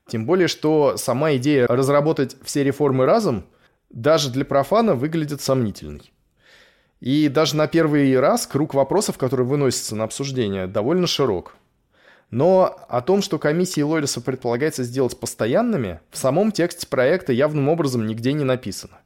Тем 0.06 0.24
более, 0.24 0.46
что 0.46 0.96
сама 0.96 1.34
идея 1.34 1.66
разработать 1.66 2.36
все 2.44 2.62
реформы 2.62 3.06
разом 3.06 3.44
даже 3.90 4.30
для 4.30 4.44
профана 4.44 4.94
выглядит 4.94 5.40
сомнительной. 5.40 6.12
И 7.00 7.28
даже 7.28 7.56
на 7.56 7.66
первый 7.66 8.16
раз 8.20 8.46
круг 8.46 8.74
вопросов, 8.74 9.18
которые 9.18 9.48
выносятся 9.48 9.96
на 9.96 10.04
обсуждение, 10.04 10.68
довольно 10.68 11.08
широк. 11.08 11.56
Но 12.30 12.78
о 12.88 13.00
том, 13.02 13.22
что 13.22 13.38
комиссии 13.38 13.80
Лориса 13.80 14.20
предполагается 14.20 14.84
сделать 14.84 15.18
постоянными, 15.18 16.00
в 16.10 16.16
самом 16.16 16.52
тексте 16.52 16.86
проекта 16.86 17.32
явным 17.32 17.68
образом 17.68 18.06
нигде 18.06 18.32
не 18.32 18.44
написано. 18.44 18.98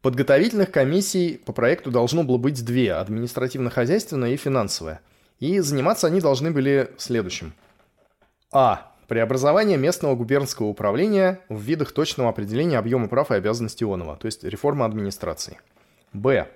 Подготовительных 0.00 0.70
комиссий 0.70 1.40
по 1.44 1.52
проекту 1.52 1.90
должно 1.90 2.22
было 2.22 2.38
быть 2.38 2.64
две– 2.64 2.92
административно-хозяйственная 2.94 4.30
и 4.30 4.36
финансовая. 4.36 5.00
И 5.40 5.58
заниматься 5.58 6.06
они 6.06 6.20
должны 6.20 6.52
были 6.52 6.90
следующим. 6.98 7.52
А. 8.52 8.92
Преобразование 9.08 9.78
местного 9.78 10.14
губернского 10.14 10.66
управления 10.66 11.40
в 11.48 11.60
видах 11.62 11.92
точного 11.92 12.28
определения 12.28 12.78
объема 12.78 13.08
прав 13.08 13.30
и 13.30 13.34
обязанностей 13.34 13.86
Ионова, 13.86 14.16
то 14.16 14.26
есть 14.26 14.44
реформа 14.44 14.84
администрации. 14.84 15.58
Б. 16.12 16.46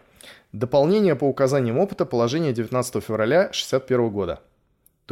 Дополнение 0.52 1.16
по 1.16 1.24
указаниям 1.24 1.78
опыта 1.78 2.04
положения 2.04 2.52
19 2.52 3.02
февраля 3.02 3.44
1961 3.44 4.10
года, 4.10 4.40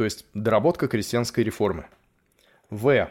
то 0.01 0.05
есть 0.05 0.25
доработка 0.33 0.87
крестьянской 0.87 1.43
реформы. 1.43 1.85
В. 2.71 3.07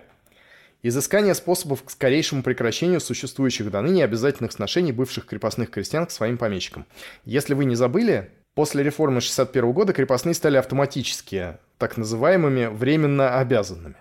Изыскание 0.83 1.37
способов 1.37 1.85
к 1.85 1.91
скорейшему 1.93 2.43
прекращению 2.43 2.99
существующих 2.99 3.71
до 3.71 3.81
ныне 3.81 4.03
обязательных 4.03 4.51
сношений 4.51 4.91
бывших 4.91 5.27
крепостных 5.27 5.71
крестьян 5.71 6.05
к 6.05 6.11
своим 6.11 6.37
помещикам. 6.37 6.87
Если 7.25 7.55
вы 7.55 7.65
не 7.65 7.77
забыли, 7.77 8.33
после 8.57 8.83
реформы 8.83 9.21
61 9.21 9.71
года 9.71 9.93
крепостные 9.93 10.35
стали 10.35 10.57
автоматически 10.57 11.59
так 11.79 11.97
называемыми 11.97 12.67
временно 12.67 13.39
обязанными. 13.39 13.95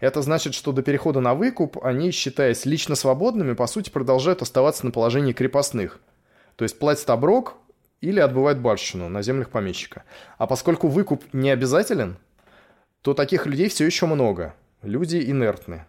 Это 0.00 0.20
значит, 0.20 0.52
что 0.54 0.72
до 0.72 0.82
перехода 0.82 1.20
на 1.20 1.36
выкуп 1.36 1.78
они, 1.84 2.10
считаясь 2.10 2.66
лично 2.66 2.96
свободными, 2.96 3.52
по 3.52 3.68
сути 3.68 3.88
продолжают 3.88 4.42
оставаться 4.42 4.84
на 4.84 4.90
положении 4.90 5.32
крепостных. 5.32 6.00
То 6.56 6.64
есть 6.64 6.76
платят 6.76 7.08
оброк 7.08 7.54
или 8.00 8.20
отбывают 8.20 8.58
барщину 8.58 9.08
на 9.08 9.22
землях 9.22 9.50
помещика. 9.50 10.04
А 10.38 10.46
поскольку 10.46 10.88
выкуп 10.88 11.24
не 11.32 11.50
обязателен, 11.50 12.16
то 13.02 13.14
таких 13.14 13.46
людей 13.46 13.68
все 13.68 13.86
еще 13.86 14.06
много. 14.06 14.54
Люди 14.82 15.16
инертны. 15.16 15.86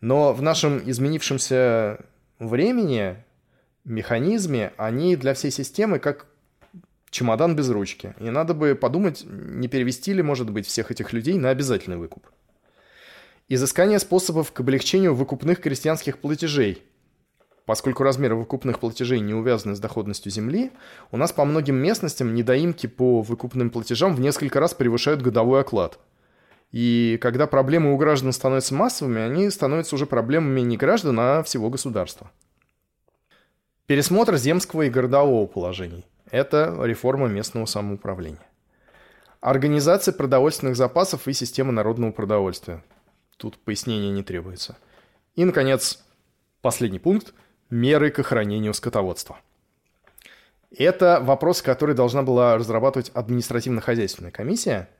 Но 0.00 0.32
в 0.32 0.42
нашем 0.42 0.82
изменившемся 0.84 2.04
времени, 2.38 3.16
механизме, 3.84 4.72
они 4.76 5.16
для 5.16 5.34
всей 5.34 5.50
системы 5.50 5.98
как 5.98 6.26
чемодан 7.10 7.54
без 7.56 7.70
ручки. 7.70 8.14
И 8.18 8.28
надо 8.30 8.54
бы 8.54 8.74
подумать, 8.74 9.24
не 9.24 9.68
перевести 9.68 10.12
ли, 10.12 10.22
может 10.22 10.50
быть, 10.50 10.66
всех 10.66 10.90
этих 10.90 11.12
людей 11.12 11.38
на 11.38 11.50
обязательный 11.50 11.96
выкуп. 11.96 12.26
Изыскание 13.48 13.98
способов 13.98 14.52
к 14.52 14.60
облегчению 14.60 15.14
выкупных 15.14 15.60
крестьянских 15.60 16.18
платежей. 16.18 16.82
Поскольку 17.66 18.02
размеры 18.02 18.34
выкупных 18.34 18.78
платежей 18.78 19.20
не 19.20 19.34
увязаны 19.34 19.74
с 19.74 19.80
доходностью 19.80 20.30
земли, 20.30 20.72
у 21.10 21.16
нас 21.16 21.32
по 21.32 21.44
многим 21.44 21.76
местностям 21.76 22.34
недоимки 22.34 22.86
по 22.86 23.22
выкупным 23.22 23.70
платежам 23.70 24.14
в 24.14 24.20
несколько 24.20 24.60
раз 24.60 24.74
превышают 24.74 25.22
годовой 25.22 25.60
оклад– 25.60 25.98
и 26.74 27.18
когда 27.22 27.46
проблемы 27.46 27.94
у 27.94 27.96
граждан 27.96 28.32
становятся 28.32 28.74
массовыми, 28.74 29.22
они 29.22 29.48
становятся 29.48 29.94
уже 29.94 30.06
проблемами 30.06 30.60
не 30.60 30.76
граждан, 30.76 31.16
а 31.20 31.44
всего 31.44 31.70
государства. 31.70 32.32
Пересмотр 33.86 34.34
земского 34.34 34.82
и 34.82 34.90
городового 34.90 35.46
положений. 35.46 36.04
Это 36.32 36.76
реформа 36.82 37.28
местного 37.28 37.66
самоуправления. 37.66 38.44
Организация 39.40 40.12
продовольственных 40.12 40.74
запасов 40.74 41.28
и 41.28 41.32
система 41.32 41.70
народного 41.70 42.10
продовольствия. 42.10 42.82
Тут 43.36 43.56
пояснения 43.58 44.10
не 44.10 44.24
требуется. 44.24 44.76
И, 45.36 45.44
наконец, 45.44 46.02
последний 46.60 46.98
пункт– 46.98 47.34
меры 47.74 48.10
к 48.10 48.18
охранению 48.18 48.74
скотоводства. 48.74 49.38
Это 50.76 51.20
вопрос, 51.22 51.62
который 51.62 51.94
должна 51.94 52.22
была 52.22 52.56
разрабатывать 52.56 53.10
административно-хозяйственная 53.14 54.30
комиссия– 54.30 54.88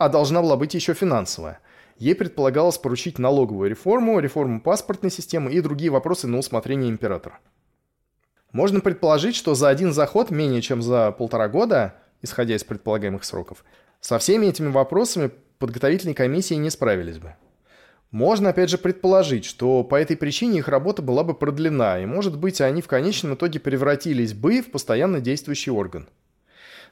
а 0.00 0.08
должна 0.08 0.40
была 0.40 0.56
быть 0.56 0.72
еще 0.72 0.94
финансовая. 0.94 1.60
Ей 1.98 2.14
предполагалось 2.14 2.78
поручить 2.78 3.18
налоговую 3.18 3.68
реформу, 3.68 4.18
реформу 4.18 4.58
паспортной 4.58 5.10
системы 5.10 5.52
и 5.52 5.60
другие 5.60 5.90
вопросы 5.90 6.26
на 6.26 6.38
усмотрение 6.38 6.88
императора. 6.88 7.38
Можно 8.50 8.80
предположить, 8.80 9.36
что 9.36 9.54
за 9.54 9.68
один 9.68 9.92
заход, 9.92 10.30
менее 10.30 10.62
чем 10.62 10.80
за 10.80 11.12
полтора 11.12 11.48
года, 11.48 11.96
исходя 12.22 12.56
из 12.56 12.64
предполагаемых 12.64 13.24
сроков, 13.24 13.62
со 14.00 14.18
всеми 14.18 14.46
этими 14.46 14.68
вопросами 14.68 15.32
подготовительные 15.58 16.14
комиссии 16.14 16.54
не 16.54 16.70
справились 16.70 17.18
бы. 17.18 17.36
Можно 18.10 18.50
опять 18.50 18.70
же 18.70 18.78
предположить, 18.78 19.44
что 19.44 19.84
по 19.84 19.94
этой 19.94 20.16
причине 20.16 20.58
их 20.58 20.68
работа 20.68 21.00
была 21.00 21.22
бы 21.22 21.32
продлена, 21.32 22.00
и 22.00 22.06
может 22.06 22.36
быть 22.36 22.60
они 22.60 22.82
в 22.82 22.88
конечном 22.88 23.34
итоге 23.34 23.60
превратились 23.60 24.34
бы 24.34 24.62
в 24.62 24.72
постоянно 24.72 25.20
действующий 25.20 25.70
орган. 25.70 26.08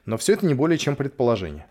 Но 0.05 0.17
все 0.17 0.33
это 0.33 0.45
не 0.45 0.53
более 0.53 0.77
чем 0.77 0.95
предположение. 0.95 1.67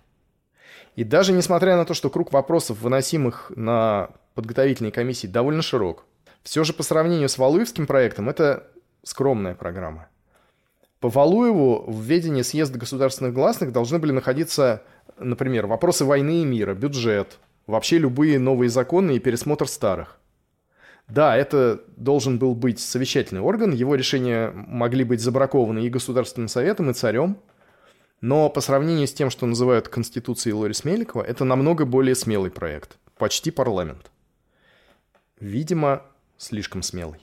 И 0.97 1.05
даже 1.05 1.33
несмотря 1.33 1.77
на 1.77 1.87
то, 1.87 1.95
что 1.95 2.11
круг 2.11 2.33
вопросов, 2.33 2.83
выносимых 2.83 3.51
на 3.57 4.11
подготовительные 4.35 4.93
комиссии, 4.93 5.27
довольно 5.27 5.63
широк, 5.63 6.05
все 6.43 6.63
же 6.63 6.75
по 6.75 6.83
сравнению 6.83 7.31
с 7.31 7.39
Валуевским 7.39 7.87
проектом 7.87 8.29
это 8.29 8.69
скромная 9.03 9.55
программа. 9.55 10.09
По 11.01 11.09
Валуеву 11.09 11.85
в 11.87 12.03
ведении 12.03 12.43
съезда 12.43 12.79
государственных 12.79 13.33
гласных 13.33 13.73
должны 13.73 13.99
были 13.99 14.13
находиться 14.13 14.83
Например, 15.19 15.67
вопросы 15.67 16.05
войны 16.05 16.43
и 16.43 16.45
мира, 16.45 16.75
бюджет, 16.75 17.39
вообще 17.69 17.99
любые 17.99 18.41
новые 18.41 18.71
законы 18.71 19.15
и 19.15 19.21
пересмотр 19.21 19.69
старых. 19.69 20.19
Да, 21.07 21.37
это 21.37 21.85
должен 21.97 22.39
был 22.39 22.55
быть 22.55 22.81
совещательный 22.81 23.41
орган, 23.41 23.73
его 23.73 23.95
решения 23.95 24.51
могли 24.51 25.05
быть 25.05 25.21
забракованы 25.21 25.81
и 25.81 25.89
Государственным 25.89 26.49
Советом, 26.49 26.91
и 26.91 26.95
царем, 26.95 27.39
но 28.21 28.51
по 28.51 28.61
сравнению 28.61 29.07
с 29.07 29.13
тем, 29.13 29.31
что 29.31 29.47
называют 29.47 29.89
Конституцией 29.89 30.55
Лорис 30.55 30.85
Меликова, 30.85 31.23
это 31.23 31.45
намного 31.45 31.85
более 31.85 32.15
смелый 32.15 32.51
проект, 32.51 32.99
почти 33.17 33.51
парламент. 33.51 34.11
Видимо, 35.41 36.03
слишком 36.37 36.83
смелый. 36.83 37.21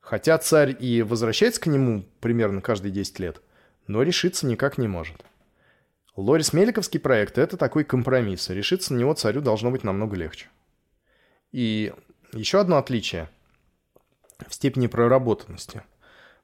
Хотя 0.00 0.36
царь 0.38 0.76
и 0.78 1.02
возвращается 1.02 1.60
к 1.60 1.66
нему 1.66 2.04
примерно 2.20 2.60
каждые 2.60 2.92
10 2.92 3.18
лет, 3.20 3.40
но 3.86 4.02
решиться 4.02 4.46
никак 4.46 4.78
не 4.78 4.86
может. 4.86 5.16
Лорис 6.16 6.52
Меликовский 6.52 7.00
проект– 7.00 7.38
это 7.38 7.56
такой 7.56 7.82
компромисс, 7.82 8.48
решиться 8.48 8.94
на 8.94 8.98
него 8.98 9.14
царю 9.14 9.40
должно 9.40 9.72
быть 9.72 9.82
намного 9.82 10.14
легче. 10.14 10.48
И 11.50 11.92
еще 12.32 12.60
одно 12.60 12.76
отличие 12.78 13.28
в 14.46 14.54
степени 14.54 14.86
проработанности. 14.86 15.82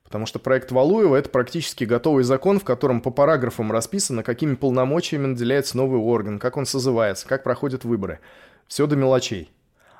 Потому 0.02 0.26
что 0.26 0.40
проект 0.40 0.72
Валуева– 0.72 1.14
это 1.16 1.28
практически 1.28 1.84
готовый 1.84 2.24
закон, 2.24 2.58
в 2.58 2.64
котором 2.64 3.00
по 3.00 3.12
параграфам 3.12 3.70
расписано, 3.70 4.24
какими 4.24 4.56
полномочиями 4.56 5.26
наделяется 5.26 5.76
новый 5.76 6.00
орган, 6.00 6.40
как 6.40 6.56
он 6.56 6.66
созывается, 6.66 7.28
как 7.28 7.44
проходят 7.44 7.84
выборы. 7.84 8.18
Все 8.66 8.88
до 8.88 8.96
мелочей. 8.96 9.52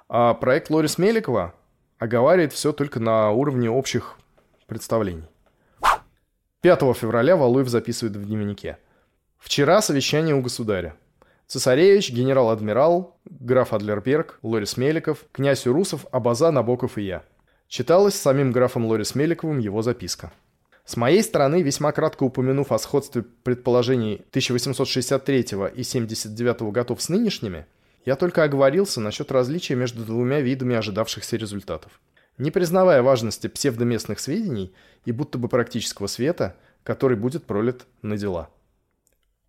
А 0.09 0.35
проект 0.35 0.71
Лорис 0.71 0.99
Меликова 0.99 1.55
оговаривает 1.99 2.53
все 2.53 2.73
только 2.73 2.99
на 2.99 3.31
уровне 3.31 3.71
общих 3.71 4.17
представлений. 4.67 5.29
5 6.63 6.81
февраля 6.97 7.37
Валуев 7.37 7.69
записывает 7.69 8.17
в 8.17 8.25
дневнике– 8.25 8.77
Вчера 9.41 9.81
совещание 9.81 10.35
у 10.35 10.43
государя. 10.43 10.95
Цесаревич, 11.49 12.13
генерал-адмирал, 12.13 13.17
граф 13.25 13.73
Адлерберг, 13.73 14.39
Лорис 14.43 14.77
Меликов, 14.77 15.25
князь 15.33 15.67
Урусов, 15.67 16.07
Абаза, 16.13 16.53
Набоков 16.53 16.99
и 16.99 17.03
я. 17.03 17.25
Читалась 17.67 18.15
самим 18.15 18.53
графом 18.53 18.85
Лорис 18.85 19.15
Меликовым 19.15 19.59
его 19.59 19.83
записка. 19.83 20.31
С 20.85 20.97
моей 20.97 21.23
стороны, 21.23 21.63
весьма 21.63 21.91
кратко 21.93 22.25
упомянув 22.25 22.71
о 22.71 22.79
сходстве 22.79 23.23
предположений 23.23 24.17
1863 24.31 25.47
и 25.75 25.83
79 25.83 26.63
годов 26.73 27.03
с 27.03 27.09
нынешними, 27.09 27.67
я 28.05 28.17
только 28.17 28.45
оговорился 28.45 29.01
насчет 29.01 29.33
различия 29.33 29.75
между 29.75 30.05
двумя 30.05 30.41
видами 30.41 30.77
ожидавшихся 30.77 31.37
результатов. 31.37 32.01
Не 32.39 32.51
признавая 32.51 33.03
важности 33.03 33.47
псевдоместных 33.47 34.21
сведений 34.21 34.73
и 35.05 35.13
будто 35.13 35.39
бы 35.39 35.49
практического 35.49 36.09
света, 36.09 36.57
который 36.85 37.17
будет 37.17 37.45
пролит 37.45 37.87
на 38.03 38.17
дела. 38.17 38.51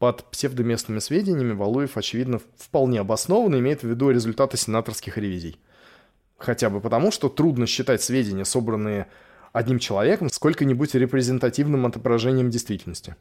Под 0.02 0.24
псевдоместными 0.32 0.98
сведениями 0.98 1.54
Валуев, 1.54 1.96
очевидно, 1.96 2.42
вполне 2.58 3.02
обоснованно 3.02 3.60
имеет 3.60 3.84
в 3.84 3.88
виду 3.88 4.10
результаты 4.10 4.58
сенаторских 4.58 5.20
ревизий. 5.20 5.60
Хотя 6.40 6.72
бы 6.72 6.82
потому, 6.82 7.12
что 7.12 7.30
трудно 7.30 7.68
считать 7.68 8.02
сведения, 8.02 8.44
собранные 8.44 9.06
одним 9.54 9.78
человеком, 9.78 10.30
сколько-нибудь 10.30 10.96
репрезентативным 10.96 11.86
отображением 11.86 12.50
действительности. 12.50 13.16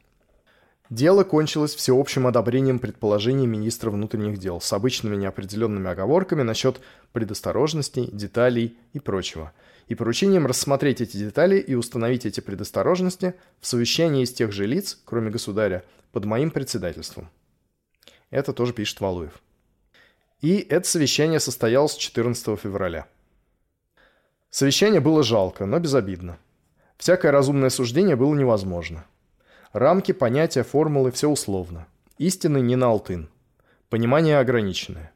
Дело 0.88 1.22
кончилось 1.22 1.74
всеобщим 1.74 2.26
одобрением 2.26 2.78
предположений 2.78 3.46
министра 3.46 3.90
внутренних 3.90 4.38
дел 4.38 4.58
с 4.62 4.72
обычными 4.72 5.16
неопределенными 5.16 5.90
оговорками 5.90 6.40
насчет 6.40 6.80
предосторожностей, 7.12 8.08
деталей 8.10 8.74
и 8.94 9.00
прочего, 9.00 9.52
и 9.88 9.94
поручением 9.94 10.46
рассмотреть 10.46 11.02
эти 11.02 11.18
детали 11.18 11.58
и 11.58 11.74
установить 11.74 12.24
эти 12.24 12.40
предосторожности 12.40 13.34
в 13.60 13.66
совещании 13.66 14.24
из 14.24 14.32
тех 14.32 14.50
же 14.50 14.64
лиц, 14.64 14.98
кроме 15.04 15.30
государя, 15.30 15.84
под 16.12 16.24
моим 16.24 16.50
председательством. 16.50 17.30
Это 18.30 18.52
тоже 18.52 18.72
пишет 18.72 19.00
Валуев. 19.00 19.40
И 20.40 20.58
это 20.58 20.88
совещание 20.88 21.40
состоялось 21.40 21.96
14 21.96 22.58
февраля. 22.58 23.06
Совещание 24.50 25.00
было 25.00 25.22
жалко, 25.22 25.66
но 25.66 25.78
безобидно. 25.78 26.38
Всякое 26.96 27.30
разумное 27.30 27.70
суждение 27.70 28.16
было 28.16 28.34
невозможно. 28.34 29.04
Рамки, 29.72 30.12
понятия, 30.12 30.62
формулы– 30.62 31.10
все 31.12 31.28
условно. 31.28 31.86
Истины 32.18 32.60
не 32.60 32.76
на 32.76 32.86
алтын. 32.86 33.28
Понимание 33.88 34.38
ограниченное. 34.38 35.12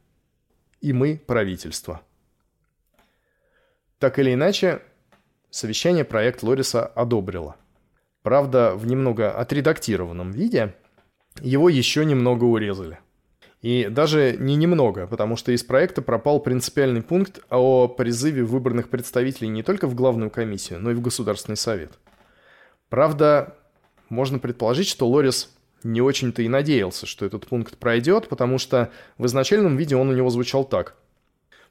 И 0.80 0.92
мы– 0.92 1.20
правительство. 1.26 2.02
Так 3.98 4.18
или 4.18 4.34
иначе, 4.34 4.82
совещание 5.50 6.04
проект 6.04 6.42
Лориса 6.42 6.86
одобрило. 6.86 7.56
Правда, 8.22 8.74
в 8.74 8.86
немного 8.86 9.32
отредактированном 9.32 10.30
виде– 10.30 10.74
его 11.40 11.68
еще 11.68 12.04
немного 12.04 12.44
урезали. 12.44 12.98
И 13.62 13.88
даже 13.90 14.36
не 14.38 14.56
немного, 14.56 15.06
потому 15.06 15.36
что 15.36 15.50
из 15.50 15.64
проекта 15.64 16.02
пропал 16.02 16.38
принципиальный 16.40 17.00
пункт 17.00 17.40
о 17.48 17.88
призыве 17.88 18.44
выборных 18.44 18.90
представителей 18.90 19.48
не 19.48 19.62
только 19.62 19.86
в 19.86 19.94
главную 19.94 20.30
комиссию, 20.30 20.80
но 20.80 20.90
и 20.90 20.94
в 20.94 21.00
Государственный 21.00 21.56
совет. 21.56 21.92
Правда, 22.90 23.56
можно 24.10 24.38
предположить, 24.38 24.86
что 24.86 25.08
Лорис 25.08 25.50
не 25.82 26.02
очень-то 26.02 26.42
и 26.42 26.48
надеялся, 26.48 27.06
что 27.06 27.24
этот 27.24 27.46
пункт 27.46 27.78
пройдет, 27.78 28.28
потому 28.28 28.58
что 28.58 28.90
в 29.16 29.24
изначальном 29.26 29.76
виде 29.76 29.96
он 29.96 30.10
у 30.10 30.14
него 30.14 30.28
звучал 30.28 30.64
так. 30.64 30.96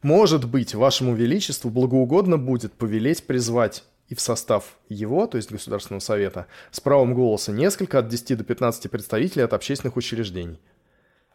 «Может 0.01 0.49
быть, 0.49 0.75
вашему 0.75 1.13
величеству 1.13 1.69
благоугодно 1.69 2.39
будет 2.39 2.73
повелеть 2.73 3.25
призвать 3.25 3.83
и 4.09 4.15
в 4.15 4.21
состав 4.21 4.77
его, 4.89 5.27
то 5.27 5.37
есть 5.37 5.51
Государственного 5.51 5.99
совета, 5.99 6.47
с 6.71 6.79
правом 6.79 7.13
голоса 7.13 7.51
несколько 7.51 7.99
от 7.99 8.07
10 8.07 8.37
до 8.37 8.43
15 8.43 8.91
представителей 8.91 9.43
от 9.43 9.53
общественных 9.53 9.95
учреждений. 9.95 10.59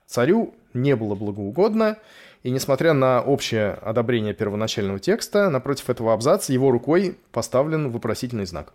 Царю 0.07 0.55
не 0.73 0.97
было 0.97 1.15
благоугодно, 1.15 1.99
и 2.43 2.51
несмотря 2.51 2.93
на 2.93 3.21
общее 3.21 3.73
одобрение 3.73 4.33
первоначального 4.33 4.99
текста, 4.99 5.51
напротив 5.51 5.91
этого 5.91 6.13
абзаца 6.13 6.53
его 6.53 6.71
рукой 6.71 7.19
поставлен 7.33 7.91
вопросительный 7.91 8.47
знак. 8.47 8.73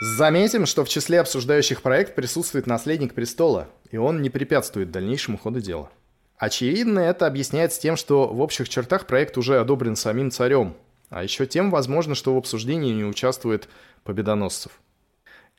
Заметим, 0.00 0.66
что 0.66 0.84
в 0.84 0.88
числе 0.88 1.20
обсуждающих 1.20 1.80
проект 1.82 2.14
присутствует 2.14 2.66
наследник 2.66 3.14
престола, 3.14 3.66
и 3.90 3.96
он 3.96 4.20
не 4.20 4.30
препятствует 4.30 4.90
дальнейшему 4.90 5.38
ходу 5.38 5.60
дела. 5.60 5.90
Очевидно, 6.36 7.00
это 7.00 7.26
объясняется 7.26 7.80
тем, 7.80 7.96
что 7.96 8.28
в 8.28 8.40
общих 8.42 8.68
чертах 8.68 9.06
проект 9.06 9.38
уже 9.38 9.58
одобрен 9.58 9.96
самим 9.96 10.30
царем, 10.30 10.76
а 11.10 11.22
еще 11.22 11.46
тем, 11.46 11.70
возможно, 11.70 12.14
что 12.14 12.34
в 12.34 12.38
обсуждении 12.38 12.92
не 12.92 13.04
участвует 13.04 13.68
победоносцев. 14.04 14.72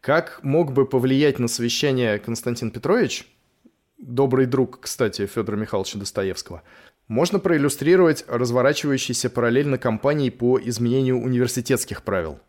Как 0.02 0.40
мог 0.44 0.74
бы 0.74 0.86
повлиять 0.86 1.40
на 1.40 1.48
совещание 1.48 2.20
Константин 2.20 2.72
Петрович, 2.72 3.28
добрый 3.98 4.46
друг, 4.46 4.80
кстати, 4.82 5.26
Федора 5.26 5.56
Михайловича 5.56 6.00
Достоевского, 6.00 6.64
можно 7.08 7.40
проиллюстрировать 7.40 8.26
разворачивающейся 8.28 9.30
параллельно 9.30 9.78
кампанией 9.78 10.30
по 10.30 10.60
изменению 10.60 11.20
университетских 11.22 12.04
правил. 12.04 12.40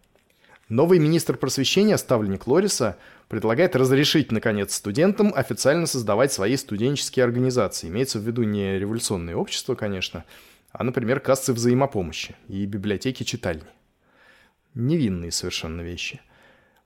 Новый 0.69 0.99
министр 0.99 1.39
просвещения, 1.39 1.97
ставленник 1.97 2.47
Лориса, 2.47 2.99
предлагает 3.29 3.75
разрешить, 3.75 4.31
наконец, 4.31 4.75
студентам 4.75 5.33
официально 5.35 5.87
создавать 5.87 6.33
свои 6.33 6.57
студенческие 6.57 7.25
организации. 7.25 7.89
Имеется 7.89 8.19
в 8.19 8.23
виду 8.23 8.43
не 8.43 8.79
революционное 8.79 9.35
общество, 9.35 9.75
конечно, 9.75 10.25
а, 10.71 10.85
например, 10.85 11.21
кассы 11.21 11.53
взаимопомощи 11.53 12.37
и 12.49 12.67
библиотеки-читальни. 12.67 13.65
Невинные 14.75 15.33
совершенно 15.33 15.81
вещи. 15.81 16.21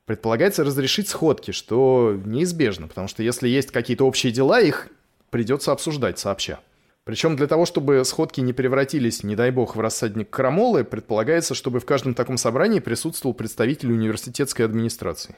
Предполагается 0.06 0.64
разрешить 0.64 1.08
сходки, 1.08 1.50
что 1.52 2.20
неизбежно, 2.24 2.88
потому 2.88 3.08
что 3.08 3.22
если 3.22 3.48
есть 3.48 3.70
какие-то 3.70 4.06
общие 4.06 4.32
дела, 4.32 4.60
их 4.60 4.88
придется 5.30 5.72
обсуждать 5.72 6.18
сообща. 6.18 6.60
Причем 7.04 7.36
для 7.36 7.48
того, 7.48 7.66
чтобы 7.66 8.04
сходки 8.04 8.40
не 8.40 8.52
превратились, 8.52 9.24
не 9.24 9.34
дай 9.34 9.50
бог, 9.50 9.74
в 9.74 9.80
рассадник 9.80 10.30
крамолы, 10.30 10.84
предполагается, 10.84 11.54
чтобы 11.54 11.80
в 11.80 11.84
каждом 11.84 12.14
таком 12.14 12.36
собрании 12.36 12.78
присутствовал 12.78 13.34
представитель 13.34 13.92
университетской 13.92 14.64
администрации. 14.64 15.36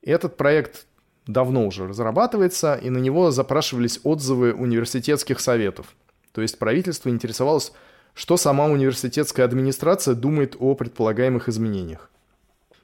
Этот 0.00 0.36
проект 0.36 0.86
давно 1.26 1.66
уже 1.66 1.86
разрабатывается, 1.86 2.76
и 2.76 2.88
на 2.88 2.98
него 2.98 3.30
запрашивались 3.30 4.00
отзывы 4.04 4.54
университетских 4.54 5.40
советов. 5.40 5.94
То 6.34 6.42
есть 6.42 6.58
правительство 6.58 7.10
интересовалось, 7.10 7.72
что 8.12 8.36
сама 8.36 8.66
университетская 8.66 9.46
администрация 9.46 10.14
думает 10.16 10.56
о 10.58 10.74
предполагаемых 10.74 11.48
изменениях. 11.48 12.10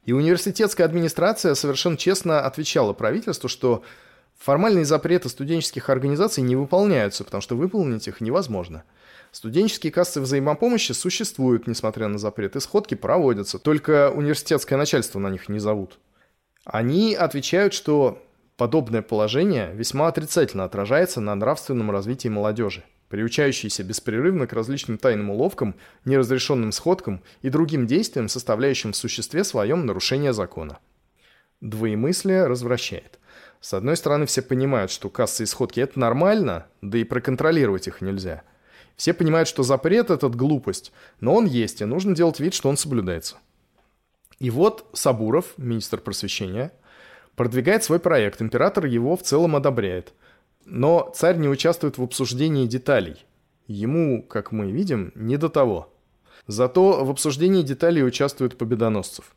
И 0.05 0.12
университетская 0.12 0.86
администрация 0.86 1.55
совершенно 1.55 1.96
честно 1.96 2.40
отвечала 2.42 2.92
правительству, 2.92 3.48
что 3.48 3.82
формальные 4.38 4.84
запреты 4.84 5.28
студенческих 5.28 5.90
организаций 5.90 6.44
не 6.44 6.55
выполняются, 6.55 7.24
потому 7.24 7.40
что 7.40 7.57
выполнить 7.57 8.07
их 8.07 8.20
невозможно. 8.20 8.84
Студенческие 9.32 9.92
кассы 9.92 10.20
взаимопомощи 10.20 10.92
существуют, 10.92 11.66
несмотря 11.66 12.07
на 12.07 12.18
запреты, 12.18 12.61
сходки 12.61 12.94
проводятся, 12.94 13.59
только 13.59 14.11
университетское 14.11 14.78
начальство 14.78 15.18
на 15.18 15.28
них 15.28 15.48
не 15.48 15.59
зовут. 15.59 15.98
Они 16.64 17.16
отвечают, 17.16 17.74
что 17.74 18.22
подобное 18.57 19.03
положение 19.03 19.72
весьма 19.74 20.07
отрицательно 20.07 20.64
отражается 20.64 21.20
на 21.20 21.34
нравственном 21.34 21.90
развитии 21.90 22.28
молодежи 22.28 22.84
приучающийся 23.11 23.82
беспрерывно 23.82 24.46
к 24.46 24.52
различным 24.54 24.96
тайным 24.96 25.30
уловкам, 25.30 25.74
неразрешенным 26.04 26.72
сходкам 26.72 27.22
и 27.42 27.50
другим 27.50 27.86
действиям, 27.86 28.28
составляющим 28.28 28.92
в 28.92 28.96
существе 28.96 29.44
своем 29.44 29.84
нарушение 29.84 30.32
закона. 30.32 30.78
Двоемыслие 31.61 32.46
развращает. 32.46 33.18
С 33.61 33.74
одной 33.74 33.96
стороны, 33.96 34.24
все 34.24 34.40
понимают, 34.40 34.90
что 34.90 35.11
кассы 35.11 35.42
и 35.42 35.46
сходки– 35.46 35.80
это 35.80 35.98
нормально, 35.98 36.66
да 36.80 36.96
и 36.96 37.04
проконтролировать 37.04 37.88
их 37.88 38.00
нельзя. 38.00 38.42
Все 38.96 39.12
понимают, 39.12 39.48
что 39.48 39.64
запрет– 39.64 40.11
этот 40.11 40.36
глупость, 40.36 40.92
но 41.18 41.34
он 41.34 41.46
есть, 41.46 41.82
и 41.82 41.84
нужно 41.84 42.14
делать 42.14 42.40
вид, 42.40 42.54
что 42.54 42.68
он 42.68 42.76
соблюдается. 42.76 43.36
И 44.38 44.50
вот 44.50 44.88
Сабуров, 44.94 45.52
министр 45.58 45.98
просвещения, 45.98 46.72
продвигает 47.34 47.82
свой 47.82 47.98
проект, 47.98 48.40
император 48.40 48.86
его 48.86 49.16
в 49.16 49.22
целом 49.22 49.56
одобряет. 49.56 50.14
Но 50.70 51.12
царь 51.16 51.36
не 51.36 51.48
участвует 51.48 51.98
в 51.98 52.02
обсуждении 52.02 52.64
деталей. 52.64 53.26
Ему, 53.66 54.22
как 54.22 54.52
мы 54.52 54.70
видим, 54.70 55.10
не 55.16 55.36
до 55.36 55.48
того. 55.48 55.92
Зато 56.46 57.04
в 57.04 57.10
обсуждении 57.10 57.62
деталей 57.62 58.04
участвуют 58.04 58.56
победоносцев. 58.56 59.34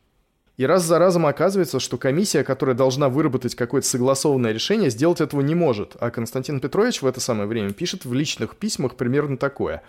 И 0.56 0.64
раз 0.64 0.84
за 0.84 1.00
разом 1.00 1.26
оказывается, 1.26 1.80
что 1.80 1.98
комиссия, 1.98 2.44
которая 2.44 2.76
должна 2.76 3.08
выработать 3.08 3.56
какое-то 3.56 3.88
согласованное 3.88 4.52
решение, 4.52 4.90
сделать 4.90 5.20
этого 5.20 5.40
не 5.40 5.56
может. 5.56 5.96
А 5.98 6.12
Константин 6.12 6.60
Петрович 6.60 7.02
в 7.02 7.06
это 7.06 7.18
самое 7.18 7.48
время 7.48 7.72
пишет 7.72 8.04
в 8.04 8.14
личных 8.14 8.54
письмах 8.54 8.94
примерно 8.94 9.36
такое. 9.36 9.82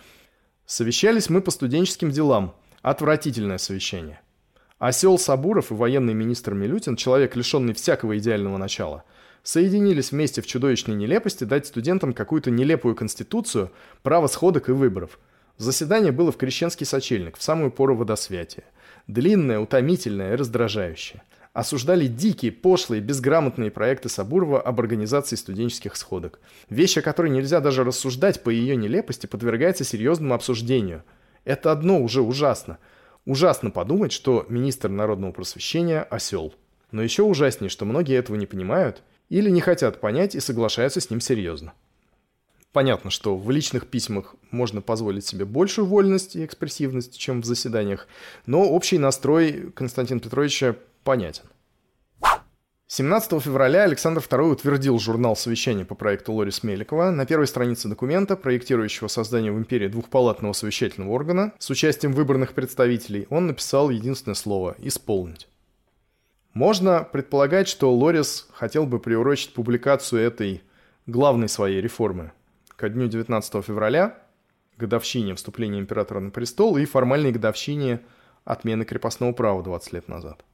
«Совещались 0.66 1.30
мы 1.30 1.40
по 1.40 1.52
студенческим 1.52 2.10
делам. 2.10 2.56
Отвратительное 2.82 3.58
совещание. 3.58 4.20
Осел 4.80 5.16
Сабуров 5.16 5.70
и 5.70 5.74
военный 5.74 6.12
министр 6.12 6.54
Милютин, 6.54 6.96
человек, 6.96 7.36
лишенный 7.36 7.72
всякого 7.72 8.18
идеального 8.18 8.56
начала, 8.56 9.04
соединились 9.46 10.10
вместе 10.10 10.42
в 10.42 10.46
чудовищной 10.46 10.96
нелепости 10.96 11.44
дать 11.44 11.68
студентам 11.68 12.12
какую-то 12.12 12.50
нелепую 12.50 12.96
конституцию, 12.96 13.70
право 14.02 14.26
сходок 14.26 14.68
и 14.68 14.72
выборов. 14.72 15.20
Заседание 15.56 16.10
было 16.10 16.32
в 16.32 16.36
Крещенский 16.36 16.84
сочельник, 16.84 17.38
в 17.38 17.42
самую 17.42 17.70
пору 17.70 17.94
водосвятия. 17.94 18.64
Длинное, 19.06 19.60
утомительное 19.60 20.32
и 20.32 20.36
раздражающее. 20.36 21.22
Осуждали 21.52 22.08
дикие, 22.08 22.50
пошлые, 22.50 23.00
безграмотные 23.00 23.70
проекты 23.70 24.08
Сабурова 24.08 24.60
об 24.60 24.80
организации 24.80 25.36
студенческих 25.36 25.94
сходок. 25.94 26.40
Вещь, 26.68 26.98
о 26.98 27.02
которой 27.02 27.30
нельзя 27.30 27.60
даже 27.60 27.84
рассуждать 27.84 28.42
по 28.42 28.50
ее 28.50 28.74
нелепости, 28.74 29.26
подвергается 29.26 29.84
серьезному 29.84 30.34
обсуждению. 30.34 31.04
Это 31.44 31.70
одно 31.70 32.02
уже 32.02 32.20
ужасно. 32.20 32.78
Ужасно 33.24 33.70
подумать, 33.70 34.10
что 34.10 34.44
министр 34.48 34.88
народного 34.88 35.30
просвещения– 35.30 36.02
осел. 36.10 36.52
Но 36.90 37.00
еще 37.00 37.22
ужаснее, 37.22 37.70
что 37.70 37.84
многие 37.84 38.16
этого 38.16 38.36
не 38.36 38.46
понимают 38.46 39.02
или 39.28 39.50
не 39.50 39.60
хотят 39.60 40.00
понять 40.00 40.34
и 40.34 40.40
соглашаются 40.40 41.00
с 41.00 41.10
ним 41.10 41.20
серьезно. 41.20 41.72
Понятно, 42.72 43.10
что 43.10 43.36
в 43.36 43.50
личных 43.50 43.86
письмах 43.86 44.34
можно 44.50 44.82
позволить 44.82 45.24
себе 45.24 45.46
большую 45.46 45.86
вольность 45.86 46.36
и 46.36 46.44
экспрессивность, 46.44 47.16
чем 47.16 47.40
в 47.40 47.46
заседаниях, 47.46 48.06
но 48.44 48.68
общий 48.68 48.98
настрой 48.98 49.72
Константина 49.74 50.20
Петровича 50.20 50.76
понятен. 51.02 51.44
17 52.88 53.42
февраля 53.42 53.82
Александр 53.82 54.20
II 54.20 54.52
утвердил 54.52 54.98
журнал 55.00 55.34
совещания 55.34 55.84
по 55.84 55.96
проекту 55.96 56.32
Лорис 56.32 56.62
Меликова. 56.62 57.10
На 57.10 57.26
первой 57.26 57.48
странице 57.48 57.88
документа, 57.88 58.36
проектирующего 58.36 59.08
создание 59.08 59.50
в 59.50 59.58
империи 59.58 59.88
двухпалатного 59.88 60.52
совещательного 60.52 61.10
органа 61.10 61.52
с 61.58 61.68
участием 61.68 62.12
выборных 62.12 62.52
представителей, 62.52 63.26
он 63.28 63.48
написал 63.48 63.90
единственное 63.90 64.36
слово 64.36 64.76
«исполнить». 64.78 65.48
Можно 66.56 67.04
предполагать, 67.04 67.68
что 67.68 67.92
Лорис 67.92 68.48
хотел 68.50 68.86
бы 68.86 68.98
приурочить 68.98 69.52
публикацию 69.52 70.22
этой 70.22 70.62
главной 71.04 71.50
своей 71.50 71.82
реформы 71.82 72.32
ко 72.76 72.88
дню 72.88 73.08
19 73.08 73.62
февраля, 73.62 74.22
годовщине 74.78 75.34
вступления 75.34 75.78
императора 75.78 76.20
на 76.20 76.30
престол 76.30 76.78
и 76.78 76.86
формальной 76.86 77.30
годовщине 77.30 78.00
отмены 78.46 78.86
крепостного 78.86 79.34
права 79.34 79.62
20 79.62 79.92
лет 79.92 80.08
назад. 80.08 80.46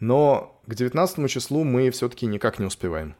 Но 0.00 0.58
к 0.66 0.74
19 0.74 1.28
числу 1.28 1.62
мы 1.62 1.90
все-таки 1.90 2.24
никак 2.24 2.58
не 2.58 2.64
успеваем. 2.64 3.14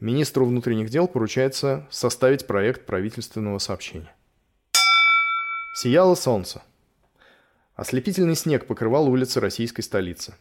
Министру 0.00 0.46
внутренних 0.46 0.88
дел 0.88 1.06
поручается 1.06 1.86
составить 1.90 2.46
проект 2.46 2.86
правительственного 2.86 3.58
сообщения. 3.58 4.16
Сияло 5.74 6.14
солнце. 6.14 6.62
Ослепительный 7.76 8.36
снег 8.36 8.66
покрывал 8.66 9.06
улицы 9.10 9.38
российской 9.38 9.82
столицы. 9.82 10.34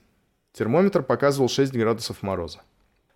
Термометр 0.54 1.04
показывал 1.04 1.50
6 1.50 1.74
градусов 1.74 2.22
мороза. 2.24 2.62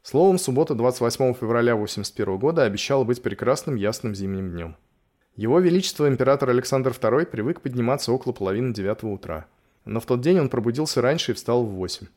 Словом, 0.04 0.38
суббота 0.38 0.76
28 0.76 1.34
февраля 1.34 1.74
1981 1.74 2.38
года 2.38 2.64
обещала 2.64 3.04
быть 3.04 3.22
прекрасным 3.22 3.76
ясным 3.76 4.14
зимним 4.14 4.52
днем. 4.52 4.76
Его 5.36 5.60
Величество 5.60 6.08
император 6.08 6.50
Александр 6.50 6.92
II 6.92 7.26
привык 7.26 7.62
подниматься 7.62 8.12
около 8.12 8.34
половины 8.34 8.74
девятого 8.74 9.12
утра. 9.12 9.48
Но 9.86 10.00
в 10.00 10.06
тот 10.06 10.22
день 10.22 10.40
он 10.40 10.50
пробудился 10.50 11.02
раньше 11.02 11.32
и 11.32 11.36
встал 11.36 11.64
в 11.64 11.70
8. 11.70 12.08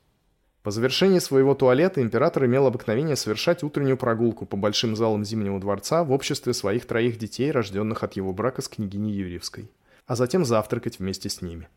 По 0.63 0.73
завершении 0.73 1.21
своего 1.21 1.55
туалета 1.55 2.03
император 2.03 2.47
имел 2.47 2.67
обыкновение 2.67 3.15
совершать 3.15 3.63
утреннюю 3.63 3.97
прогулку 3.97 4.47
по 4.47 4.57
большим 4.57 4.97
залам 4.97 5.25
Зимнего 5.25 5.61
дворца 5.61 6.03
в 6.03 6.11
обществе 6.11 6.53
своих 6.53 6.87
троих 6.87 7.19
детей, 7.19 7.53
рожденных 7.53 8.03
от 8.03 8.17
его 8.17 8.33
брака 8.33 8.63
с 8.63 8.69
княгиней 8.69 9.15
Юрьевской, 9.15 9.71
а 10.07 10.17
затем 10.17 10.45
завтракать 10.45 10.99
вместе 10.99 11.29
с 11.29 11.41
ними. 11.41 11.69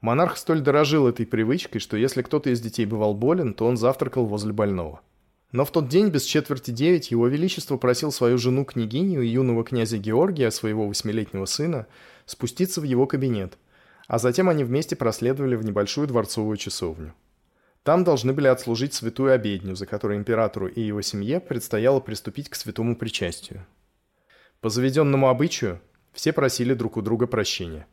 Монарх 0.00 0.38
столь 0.38 0.60
дорожил 0.60 1.06
этой 1.08 1.26
привычкой, 1.26 1.80
что 1.80 1.96
если 1.96 2.22
кто-то 2.22 2.50
из 2.50 2.60
детей 2.60 2.86
бывал 2.86 3.14
болен, 3.14 3.52
то 3.52 3.66
он 3.66 3.76
завтракал 3.76 4.24
возле 4.24 4.52
больного. 4.52 5.00
Но 5.52 5.64
в 5.64 5.72
тот 5.72 5.88
день 5.88 6.08
без 6.08 6.24
четверти 6.24 6.70
девять 6.70 7.10
его 7.10 7.26
величество 7.26 7.76
просил 7.76 8.12
свою 8.12 8.38
жену 8.38 8.64
княгиню 8.64 9.20
и 9.20 9.28
юного 9.28 9.64
князя 9.64 9.98
Георгия, 9.98 10.50
своего 10.50 10.86
восьмилетнего 10.88 11.44
сына, 11.44 11.86
спуститься 12.24 12.80
в 12.80 12.84
его 12.84 13.06
кабинет, 13.06 13.58
а 14.06 14.18
затем 14.18 14.48
они 14.48 14.64
вместе 14.64 14.96
проследовали 14.96 15.56
в 15.56 15.64
небольшую 15.64 16.06
дворцовую 16.06 16.56
часовню. 16.56 17.14
Там 17.82 18.04
должны 18.04 18.32
были 18.32 18.46
отслужить 18.46 18.94
святую 18.94 19.32
обедню, 19.32 19.74
за 19.74 19.86
которой 19.86 20.16
императору 20.16 20.68
и 20.68 20.80
его 20.80 21.02
семье 21.02 21.40
предстояло 21.40 22.00
приступить 22.00 22.48
к 22.48 22.54
святому 22.54 22.94
причастию. 22.94 23.66
По 24.60 24.70
заведенному 24.70 25.28
обычаю 25.28 25.80
все 26.12 26.32
просили 26.32 26.74
друг 26.74 26.96
у 26.96 27.02
друга 27.02 27.26
прощения. 27.26 27.86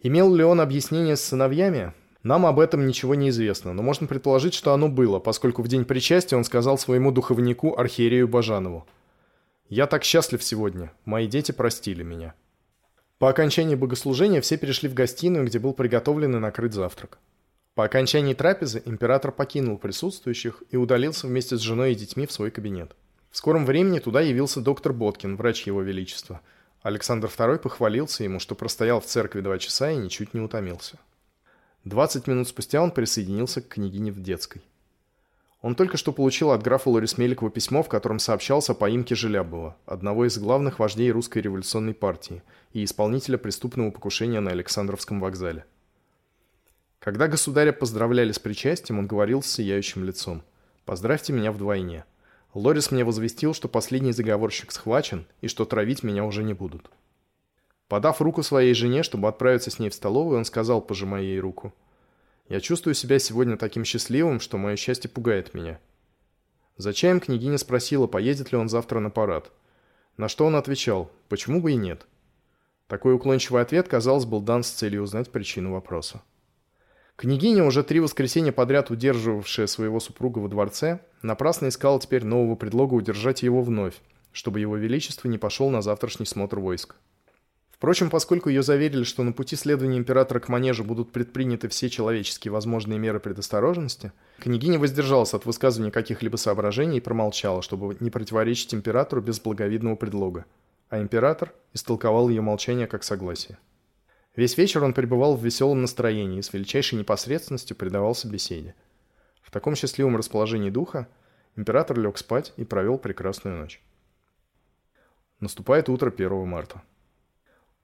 Имел 0.00 0.32
ли 0.32 0.44
он 0.44 0.60
объяснение 0.60 1.16
с 1.16 1.22
сыновьями? 1.22 1.92
Нам 2.22 2.46
об 2.46 2.60
этом 2.60 2.86
ничего 2.86 3.16
не 3.16 3.30
известно, 3.30 3.72
но 3.72 3.82
можно 3.82 4.06
предположить, 4.06 4.54
что 4.54 4.72
оно 4.72 4.88
было, 4.88 5.18
поскольку 5.18 5.62
в 5.62 5.68
день 5.68 5.84
причастия 5.84 6.36
он 6.36 6.44
сказал 6.44 6.78
своему 6.78 7.10
духовнику 7.10 7.76
архиерею 7.76 8.28
Бажанову 8.28 8.86
«Я 9.68 9.86
так 9.86 10.04
счастлив 10.04 10.42
сегодня, 10.42 10.92
мои 11.04 11.26
дети 11.26 11.50
простили 11.50 12.04
меня». 12.04 12.34
По 13.18 13.28
окончании 13.28 13.74
богослужения 13.74 14.40
все 14.40 14.56
перешли 14.56 14.88
в 14.88 14.94
гостиную, 14.94 15.46
где 15.46 15.58
был 15.58 15.72
приготовлен 15.72 16.36
и 16.36 16.38
накрыт 16.38 16.72
завтрак. 16.72 17.18
По 17.74 17.84
окончании 17.84 18.34
трапезы 18.34 18.82
император 18.84 19.32
покинул 19.32 19.78
присутствующих 19.78 20.62
и 20.70 20.76
удалился 20.76 21.26
вместе 21.26 21.56
с 21.56 21.60
женой 21.60 21.92
и 21.92 21.96
детьми 21.96 22.26
в 22.26 22.32
свой 22.32 22.52
кабинет. 22.52 22.94
В 23.30 23.36
скором 23.36 23.66
времени 23.66 23.98
туда 23.98 24.20
явился 24.20 24.60
доктор 24.60 24.92
Боткин, 24.92 25.36
врач 25.36 25.66
его 25.66 25.82
величества. 25.82 26.40
Александр 26.82 27.28
II 27.28 27.58
похвалился 27.58 28.24
ему, 28.24 28.38
что 28.38 28.54
простоял 28.54 29.00
в 29.00 29.06
церкви 29.06 29.40
два 29.40 29.58
часа 29.58 29.90
и 29.90 29.96
ничуть 29.96 30.34
не 30.34 30.40
утомился. 30.40 30.98
20 31.84 32.26
минут 32.26 32.48
спустя 32.48 32.82
он 32.82 32.90
присоединился 32.90 33.60
к 33.60 33.68
княгине 33.68 34.12
в 34.12 34.20
детской. 34.20 34.62
Он 35.60 35.74
только 35.74 35.96
что 35.96 36.12
получил 36.12 36.52
от 36.52 36.62
графа 36.62 36.88
Лорис 36.88 37.18
Меликова 37.18 37.50
письмо, 37.50 37.82
в 37.82 37.88
котором 37.88 38.20
сообщался 38.20 38.72
о 38.72 38.74
поимке 38.76 39.16
Желябова, 39.16 39.76
одного 39.86 40.26
из 40.26 40.38
главных 40.38 40.78
вождей 40.78 41.10
русской 41.10 41.38
революционной 41.38 41.94
партии 41.94 42.42
и 42.72 42.84
исполнителя 42.84 43.38
преступного 43.38 43.90
покушения 43.90 44.38
на 44.38 44.52
Александровском 44.52 45.18
вокзале. 45.18 45.64
Когда 47.00 47.26
государя 47.26 47.72
поздравляли 47.72 48.30
с 48.30 48.38
причастием, 48.38 49.00
он 49.00 49.08
говорил 49.08 49.42
с 49.42 49.46
сияющим 49.46 50.04
лицом 50.04 50.42
«Поздравьте 50.84 51.32
меня 51.32 51.50
вдвойне. 51.50 52.04
Лорис 52.54 52.90
мне 52.90 53.04
возвестил, 53.04 53.54
что 53.54 53.68
последний 53.68 54.12
заговорщик 54.12 54.72
схвачен 54.72 55.26
и 55.40 55.48
что 55.48 55.64
травить 55.64 56.02
меня 56.02 56.24
уже 56.24 56.42
не 56.42 56.54
будут». 56.54 56.90
Подав 57.88 58.20
руку 58.20 58.42
своей 58.42 58.74
жене, 58.74 59.02
чтобы 59.02 59.28
отправиться 59.28 59.70
с 59.70 59.78
ней 59.78 59.88
в 59.88 59.94
столовую, 59.94 60.38
он 60.38 60.44
сказал, 60.44 60.82
пожимая 60.82 61.22
ей 61.22 61.40
руку. 61.40 61.72
«Я 62.48 62.60
чувствую 62.60 62.94
себя 62.94 63.18
сегодня 63.18 63.56
таким 63.56 63.84
счастливым, 63.84 64.40
что 64.40 64.58
мое 64.58 64.76
счастье 64.76 65.10
пугает 65.10 65.54
меня». 65.54 65.80
За 66.76 66.92
чаем 66.92 67.18
княгиня 67.18 67.58
спросила, 67.58 68.06
поедет 68.06 68.52
ли 68.52 68.58
он 68.58 68.68
завтра 68.68 69.00
на 69.00 69.10
парад. 69.10 69.50
На 70.16 70.28
что 70.28 70.46
он 70.46 70.54
отвечал, 70.54 71.10
почему 71.28 71.60
бы 71.60 71.72
и 71.72 71.76
нет. 71.76 72.06
Такой 72.86 73.14
уклончивый 73.14 73.62
ответ, 73.62 73.88
казалось, 73.88 74.26
был 74.26 74.40
дан 74.40 74.62
с 74.62 74.70
целью 74.70 75.02
узнать 75.02 75.30
причину 75.30 75.72
вопроса. 75.72 76.22
Княгиня, 77.18 77.64
уже 77.64 77.82
три 77.82 77.98
воскресенья 77.98 78.52
подряд 78.52 78.90
удерживавшая 78.92 79.66
своего 79.66 79.98
супруга 79.98 80.38
во 80.38 80.46
дворце, 80.46 81.00
напрасно 81.20 81.66
искала 81.66 81.98
теперь 81.98 82.24
нового 82.24 82.54
предлога 82.54 82.94
удержать 82.94 83.42
его 83.42 83.60
вновь, 83.60 83.96
чтобы 84.30 84.60
его 84.60 84.76
величество 84.76 85.26
не 85.26 85.36
пошел 85.36 85.68
на 85.68 85.82
завтрашний 85.82 86.26
смотр 86.26 86.60
войск. 86.60 86.94
Впрочем, 87.72 88.08
поскольку 88.08 88.50
ее 88.50 88.62
заверили, 88.62 89.02
что 89.02 89.24
на 89.24 89.32
пути 89.32 89.56
следования 89.56 89.98
императора 89.98 90.38
к 90.38 90.48
манежу 90.48 90.84
будут 90.84 91.10
предприняты 91.10 91.66
все 91.66 91.90
человеческие 91.90 92.52
возможные 92.52 93.00
меры 93.00 93.18
предосторожности, 93.18 94.12
княгиня 94.38 94.78
воздержалась 94.78 95.34
от 95.34 95.44
высказывания 95.44 95.90
каких-либо 95.90 96.36
соображений 96.36 96.98
и 96.98 97.00
промолчала, 97.00 97.62
чтобы 97.62 97.96
не 97.98 98.10
противоречить 98.10 98.74
императору 98.74 99.20
без 99.20 99.40
благовидного 99.40 99.96
предлога. 99.96 100.44
А 100.88 101.00
император 101.00 101.52
истолковал 101.74 102.28
ее 102.28 102.42
молчание 102.42 102.86
как 102.86 103.02
согласие. 103.02 103.58
Весь 104.36 104.56
вечер 104.56 104.84
он 104.84 104.94
пребывал 104.94 105.36
в 105.36 105.44
веселом 105.44 105.82
настроении 105.82 106.38
и 106.38 106.42
с 106.42 106.52
величайшей 106.52 106.98
непосредственностью 106.98 107.76
предавался 107.76 108.28
беседе. 108.28 108.74
В 109.42 109.50
таком 109.50 109.74
счастливом 109.74 110.16
расположении 110.16 110.70
духа 110.70 111.08
Император 111.58 111.98
лег 111.98 112.16
спать 112.18 112.52
и 112.56 112.64
провел 112.64 112.98
прекрасную 112.98 113.56
ночь. 113.56 113.82
Наступает 115.40 115.88
утро 115.88 116.08
1 116.08 116.46
марта. 116.46 116.82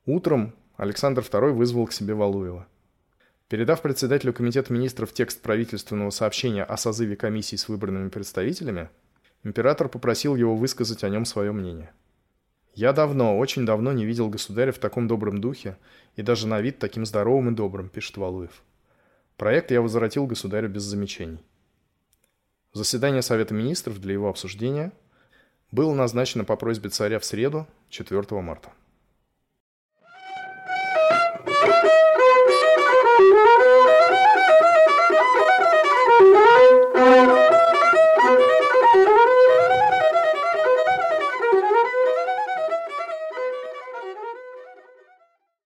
Утром 0.06 0.54
Александр 0.76 1.22
II 1.22 1.50
вызвал 1.50 1.88
к 1.88 1.92
себе 1.92 2.14
Валуева. 2.14 2.68
Передав 3.48 3.82
председателю 3.82 4.32
комитета 4.32 4.72
министров 4.72 5.12
текст 5.12 5.42
правительственного 5.42 6.10
сообщения 6.10 6.62
о 6.62 6.76
созыве 6.76 7.16
комиссии 7.16 7.56
с 7.56 7.68
выбранными 7.68 8.10
представителями, 8.10 8.90
император 9.42 9.88
попросил 9.88 10.36
его 10.36 10.54
высказать 10.54 11.02
о 11.02 11.08
нем 11.08 11.24
свое 11.24 11.50
мнение. 11.50 11.92
«Я 12.74 12.92
давно, 12.92 13.38
очень 13.38 13.64
давно 13.64 13.92
не 13.92 14.04
видел 14.04 14.28
государя 14.28 14.72
в 14.72 14.78
таком 14.78 15.06
добром 15.06 15.40
духе 15.40 15.76
и 16.16 16.22
даже 16.22 16.46
на 16.46 16.60
вид 16.60 16.78
таким 16.78 17.06
здоровым 17.06 17.50
и 17.50 17.54
добрым»,– 17.54 17.88
пишет 17.90 18.16
Валуев. 18.16 18.62
Проект 19.36 19.70
я 19.70 19.80
возвратил 19.80 20.26
государю 20.26 20.68
без 20.68 20.82
замечаний. 20.82 21.38
Заседание 22.72 23.22
Совета 23.22 23.54
министров 23.54 24.00
для 24.00 24.14
его 24.14 24.28
обсуждения 24.28 24.92
было 25.70 25.94
назначено 25.94 26.44
по 26.44 26.56
просьбе 26.56 26.90
царя 26.90 27.18
в 27.18 27.24
среду, 27.24 27.66
4 27.90 28.40
марта. 28.40 28.70